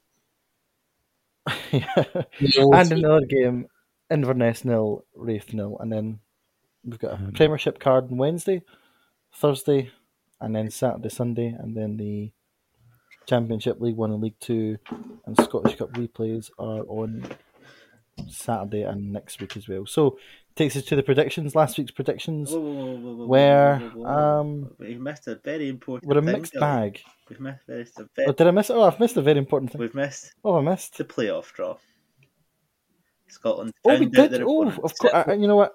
yeah. 1.72 2.04
No, 2.58 2.74
And 2.74 2.92
another 2.92 3.26
game: 3.26 3.68
Inverness 4.10 4.64
nil, 4.66 5.04
Raith 5.16 5.54
nil, 5.54 5.78
and 5.80 5.92
then 5.92 6.20
we've 6.84 7.00
got 7.00 7.12
a 7.14 7.16
Um, 7.16 7.32
Premiership 7.34 7.80
card 7.80 8.06
on 8.12 8.18
Wednesday, 8.18 8.62
Thursday, 9.34 9.92
and 10.40 10.56
then 10.56 10.70
Saturday, 10.70 11.10
Sunday, 11.10 11.48
and 11.48 11.76
then 11.76 11.98
the 11.98 12.32
Championship 13.26 13.80
League 13.82 13.96
One 13.96 14.12
and 14.12 14.22
League 14.22 14.40
Two 14.40 14.78
and 15.26 15.36
Scottish 15.42 15.76
Cup 15.78 15.92
replays 15.94 16.50
are 16.60 16.82
on 16.88 17.26
Saturday 18.28 18.84
and 18.84 19.12
next 19.12 19.42
week 19.42 19.58
as 19.58 19.68
well. 19.68 19.86
So 19.86 20.18
takes 20.56 20.76
us 20.78 20.84
to 20.86 20.96
the 20.96 21.04
predictions. 21.04 21.54
Last 21.56 21.78
week's 21.78 21.92
predictions 21.92 22.52
Whoa, 22.52 22.60
whoa, 22.60 22.96
whoa, 23.16 23.26
where 23.26 23.76
um 24.06 24.72
we've 24.80 25.02
missed 25.02 25.28
a 25.28 25.36
very 25.36 25.68
important. 25.70 26.10
were 26.10 26.20
a 26.20 26.22
mixed 26.22 26.54
Dylan. 26.54 26.60
bag. 26.62 27.00
We've 27.30 27.40
missed, 27.40 27.68
missed 27.68 28.00
a 28.00 28.08
Oh, 28.28 28.32
did 28.32 28.48
I 28.48 28.52
miss 28.52 28.70
it? 28.70 28.74
Oh, 28.74 28.84
I've 28.84 29.00
missed 29.00 29.18
a 29.18 29.22
very 29.22 29.38
important 29.40 29.72
thing. 29.72 29.82
We've 29.82 29.96
missed 29.96 30.34
Oh, 30.44 30.58
I 30.58 30.62
missed. 30.62 30.98
the 30.98 31.04
playoff 31.06 31.52
draw. 31.54 31.78
Scotland. 33.28 33.74
Oh, 33.84 33.98
we 34.00 34.06
did. 34.06 34.42
Oh, 34.44 34.68
of 34.68 34.98
course. 34.98 35.14
I- 35.14 35.34
you 35.34 35.48
know 35.48 35.56
what? 35.56 35.74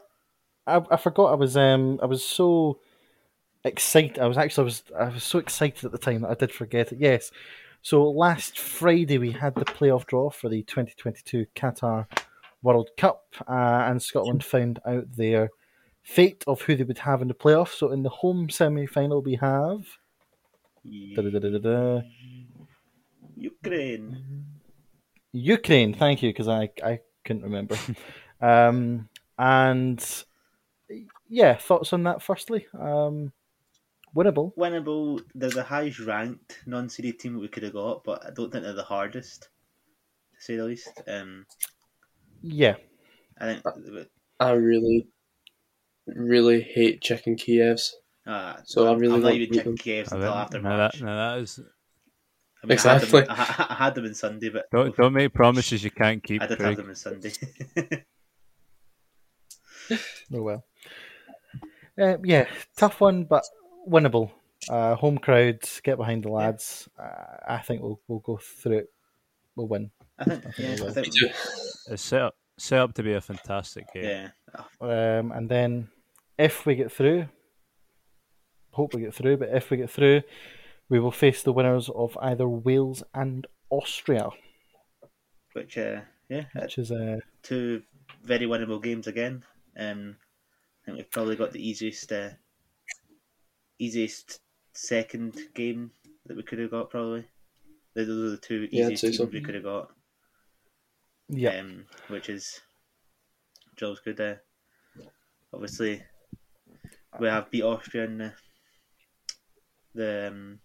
I, 0.66 0.80
I 0.90 0.96
forgot. 0.96 1.32
I 1.32 1.34
was 1.34 1.57
um 1.57 1.98
I 2.03 2.07
was 2.07 2.24
so 2.24 2.78
excited. 3.64 4.18
I 4.18 4.26
was 4.26 4.38
actually 4.38 4.62
I 4.62 4.64
was 4.64 4.82
I 4.98 5.08
was 5.08 5.24
so 5.24 5.38
excited 5.38 5.84
at 5.84 5.92
the 5.92 5.98
time 5.98 6.22
that 6.22 6.30
I 6.30 6.34
did 6.34 6.52
forget 6.52 6.92
it. 6.92 6.98
Yes. 6.98 7.30
So 7.82 8.11
last 8.11 8.58
Friday 8.58 9.18
we 9.18 9.32
had 9.32 9.54
the 9.54 9.64
playoff 9.64 10.06
draw 10.06 10.30
for 10.30 10.48
the 10.48 10.62
2022 10.64 11.46
Qatar 11.56 12.06
World 12.62 12.90
Cup, 12.98 13.24
uh, 13.48 13.84
and 13.86 14.02
Scotland 14.02 14.44
found 14.44 14.80
out 14.86 15.12
their 15.16 15.50
fate 16.02 16.44
of 16.46 16.62
who 16.62 16.76
they 16.76 16.84
would 16.84 16.98
have 16.98 17.22
in 17.22 17.28
the 17.28 17.34
playoff. 17.34 17.68
So 17.68 17.90
in 17.90 18.02
the 18.02 18.11
home 18.11 18.50
semi-final 18.50 19.22
we 19.22 19.36
have. 19.36 19.86
Ukraine. 23.36 24.46
Ukraine, 25.32 25.94
thank 25.94 26.22
you, 26.22 26.30
because 26.30 26.48
I, 26.48 26.70
I 26.84 27.00
couldn't 27.24 27.44
remember. 27.44 27.76
um, 28.40 29.08
and 29.38 30.24
yeah, 31.28 31.56
thoughts 31.56 31.92
on 31.92 32.02
that 32.04 32.22
firstly? 32.22 32.66
Um, 32.78 33.32
winnable. 34.16 34.52
Winnable. 34.56 35.22
They're 35.34 35.50
the 35.50 35.62
highest 35.64 36.00
ranked 36.00 36.58
non-seeded 36.66 37.18
team 37.18 37.34
that 37.34 37.40
we 37.40 37.48
could 37.48 37.62
have 37.62 37.72
got, 37.72 38.04
but 38.04 38.24
I 38.26 38.30
don't 38.30 38.50
think 38.50 38.64
they're 38.64 38.72
the 38.72 38.82
hardest, 38.82 39.42
to 40.34 40.40
say 40.40 40.56
the 40.56 40.64
least. 40.64 40.88
Um, 41.08 41.46
Yeah. 42.42 42.76
I 43.40 43.54
think. 43.54 44.08
I 44.40 44.50
really, 44.52 45.08
really 46.06 46.61
hate 46.62 47.00
chicken 47.02 47.36
Kievs. 47.36 47.90
Uh, 48.26 48.56
So 48.64 48.86
I 48.86 48.94
really 48.96 49.14
I'm 49.14 49.22
not 49.22 49.32
even 49.34 49.46
to 49.46 49.50
beat 49.52 49.56
checking. 49.58 49.76
Kievs 49.76 50.12
until 50.12 50.32
after 50.32 50.61
now 50.61 50.76
March. 50.76 50.92
that, 50.98 51.04
now 51.04 51.34
that 51.34 51.42
is 51.42 51.61
I 52.62 52.66
mean, 52.66 52.72
Exactly. 52.72 53.26
I 53.26 53.34
had, 53.34 53.48
them, 53.48 53.56
I, 53.58 53.66
I 53.70 53.74
had 53.74 53.94
them 53.94 54.04
in 54.04 54.14
Sunday, 54.14 54.48
but 54.50 54.66
don't 54.70 54.94
don't 54.96 55.12
make 55.14 55.32
promises 55.32 55.82
you 55.82 55.90
can't 55.90 56.22
keep. 56.22 56.42
I 56.42 56.46
did 56.46 56.58
Craig. 56.58 56.68
have 56.68 56.76
them 56.76 56.90
in 56.90 56.96
Sunday. 56.96 57.32
Oh 60.32 60.42
well. 60.42 60.64
Uh, 62.00 62.16
yeah, 62.22 62.46
tough 62.76 63.00
one, 63.00 63.24
but 63.24 63.44
winnable. 63.89 64.31
Uh, 64.68 64.95
home 64.95 65.18
crowd, 65.18 65.61
get 65.83 65.97
behind 65.97 66.24
the 66.24 66.28
lads. 66.28 66.89
Uh, 66.99 67.37
I 67.49 67.59
think 67.59 67.83
we'll 67.83 68.01
we'll 68.09 68.18
go 68.20 68.37
through 68.37 68.78
it. 68.78 68.87
We'll 69.57 69.68
win. 69.68 69.91
I 70.18 70.24
think. 70.24 70.45
I 70.47 70.51
think 70.51 70.59
Yeah, 70.59 70.76
they 70.76 70.89
I 70.89 70.93
think. 70.93 71.14
It's 71.89 72.03
set 72.03 72.22
up 72.22 72.35
set 72.59 72.78
up 72.78 72.95
to 72.95 73.03
be 73.03 73.14
a 73.14 73.20
fantastic 73.20 73.87
game. 73.93 74.05
Yeah. 74.05 74.28
Um, 74.81 75.33
and 75.33 75.49
then 75.49 75.89
if 76.39 76.66
we 76.66 76.74
get 76.74 76.93
through, 76.93 77.26
hope 78.72 78.95
we 78.95 79.01
get 79.01 79.14
through. 79.14 79.39
But 79.39 79.49
if 79.51 79.70
we 79.70 79.78
get 79.78 79.91
through, 79.91 80.22
we 80.91 81.01
will 81.01 81.11
face 81.11 81.43
the 81.43 81.53
winners 81.53 81.89
of 81.89 82.18
either 82.20 82.49
Wales 82.49 83.03
and 83.14 83.47
Austria, 83.70 84.28
Which, 85.53 85.78
uh, 85.78 86.01
yeah, 86.28 86.45
uh, 86.57 86.62
which 86.62 86.78
is 86.78 86.91
uh, 86.91 87.18
two 87.43 87.83
very 88.22 88.47
winnable 88.47 88.83
games 88.83 89.07
again. 89.07 89.45
Um, 89.78 90.16
I 90.83 90.87
think 90.87 90.97
we've 90.99 91.11
probably 91.11 91.37
got 91.37 91.53
the 91.53 91.66
easiest, 91.66 92.11
uh, 92.12 92.31
easiest 93.81 94.41
second 94.72 95.37
game 95.55 95.91
that 96.26 96.37
we 96.37 96.43
could 96.43 96.59
have 96.59 96.70
got. 96.70 96.91
Probably 96.91 97.24
those 97.95 98.09
are 98.09 98.31
the 98.31 98.37
two 98.37 98.68
easiest 98.70 99.01
say 99.01 99.09
teams 99.09 99.18
so. 99.18 99.24
we 99.24 99.41
could 99.41 99.55
have 99.55 99.64
got. 99.64 99.91
yeah. 101.28 101.59
Um, 101.59 101.87
which 102.09 102.28
is 102.28 102.61
Joel's 103.76 104.01
good. 104.01 104.16
there. 104.16 104.43
obviously, 105.53 106.03
we 107.18 107.28
have 107.28 107.51
beat 107.51 107.62
Austria 107.62 108.05
in 108.05 108.18
the 108.18 108.33
the, 109.95 110.28
um, 110.28 110.61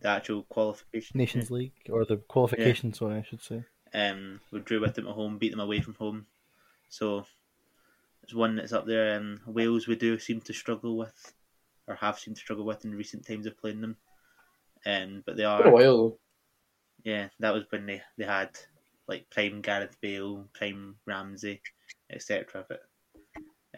the 0.00 0.08
actual 0.08 0.44
qualification. 0.44 1.18
Nations 1.18 1.50
League 1.50 1.72
or 1.90 2.04
the 2.04 2.16
qualification, 2.16 2.94
sorry, 2.94 3.18
I 3.18 3.22
should 3.22 3.42
say. 3.42 3.64
Um, 3.92 4.40
we 4.50 4.60
drew 4.60 4.80
with 4.80 4.94
them 4.94 5.06
at 5.06 5.14
home, 5.14 5.38
beat 5.38 5.50
them 5.50 5.60
away 5.60 5.80
from 5.80 5.94
home. 5.94 6.26
So 6.88 7.26
it's 8.22 8.34
one 8.34 8.56
that's 8.56 8.72
up 8.72 8.86
there. 8.86 9.16
Um, 9.16 9.40
Wales 9.46 9.86
we 9.86 9.96
do 9.96 10.18
seem 10.18 10.40
to 10.42 10.52
struggle 10.52 10.96
with, 10.96 11.34
or 11.86 11.94
have 11.96 12.18
seemed 12.18 12.36
to 12.36 12.40
struggle 12.42 12.64
with 12.64 12.84
in 12.84 12.94
recent 12.94 13.26
times 13.26 13.46
of 13.46 13.56
playing 13.58 13.80
them. 13.80 13.96
Um, 14.86 15.22
but 15.24 15.36
they 15.36 15.44
Been 15.44 15.66
a 15.66 15.70
are, 15.70 15.72
while 15.72 15.96
though. 15.96 16.18
yeah, 17.04 17.28
that 17.40 17.54
was 17.54 17.64
when 17.70 17.86
they, 17.86 18.02
they 18.18 18.24
had 18.24 18.50
like 19.08 19.28
prime 19.30 19.60
Gareth 19.60 19.96
Bale, 20.00 20.46
prime 20.54 20.96
Ramsey, 21.06 21.60
etc. 22.10 22.64
But 22.68 22.80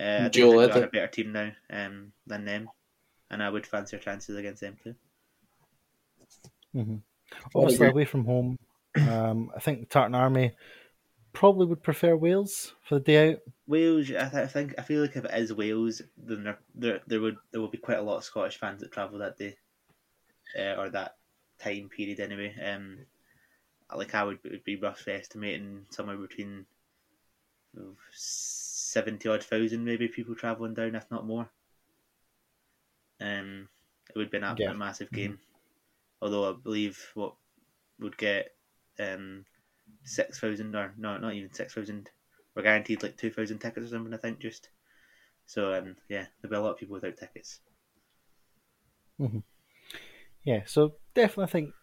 uh, 0.00 0.24
I 0.24 0.28
do 0.28 0.40
Joe 0.40 0.50
think 0.50 0.52
we 0.52 0.56
Ledley. 0.58 0.82
are 0.82 0.84
a 0.84 0.88
better 0.88 1.06
team 1.08 1.32
now 1.32 1.50
um, 1.70 2.12
than 2.26 2.44
them, 2.44 2.68
and 3.30 3.42
I 3.42 3.50
would 3.50 3.66
fancy 3.66 3.96
our 3.96 4.02
chances 4.02 4.36
against 4.36 4.60
them 4.60 4.76
too. 4.82 4.94
hmm 6.72 6.96
I 7.34 7.58
Obviously, 7.58 7.86
away 7.88 8.04
from 8.04 8.24
home, 8.24 8.58
um, 8.96 9.50
I 9.56 9.60
think 9.60 9.80
the 9.80 9.86
Tartan 9.86 10.14
Army 10.14 10.52
probably 11.36 11.66
would 11.66 11.82
prefer 11.82 12.16
Wales 12.16 12.74
for 12.82 12.96
the 12.96 13.00
day 13.04 13.32
out. 13.34 13.40
Wales, 13.66 14.10
I, 14.10 14.28
th- 14.28 14.34
I 14.34 14.46
think 14.48 14.74
I 14.78 14.82
feel 14.82 15.02
like 15.02 15.14
if 15.16 15.24
it 15.24 15.34
is 15.34 15.52
Wales, 15.52 16.02
then 16.16 16.42
there, 16.44 16.58
there 16.74 17.00
there 17.06 17.20
would 17.20 17.38
there 17.50 17.60
will 17.60 17.68
be 17.68 17.78
quite 17.78 17.98
a 17.98 18.02
lot 18.02 18.16
of 18.18 18.24
Scottish 18.24 18.58
fans 18.58 18.80
that 18.80 18.90
travel 18.92 19.18
that 19.18 19.36
day, 19.36 19.58
uh, 20.58 20.74
or 20.78 20.90
that 20.90 21.18
time 21.58 21.88
period 21.88 22.20
anyway. 22.20 22.54
Um, 22.60 23.06
like 23.94 24.14
I 24.14 24.24
would, 24.24 24.42
would 24.44 24.64
be 24.64 24.76
roughly 24.76 25.14
estimating 25.14 25.86
somewhere 25.90 26.18
between 26.18 26.66
seventy 28.12 29.28
odd 29.28 29.44
thousand 29.44 29.84
maybe 29.84 30.08
people 30.08 30.34
travelling 30.34 30.74
down, 30.74 30.96
if 30.96 31.08
not 31.12 31.24
more. 31.26 31.52
Um, 33.20 33.68
it 34.08 34.16
would 34.16 34.30
be 34.30 34.38
an 34.38 34.44
absolute 34.44 34.74
Yeah. 34.74 34.78
massive 34.78 35.12
game. 35.12 35.40
Although 36.22 36.50
I 36.50 36.56
believe 36.56 37.10
what 37.14 37.36
would 38.00 38.16
get 38.18 38.56
um 38.98 39.46
six 40.06 40.38
thousand 40.40 40.74
or 40.74 40.94
no, 40.96 41.18
not 41.18 41.34
even 41.34 41.52
six 41.52 41.74
thousand. 41.74 42.10
We're 42.54 42.62
guaranteed 42.62 43.02
like 43.02 43.16
two 43.16 43.30
thousand 43.30 43.58
tickets 43.58 43.86
or 43.86 43.90
something. 43.90 44.14
I 44.14 44.18
think 44.18 44.38
just. 44.38 44.70
So 45.46 45.74
um 45.74 45.96
yeah, 46.08 46.26
there'll 46.40 46.52
be 46.52 46.56
a 46.56 46.60
lot 46.60 46.72
of 46.72 46.78
people 46.78 46.94
without 46.94 47.16
tickets. 47.16 47.60
Yeah, 50.44 50.62
so 50.66 50.94
definitely 51.14 51.44
I 51.44 51.48
think 51.48 51.74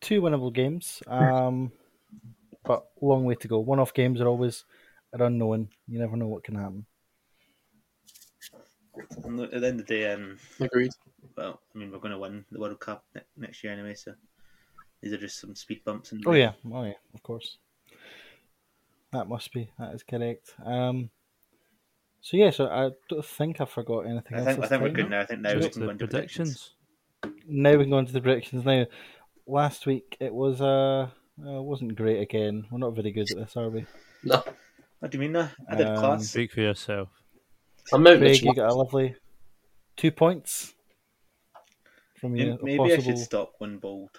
two 0.00 0.20
winnable 0.20 0.52
games, 0.52 1.02
um, 1.06 1.72
but 2.64 2.86
long 3.00 3.24
way 3.24 3.34
to 3.36 3.48
go. 3.48 3.60
One-off 3.60 3.94
games 3.94 4.20
are 4.20 4.26
always 4.28 4.64
an 5.12 5.22
unknown. 5.22 5.68
You 5.86 5.98
never 5.98 6.16
know 6.16 6.26
what 6.26 6.44
can 6.44 6.56
happen. 6.56 6.86
And 9.24 9.40
at 9.40 9.50
the 9.50 9.66
end 9.68 9.80
of 9.80 9.86
the 9.86 9.94
day, 9.94 10.12
um, 10.12 10.38
Agreed. 10.60 10.92
well, 11.36 11.60
I 11.74 11.78
mean, 11.78 11.92
we're 11.92 11.98
going 11.98 12.12
to 12.12 12.18
win 12.18 12.44
the 12.50 12.58
World 12.58 12.80
Cup 12.80 13.04
ne- 13.14 13.22
next 13.36 13.62
year 13.62 13.72
anyway. 13.72 13.94
So 13.94 14.14
these 15.00 15.12
are 15.12 15.18
just 15.18 15.40
some 15.40 15.54
speed 15.54 15.84
bumps. 15.84 16.12
In 16.12 16.20
the 16.20 16.28
Oh 16.28 16.32
way. 16.32 16.40
yeah, 16.40 16.52
oh 16.72 16.84
yeah, 16.84 16.94
of 17.14 17.22
course. 17.22 17.58
That 19.12 19.28
must 19.28 19.52
be 19.52 19.70
that 19.78 19.94
is 19.94 20.02
correct. 20.02 20.54
Um, 20.64 21.10
so 22.20 22.36
yeah, 22.36 22.50
so 22.50 22.66
I 22.66 22.90
don't 23.08 23.24
think 23.24 23.60
I 23.60 23.64
forgot 23.64 24.00
anything 24.00 24.34
I 24.34 24.38
else. 24.40 24.46
think 24.48 24.64
I 24.64 24.68
think 24.68 24.82
we're 24.82 24.90
good 24.90 25.10
now. 25.10 25.20
I 25.20 25.26
think 25.26 25.40
now 25.40 25.54
we 25.54 25.60
Just 25.60 25.72
can 25.72 25.80
the 25.80 25.86
go 25.86 25.90
into 25.92 26.06
predictions. 26.06 26.74
predictions. 27.22 27.44
Now 27.48 27.72
we 27.72 27.84
can 27.84 27.90
go 27.90 27.98
into 27.98 28.12
the 28.12 28.20
predictions. 28.20 28.64
Now, 28.64 28.86
last 29.46 29.86
week 29.86 30.16
it 30.20 30.34
was 30.34 30.60
uh, 30.60 31.08
uh 31.40 31.62
wasn't 31.62 31.94
great 31.96 32.20
again. 32.20 32.66
We're 32.70 32.78
not 32.78 32.94
very 32.94 33.12
good 33.12 33.30
at 33.30 33.36
this, 33.36 33.56
are 33.56 33.70
we? 33.70 33.86
No. 34.24 34.42
What 34.98 35.10
do 35.12 35.16
you 35.16 35.20
mean? 35.22 35.32
Now? 35.32 35.50
I 35.70 35.76
did 35.76 35.86
Um, 35.86 35.96
class. 35.96 36.28
Speak 36.28 36.52
for 36.52 36.60
yourself. 36.60 37.08
I'm 37.92 38.06
out 38.06 38.18
Craig, 38.18 38.42
you 38.42 38.54
got 38.54 38.68
a 38.68 38.74
lovely 38.74 39.14
two 39.96 40.10
points 40.10 40.74
from 42.20 42.36
you. 42.36 42.58
Maybe, 42.62 42.76
a 42.76 42.82
maybe 42.82 42.94
I 42.94 42.98
should 43.00 43.18
stop 43.18 43.52
one 43.58 43.78
bold. 43.78 44.10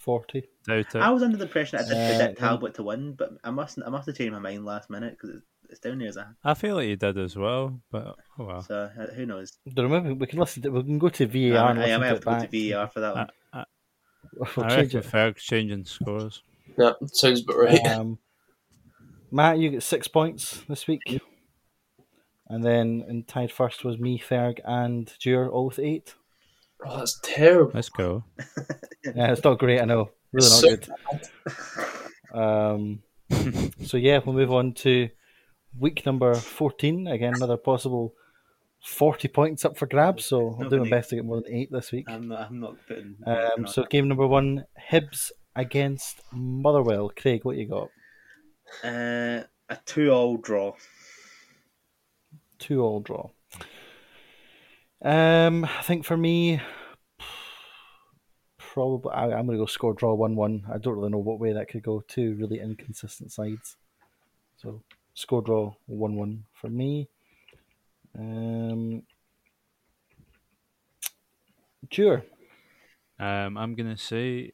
40. 0.00 0.42
Doubt 0.66 0.78
it. 0.78 0.96
I 0.96 1.10
was 1.10 1.22
under 1.22 1.36
the 1.36 1.44
impression 1.44 1.78
I 1.78 1.82
did 1.82 1.92
Uh, 1.92 2.08
predict 2.18 2.38
then- 2.40 2.48
Talbot 2.48 2.74
to 2.74 2.82
win, 2.82 3.12
but 3.14 3.30
I 3.44 3.50
must 3.50 3.78
I 3.84 3.90
must 3.90 4.06
have 4.06 4.16
changed 4.16 4.32
my 4.32 4.38
mind 4.38 4.64
last 4.64 4.90
minute 4.90 5.16
because 5.20 5.40
it's 5.68 5.78
down 5.80 5.98
there 5.98 6.08
as 6.08 6.16
a 6.16 6.34
I 6.42 6.54
feel 6.54 6.74
like 6.76 6.88
you 6.88 6.96
did 6.96 7.16
as 7.18 7.36
well, 7.36 7.80
but 7.92 8.16
oh 8.38 8.44
well. 8.44 8.62
so 8.62 8.90
uh, 8.98 9.06
who 9.14 9.26
knows. 9.26 9.58
Don't 9.72 9.90
remember. 9.90 10.14
We 10.14 10.26
can 10.26 10.38
listen. 10.40 10.62
To, 10.62 10.70
we 10.70 10.82
can 10.82 10.98
go 10.98 11.08
to 11.10 11.26
VAR 11.26 11.66
I, 11.66 11.70
and 11.70 11.78
I, 11.80 11.82
listen 11.82 12.00
might 12.00 12.06
to 12.06 12.06
have 12.08 12.16
it 12.16 12.20
to 12.20 12.24
go 12.24 12.40
to. 12.58 12.70
VAR 12.72 12.88
for 12.88 13.00
that 13.00 13.14
one. 13.14 13.28
I, 13.52 13.64
We'll 14.56 14.66
I 14.66 14.76
change 14.76 14.94
reckon 14.94 15.20
it. 15.28 15.36
Changing 15.36 15.84
scores. 15.84 16.42
Yeah, 16.78 16.92
sounds 17.06 17.42
about 17.42 17.56
right. 17.58 17.86
Um, 17.86 18.18
Matt, 19.32 19.58
you 19.58 19.70
get 19.70 19.82
six 19.82 20.08
points 20.08 20.62
this 20.68 20.86
week. 20.86 21.02
And 22.48 22.64
then 22.64 23.04
in 23.08 23.22
tied 23.24 23.52
first 23.52 23.84
was 23.84 23.98
me, 23.98 24.18
Ferg, 24.18 24.58
and 24.64 25.12
Dure, 25.20 25.48
all 25.48 25.66
with 25.66 25.78
eight. 25.78 26.14
Oh, 26.84 26.98
that's 26.98 27.18
terrible. 27.22 27.72
Let's 27.74 27.88
go. 27.88 28.24
Yeah, 29.02 29.32
it's 29.32 29.42
not 29.42 29.58
great, 29.58 29.80
I 29.80 29.86
know. 29.86 30.10
Really 30.30 30.46
not 30.46 30.60
So 30.60 30.76
good. 30.76 30.88
Um, 32.38 33.02
so 33.86 33.96
yeah, 33.96 34.20
we'll 34.24 34.34
move 34.34 34.52
on 34.52 34.74
to 34.74 35.08
week 35.78 36.04
number 36.04 36.34
14. 36.34 37.06
Again, 37.06 37.32
another 37.34 37.56
possible 37.56 38.12
40 38.84 39.28
points 39.28 39.64
up 39.64 39.78
for 39.78 39.86
grabs. 39.86 40.26
So 40.26 40.54
I'll 40.60 40.68
do 40.68 40.84
my 40.84 40.90
best 40.90 41.10
to 41.10 41.16
get 41.16 41.24
more 41.24 41.40
than 41.40 41.50
eight 41.50 41.72
this 41.72 41.90
week. 41.92 42.06
I'm 42.10 42.28
not. 42.28 42.48
I'm 42.50 42.60
not 42.60 42.76
putting. 42.86 43.16
Um, 43.26 43.66
so 43.66 43.84
game 43.84 44.06
number 44.06 44.26
one, 44.26 44.66
Hibs 44.90 45.30
against 45.56 46.20
Motherwell. 46.30 47.10
Craig, 47.16 47.44
what 47.44 47.56
you 47.56 47.66
got? 47.66 47.88
uh, 48.84 49.44
a 49.70 49.76
two-all 49.86 50.36
draw. 50.36 50.74
Two 52.58 52.82
all 52.82 53.00
draw. 53.00 53.30
Um, 55.02 55.64
I 55.64 55.82
think 55.82 56.04
for 56.04 56.16
me, 56.16 56.60
probably 58.58 59.12
I, 59.12 59.24
I'm 59.32 59.46
going 59.46 59.58
to 59.58 59.62
go 59.62 59.66
score 59.66 59.94
draw 59.94 60.14
one 60.14 60.36
one. 60.36 60.64
I 60.72 60.78
don't 60.78 60.94
really 60.94 61.10
know 61.10 61.18
what 61.18 61.40
way 61.40 61.52
that 61.52 61.68
could 61.68 61.82
go. 61.82 62.02
Two 62.06 62.34
really 62.34 62.60
inconsistent 62.60 63.32
sides, 63.32 63.76
so 64.56 64.82
score 65.14 65.42
draw 65.42 65.74
one 65.86 66.16
one 66.16 66.44
for 66.52 66.68
me. 66.68 67.08
Um, 68.18 69.02
sure. 71.90 72.24
Um, 73.18 73.56
I'm 73.56 73.74
gonna 73.74 73.96
say 73.98 74.52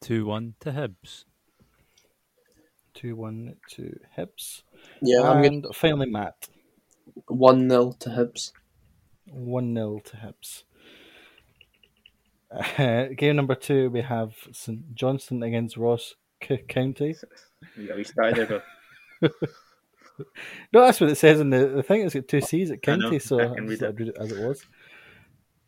two 0.00 0.26
one 0.26 0.54
to 0.60 0.72
Hibs. 0.72 1.24
Two 2.94 3.16
one 3.16 3.56
to 3.70 3.98
Hibs. 4.16 4.62
Yeah, 5.02 5.22
I'm 5.22 5.44
and 5.44 5.66
finally 5.74 6.10
Matt. 6.10 6.48
going 7.26 7.38
1 7.38 7.70
0 7.70 7.92
to 8.00 8.10
Hibs. 8.10 8.52
One 9.32 9.74
0 9.74 10.00
to 10.04 10.16
Hibs. 10.16 10.64
Uh, 12.50 13.12
game 13.16 13.36
number 13.36 13.54
two, 13.54 13.90
we 13.90 14.00
have 14.02 14.34
St 14.52 14.94
Johnstone 14.94 15.42
against 15.44 15.76
Ross 15.76 16.16
C- 16.46 16.56
County. 16.68 17.14
Got 17.86 17.96
me 17.96 18.04
started 18.04 18.48
there, 18.48 19.30
No, 20.72 20.82
that's 20.82 21.00
what 21.00 21.10
it 21.10 21.14
says 21.16 21.40
in 21.40 21.50
the, 21.50 21.68
the 21.68 21.82
thing. 21.82 22.02
It's 22.02 22.14
got 22.14 22.28
two 22.28 22.40
C's 22.40 22.70
at 22.70 22.78
I 22.78 22.80
County, 22.80 23.18
so 23.20 23.38
I 23.40 23.54
can 23.54 23.64
I 23.64 23.68
read 23.68 23.82
it. 23.82 23.98
read 23.98 24.08
it 24.08 24.16
as 24.18 24.32
it 24.32 24.46
was. 24.46 24.66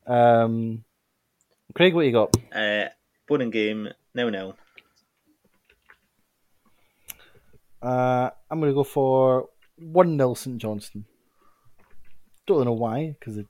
Um, 0.06 0.84
Craig, 1.74 1.94
what 1.94 2.04
you 2.04 2.12
got? 2.12 2.36
uh, 2.54 2.88
boring 3.28 3.50
game. 3.50 3.88
No, 4.14 4.28
no. 4.28 4.54
Uh, 7.80 8.30
I'm 8.50 8.60
going 8.60 8.70
to 8.70 8.74
go 8.74 8.84
for 8.84 9.48
1 9.78 10.16
0 10.18 10.34
St 10.34 10.58
Johnstone. 10.58 11.04
Don't 12.46 12.56
really 12.58 12.66
know 12.66 12.72
why, 12.72 13.16
because 13.18 13.36
they 13.36 13.46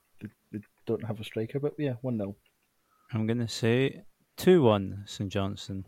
don't 0.87 1.05
have 1.05 1.21
a 1.21 1.25
striker, 1.25 1.61
but 1.61 1.75
yeah, 1.79 1.95
1 2.03 2.19
0. 2.19 2.37
I'm 3.13 3.27
gonna 3.27 3.49
say 3.49 4.05
two 4.37 4.63
one 4.63 5.05
St 5.07 5.31
Johnstone. 5.31 5.85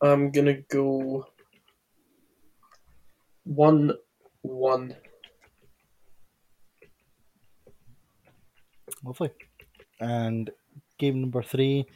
I'm 0.00 0.30
going 0.30 0.46
to 0.46 0.62
go 0.70 1.26
1 3.44 3.92
1. 4.42 4.96
Lovely. 9.04 9.30
And 10.00 10.50
game 10.98 11.20
number 11.20 11.42
three, 11.42 11.86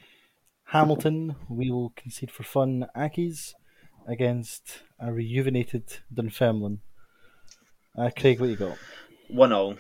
Hamilton. 0.65 1.37
We 1.49 1.71
will 1.71 1.91
concede 1.91 2.31
for 2.33 2.43
fun. 2.43 2.87
Accies 2.97 3.55
against 4.07 4.83
a 4.99 5.13
rejuvenated 5.13 6.01
Dunfermline. 6.13 6.81
Uh, 7.97 8.11
Craig, 8.17 8.41
what 8.41 8.49
you 8.49 8.57
got? 8.57 8.79
One 9.33 9.53
all. 9.53 9.77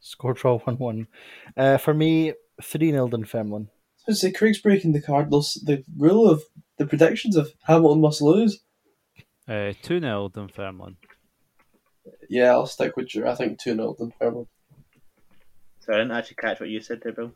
Score 0.00 0.32
draw 0.32 0.58
one 0.58 0.78
one. 0.78 1.06
Uh, 1.54 1.76
for 1.76 1.92
me, 1.92 2.32
three 2.62 2.90
0 2.90 3.08
Dunfermline. 3.08 3.68
So 3.98 4.14
say 4.14 4.32
Craig's 4.32 4.60
breaking 4.60 4.92
the 4.92 5.02
Cardinals, 5.02 5.60
the 5.64 5.84
rule 5.96 6.28
of 6.28 6.42
the 6.78 6.86
predictions 6.86 7.36
of 7.36 7.52
Hamilton 7.64 8.00
must 8.00 8.22
lose. 8.22 8.60
Uh, 9.46 9.74
two 9.82 10.00
0 10.00 10.30
Dunfermline. 10.30 10.96
Yeah, 12.30 12.52
I'll 12.52 12.66
stick 12.66 12.96
with 12.96 13.14
you. 13.14 13.26
I 13.26 13.34
think 13.34 13.60
2 13.60 13.74
0 13.74 13.96
Dunfermline. 13.98 14.46
So 15.80 15.92
I 15.92 15.98
didn't 15.98 16.12
actually 16.12 16.36
catch 16.36 16.58
what 16.60 16.70
you 16.70 16.80
said 16.80 17.00
there, 17.02 17.12
Bill. 17.12 17.32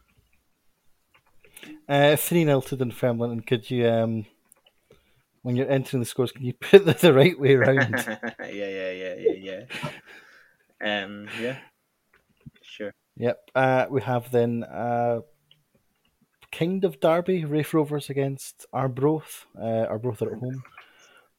Uh, 1.87 2.17
three 2.17 2.45
0 2.45 2.63
to 2.63 2.77
Dunfermline. 2.77 3.33
And 3.33 3.47
could 3.47 3.71
you, 3.71 3.87
um, 3.87 4.27
when 5.45 5.57
you're 5.57 5.71
entering 5.71 6.01
the 6.01 6.07
scores, 6.07 6.33
can 6.33 6.43
you 6.43 6.55
put 6.55 6.89
it 6.89 6.99
the 7.01 7.13
right 7.13 7.39
way 7.39 7.55
around? 7.55 8.03
yeah, 8.41 8.47
yeah, 8.49 8.91
yeah, 8.91 9.15
yeah, 9.19 9.65
yeah. 10.81 11.05
Um, 11.05 11.29
yeah. 11.39 11.59
Sure. 12.63 12.95
Yep. 13.19 13.51
Uh, 13.55 13.85
we 13.91 14.01
have 14.01 14.31
then 14.31 14.65
uh, 14.65 15.21
kind 16.51 16.83
of 16.85 16.99
derby, 16.99 17.45
Raith 17.45 17.75
Rovers 17.75 18.09
against 18.09 18.65
Arbroath. 18.73 19.45
Uh, 19.55 19.85
Arbroath 19.85 20.23
are 20.23 20.33
at 20.33 20.39
home 20.39 20.63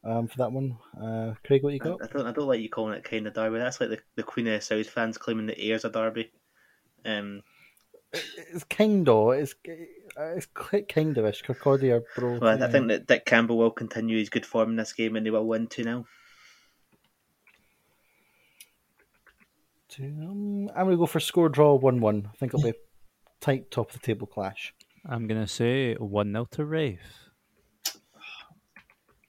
um, 0.04 0.28
for 0.28 0.38
that 0.38 0.52
one. 0.52 0.78
Uh, 0.96 1.34
Craig, 1.44 1.64
what 1.64 1.72
you 1.72 1.80
got? 1.80 2.00
I 2.00 2.06
don't. 2.06 2.28
I 2.28 2.32
don't 2.32 2.46
like 2.46 2.60
you 2.60 2.70
calling 2.70 2.94
it 2.94 3.02
kind 3.02 3.26
of 3.26 3.34
derby. 3.34 3.58
That's 3.58 3.80
like 3.80 3.90
the, 3.90 3.98
the 4.14 4.22
Queen 4.22 4.46
of 4.46 4.52
the 4.52 4.60
South 4.60 4.88
fans 4.88 5.18
claiming 5.18 5.46
the 5.46 5.60
Ayr's 5.66 5.84
a 5.84 5.90
derby. 5.90 6.30
Um, 7.04 7.42
It's 8.52 8.64
kind 8.64 9.08
of. 9.08 9.32
It's 9.34 9.54
uh, 9.68 10.22
it's 10.36 10.46
quite 10.46 10.88
kind 10.88 11.16
of 11.18 11.26
ish. 11.26 11.42
Kirkcaldy, 11.42 11.92
Arbroath. 11.92 12.40
well, 12.40 12.62
I 12.62 12.70
think 12.70 12.88
that 12.88 13.06
Dick 13.06 13.24
Campbell 13.26 13.58
will 13.58 13.70
continue 13.70 14.18
his 14.18 14.28
good 14.30 14.46
form 14.46 14.70
in 14.70 14.76
this 14.76 14.92
game, 14.92 15.16
and 15.16 15.26
they 15.26 15.30
will 15.30 15.46
win 15.46 15.66
two 15.66 15.82
0 15.82 16.06
Two- 19.88 20.04
um, 20.04 20.68
I'm 20.74 20.84
going 20.86 20.90
to 20.90 20.96
go 20.96 21.06
for 21.06 21.20
score 21.20 21.48
draw 21.48 21.74
1 21.74 22.00
1. 22.00 22.28
I 22.32 22.36
think 22.36 22.52
it'll 22.54 22.62
be 22.64 22.70
a 22.70 22.74
tight 23.40 23.70
top 23.70 23.90
of 23.94 24.00
the 24.00 24.06
table 24.06 24.26
clash. 24.26 24.74
I'm 25.08 25.28
gonna 25.28 25.46
say 25.46 25.94
one 25.94 26.32
0 26.32 26.48
to 26.52 26.64
Raith. 26.64 27.28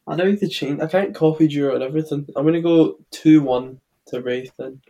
I 0.08 0.16
know 0.16 0.32
the 0.32 0.48
change. 0.48 0.80
I 0.82 0.88
can't 0.88 1.14
copy 1.14 1.48
Drew 1.48 1.76
and 1.76 1.84
everything. 1.84 2.26
I'm 2.36 2.44
going 2.44 2.54
to 2.54 2.62
go 2.62 2.98
2 3.12 3.42
1 3.42 3.82
to 4.08 4.22
Raith 4.22 4.54
then. 4.58 4.82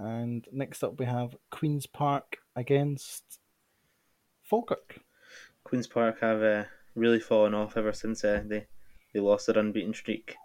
And 0.00 0.46
next 0.50 0.82
up, 0.82 0.98
we 0.98 1.04
have 1.04 1.36
Queen's 1.50 1.84
Park 1.84 2.38
against 2.56 3.38
Falkirk. 4.42 5.00
Queens 5.62 5.86
Park 5.86 6.20
have 6.20 6.42
uh, 6.42 6.64
really 6.94 7.20
fallen 7.20 7.52
off 7.52 7.76
ever 7.76 7.92
since 7.92 8.24
uh, 8.24 8.42
they 8.46 8.66
they 9.12 9.20
lost 9.20 9.46
their 9.46 9.58
unbeaten 9.58 9.92
streak. 9.92 10.36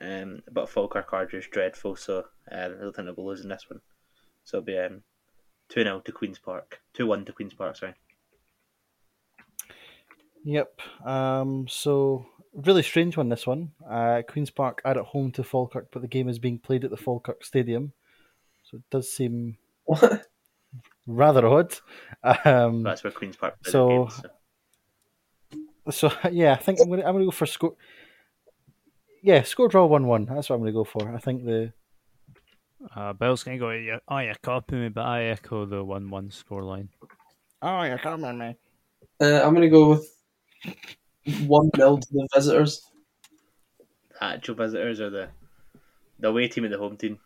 Um, 0.00 0.42
but 0.50 0.68
Falkirk 0.68 1.12
are 1.12 1.26
just 1.26 1.52
dreadful, 1.52 1.94
so 1.94 2.24
uh, 2.50 2.56
I 2.56 2.68
don't 2.68 2.92
think 2.92 3.06
they'll 3.06 3.14
be 3.14 3.22
losing 3.22 3.50
this 3.50 3.70
one. 3.70 3.80
So 4.42 4.58
it'll 4.58 4.66
be 4.66 4.78
um, 4.78 5.04
2 5.68 5.84
0 5.84 6.00
to 6.00 6.12
Queen's 6.12 6.40
Park. 6.40 6.80
2 6.94 7.06
1 7.06 7.24
to 7.26 7.32
Queen's 7.32 7.54
Park, 7.54 7.76
sorry. 7.76 7.94
Yep. 10.44 10.80
Um, 11.04 11.68
so 11.68 12.26
really 12.52 12.82
strange 12.82 13.16
one. 13.16 13.28
This 13.28 13.46
one. 13.46 13.70
Uh, 13.88 14.22
Queens 14.28 14.50
Park 14.50 14.82
are 14.84 14.98
at 14.98 15.06
home 15.06 15.30
to 15.32 15.44
Falkirk, 15.44 15.88
but 15.92 16.02
the 16.02 16.08
game 16.08 16.28
is 16.28 16.40
being 16.40 16.58
played 16.58 16.84
at 16.84 16.90
the 16.90 16.96
Falkirk 16.96 17.44
Stadium, 17.44 17.92
so 18.72 18.78
it 18.78 18.90
does 18.90 19.12
seem 19.12 19.58
What? 19.84 20.26
rather 21.06 21.46
odd. 21.46 21.74
Um, 22.44 22.82
That's 22.82 23.04
where 23.04 23.12
Queen's 23.12 23.36
Park 23.36 23.62
play 23.62 23.70
So- 23.72 23.88
their 23.88 23.98
games, 23.98 24.22
so. 25.90 26.10
so 26.10 26.12
yeah, 26.32 26.52
I 26.52 26.56
think 26.56 26.80
I'm 26.80 26.88
gonna 26.88 27.02
I'm 27.04 27.12
gonna 27.14 27.24
go 27.26 27.30
for 27.30 27.46
score. 27.46 27.76
Yeah, 29.22 29.42
score 29.42 29.68
draw 29.68 29.86
one 29.86 30.06
one. 30.06 30.24
That's 30.24 30.48
what 30.48 30.56
I'm 30.56 30.62
gonna 30.62 30.72
go 30.72 30.84
for. 30.84 31.14
I 31.14 31.18
think 31.18 31.44
the 31.44 31.72
Uh, 32.96 33.12
Bill's 33.12 33.44
gonna 33.44 33.58
go. 33.58 33.70
"Yeah, 33.70 33.98
Oh, 34.08 34.18
you 34.18 34.34
copy 34.42 34.74
me, 34.74 34.88
but 34.88 35.04
I 35.06 35.24
echo 35.26 35.66
the 35.66 35.84
one 35.84 36.10
one 36.10 36.30
scoreline. 36.30 36.88
oh 37.62 37.82
yeah, 37.82 37.98
come 37.98 38.24
on, 38.24 38.38
man. 38.38 38.56
Uh, 39.20 39.40
I'm 39.44 39.54
going 39.54 39.62
to 39.62 39.68
go 39.68 39.90
with 39.90 40.08
1 41.46 41.70
0 41.76 41.96
to 41.98 42.08
the 42.10 42.28
visitors. 42.34 42.82
The 44.10 44.24
actual 44.24 44.56
visitors 44.56 45.00
or 45.00 45.10
the 45.10 45.28
the 46.18 46.28
away 46.28 46.48
team 46.48 46.64
and 46.64 46.72
the 46.74 46.78
home 46.78 46.96
team. 46.96 47.20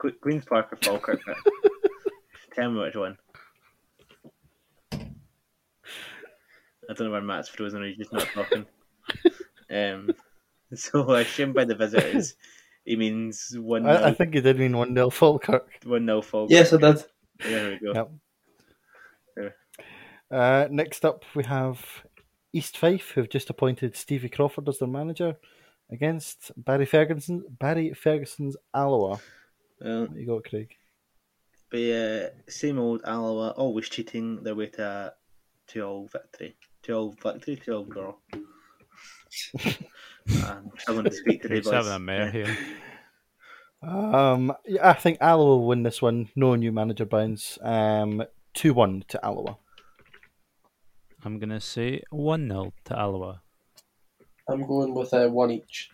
Que- 0.00 0.12
Queens 0.20 0.44
Park 0.44 0.72
or 0.72 0.76
Falkirk. 0.76 1.20
but 1.26 1.36
Tell 2.54 2.70
me 2.70 2.80
which 2.80 2.96
one. 2.96 3.16
I 4.92 6.94
don't 6.94 7.06
know 7.06 7.10
where 7.10 7.20
Matt's 7.20 7.48
frozen 7.48 7.82
or 7.82 7.86
he's 7.86 7.98
just 7.98 8.12
not 8.12 8.26
talking. 8.34 8.66
um, 9.70 10.10
so 10.74 11.08
I 11.14 11.20
assume 11.20 11.52
by 11.52 11.64
the 11.64 11.76
visitors 11.76 12.34
he 12.84 12.96
means 12.96 13.54
one. 13.56 13.86
I, 13.86 14.08
I 14.08 14.14
think 14.14 14.34
he 14.34 14.40
did 14.40 14.58
mean 14.58 14.76
one 14.76 14.94
0 14.94 15.10
Falkirk. 15.10 15.68
one 15.84 16.06
nil 16.06 16.22
Falkirk. 16.22 16.50
Yes, 16.50 16.72
I 16.72 16.78
did. 16.78 17.04
There 17.38 17.70
we 17.70 17.78
go. 17.78 18.10
Yep. 19.36 19.56
Uh, 20.30 20.68
next 20.70 21.04
up, 21.04 21.24
we 21.34 21.44
have 21.44 21.84
East 22.52 22.78
Fife, 22.78 23.10
who've 23.10 23.28
just 23.28 23.50
appointed 23.50 23.96
Stevie 23.96 24.28
Crawford 24.28 24.68
as 24.68 24.78
their 24.78 24.88
manager, 24.88 25.36
against 25.90 26.52
Barry 26.56 26.86
Ferguson. 26.86 27.44
Barry 27.58 27.92
Ferguson's 27.92 28.56
Alloa. 28.74 29.20
Well, 29.80 30.08
you 30.14 30.26
got, 30.26 30.44
Craig? 30.44 30.74
but 31.70 31.80
yeah, 31.80 32.28
same 32.48 32.78
old 32.78 33.02
Alloa, 33.04 33.50
always 33.50 33.88
cheating 33.88 34.42
their 34.42 34.54
way 34.54 34.66
to 34.66 34.84
a 34.84 35.12
two 35.66 35.82
all 35.82 36.06
victory, 36.06 36.56
two 36.82 36.94
all 36.94 37.12
victory, 37.22 37.56
two 37.56 37.72
all 37.72 37.84
draw. 37.84 38.14
I'm 40.44 40.70
struggling 40.78 41.06
to 41.06 41.12
speak 41.12 41.42
today, 41.42 41.56
He's 41.56 41.64
boys. 41.64 41.74
having 41.74 41.92
a 41.92 41.98
mare 41.98 42.30
here. 42.30 42.56
Um, 43.82 44.52
yeah, 44.66 44.90
I 44.90 44.92
think 44.92 45.18
Alloa 45.20 45.56
will 45.56 45.66
win 45.66 45.82
this 45.84 46.02
one. 46.02 46.28
No 46.36 46.54
new 46.54 46.72
manager 46.72 47.06
bounce. 47.06 47.58
Um, 47.62 48.22
two 48.52 48.74
one 48.74 49.04
to 49.08 49.24
Alloa. 49.24 49.56
I'm 51.24 51.38
going 51.38 51.50
to 51.50 51.60
say 51.60 52.02
1 52.10 52.48
0 52.48 52.72
to 52.86 52.98
Alloa. 52.98 53.42
I'm 54.48 54.66
going 54.66 54.94
with 54.94 55.12
uh, 55.12 55.28
one 55.28 55.50
each. 55.50 55.90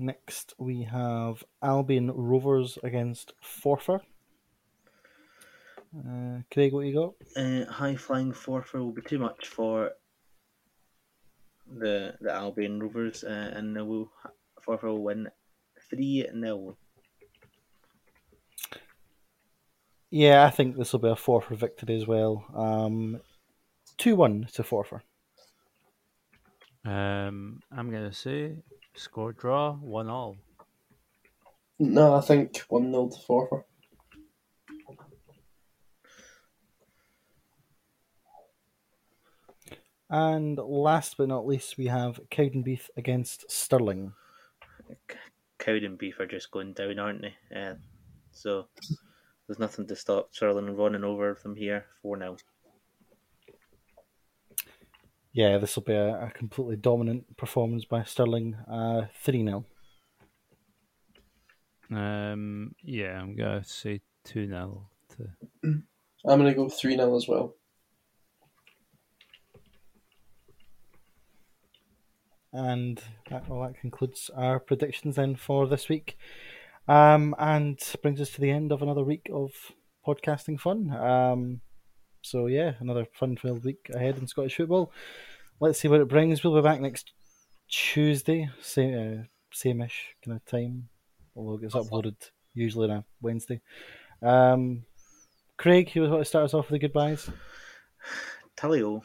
Next, 0.00 0.54
we 0.56 0.84
have 0.84 1.44
Albion 1.62 2.10
Rovers 2.10 2.78
against 2.82 3.34
Forfar. 3.44 4.00
Uh, 5.94 6.38
Craig, 6.50 6.72
what 6.72 6.86
you 6.86 6.94
got? 6.94 7.14
Uh, 7.36 7.70
high 7.70 7.96
flying 7.96 8.32
Forfar 8.32 8.78
will 8.78 8.92
be 8.92 9.02
too 9.02 9.18
much 9.18 9.48
for 9.48 9.90
the 11.66 12.14
the 12.22 12.32
Albion 12.32 12.80
Rovers, 12.80 13.24
uh, 13.24 13.52
and 13.54 13.76
they 13.76 13.82
will 13.82 14.10
Forfar 14.66 14.84
will 14.84 15.02
win 15.02 15.28
three 15.90 16.26
0 16.32 16.78
Yeah, 20.08 20.46
I 20.46 20.50
think 20.50 20.78
this 20.78 20.94
will 20.94 21.00
be 21.00 21.08
a 21.10 21.14
Forfar 21.14 21.58
victory 21.58 21.94
as 21.94 22.06
well. 22.06 22.46
Um, 22.54 23.20
two 23.98 24.16
one 24.16 24.48
to 24.54 24.62
Forfar. 24.62 25.02
Um, 26.86 27.60
I'm 27.70 27.90
going 27.90 28.08
to 28.08 28.16
say 28.16 28.62
score 28.94 29.32
draw 29.32 29.74
1 29.74 30.08
all. 30.08 30.36
No, 31.78 32.14
I 32.14 32.20
think 32.20 32.58
1 32.68 32.90
0 32.90 33.08
to 33.08 33.18
Forfar. 33.18 33.64
And 40.10 40.58
last 40.58 41.16
but 41.16 41.28
not 41.28 41.46
least, 41.46 41.78
we 41.78 41.86
have 41.86 42.20
Cowdenbeath 42.30 42.88
against 42.96 43.48
Stirling. 43.48 44.12
Cowdenbeath 45.60 46.18
are 46.18 46.26
just 46.26 46.50
going 46.50 46.72
down, 46.72 46.98
aren't 46.98 47.22
they? 47.22 47.34
Uh, 47.54 47.74
so 48.32 48.66
there's 49.46 49.60
nothing 49.60 49.86
to 49.86 49.94
stop 49.94 50.34
Stirling 50.34 50.76
running 50.76 51.04
over 51.04 51.38
them 51.42 51.54
here 51.54 51.86
four 52.02 52.18
0 52.18 52.36
Yeah, 55.32 55.58
this 55.58 55.76
will 55.76 55.84
be 55.84 55.92
a, 55.92 56.26
a 56.26 56.30
completely 56.30 56.76
dominant 56.76 57.36
performance 57.36 57.84
by 57.84 58.02
Stirling. 58.02 58.56
Uh, 58.68 59.02
Three 59.22 59.44
0 59.44 59.64
Um, 61.90 62.74
yeah, 62.82 63.20
I'm 63.20 63.36
going 63.36 63.62
to 63.62 63.68
say 63.68 64.00
2 64.24 64.48
0 64.48 64.88
to. 65.16 65.28
I'm 66.26 66.38
going 66.38 66.46
to 66.46 66.54
go 66.54 66.68
3 66.68 66.96
0 66.96 67.16
as 67.16 67.28
well. 67.28 67.54
And 72.52 73.00
that, 73.30 73.48
well, 73.48 73.62
that 73.62 73.80
concludes 73.80 74.28
our 74.34 74.58
predictions 74.58 75.14
then 75.14 75.36
for 75.36 75.68
this 75.68 75.88
week. 75.88 76.18
Um, 76.88 77.36
and 77.38 77.78
brings 78.02 78.20
us 78.20 78.30
to 78.30 78.40
the 78.40 78.50
end 78.50 78.72
of 78.72 78.82
another 78.82 79.04
week 79.04 79.30
of 79.32 79.52
podcasting 80.04 80.58
fun. 80.58 80.90
Um, 80.90 81.60
so, 82.22 82.46
yeah, 82.46 82.74
another 82.80 83.06
fun 83.12 83.36
filled 83.36 83.64
week 83.64 83.90
ahead 83.94 84.18
in 84.18 84.26
Scottish 84.26 84.56
football. 84.56 84.92
Let's 85.60 85.78
see 85.78 85.88
what 85.88 86.00
it 86.00 86.08
brings. 86.08 86.42
We'll 86.42 86.54
be 86.54 86.62
back 86.62 86.80
next 86.80 87.12
Tuesday, 87.68 88.48
same, 88.60 89.20
uh, 89.20 89.24
same-ish 89.52 90.16
kind 90.24 90.36
of 90.36 90.44
time, 90.46 90.88
although 91.36 91.54
it 91.54 91.62
gets 91.62 91.74
uploaded 91.74 92.16
usually 92.54 92.90
on 92.90 92.98
a 92.98 93.04
Wednesday. 93.20 93.60
Um, 94.22 94.84
Craig, 95.56 95.94
you 95.94 96.02
want 96.02 96.20
to 96.20 96.24
start 96.24 96.44
us 96.46 96.54
off 96.54 96.70
with 96.70 96.80
the 96.80 96.86
goodbyes? 96.86 97.28
Tally 98.56 98.80
ho. 98.80 99.02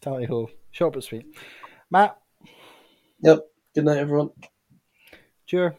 Tally 0.00 0.24
ho. 0.24 0.50
Short 0.70 0.94
but 0.94 1.04
sweet. 1.04 1.26
Matt, 1.90 2.16
Yep. 3.22 3.46
Good 3.74 3.84
night, 3.84 3.98
everyone. 3.98 4.30
Jure. 5.46 5.76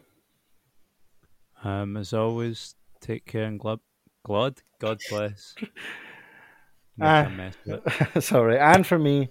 Um, 1.62 1.96
as 1.98 2.14
always, 2.14 2.74
take 3.00 3.26
care 3.26 3.44
and 3.44 3.60
glad. 3.60 3.80
glad. 4.24 4.62
God 4.84 5.00
bless. 5.08 5.54
Of. 7.66 8.22
Sorry. 8.22 8.58
And 8.58 8.86
for 8.86 8.98
me, 8.98 9.30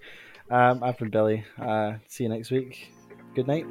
um, 0.49 0.83
I've 0.83 0.97
been 0.97 1.09
Billy. 1.09 1.45
Uh, 1.61 1.93
see 2.07 2.23
you 2.23 2.29
next 2.29 2.51
week. 2.51 2.91
Good 3.35 3.47
night. 3.47 3.65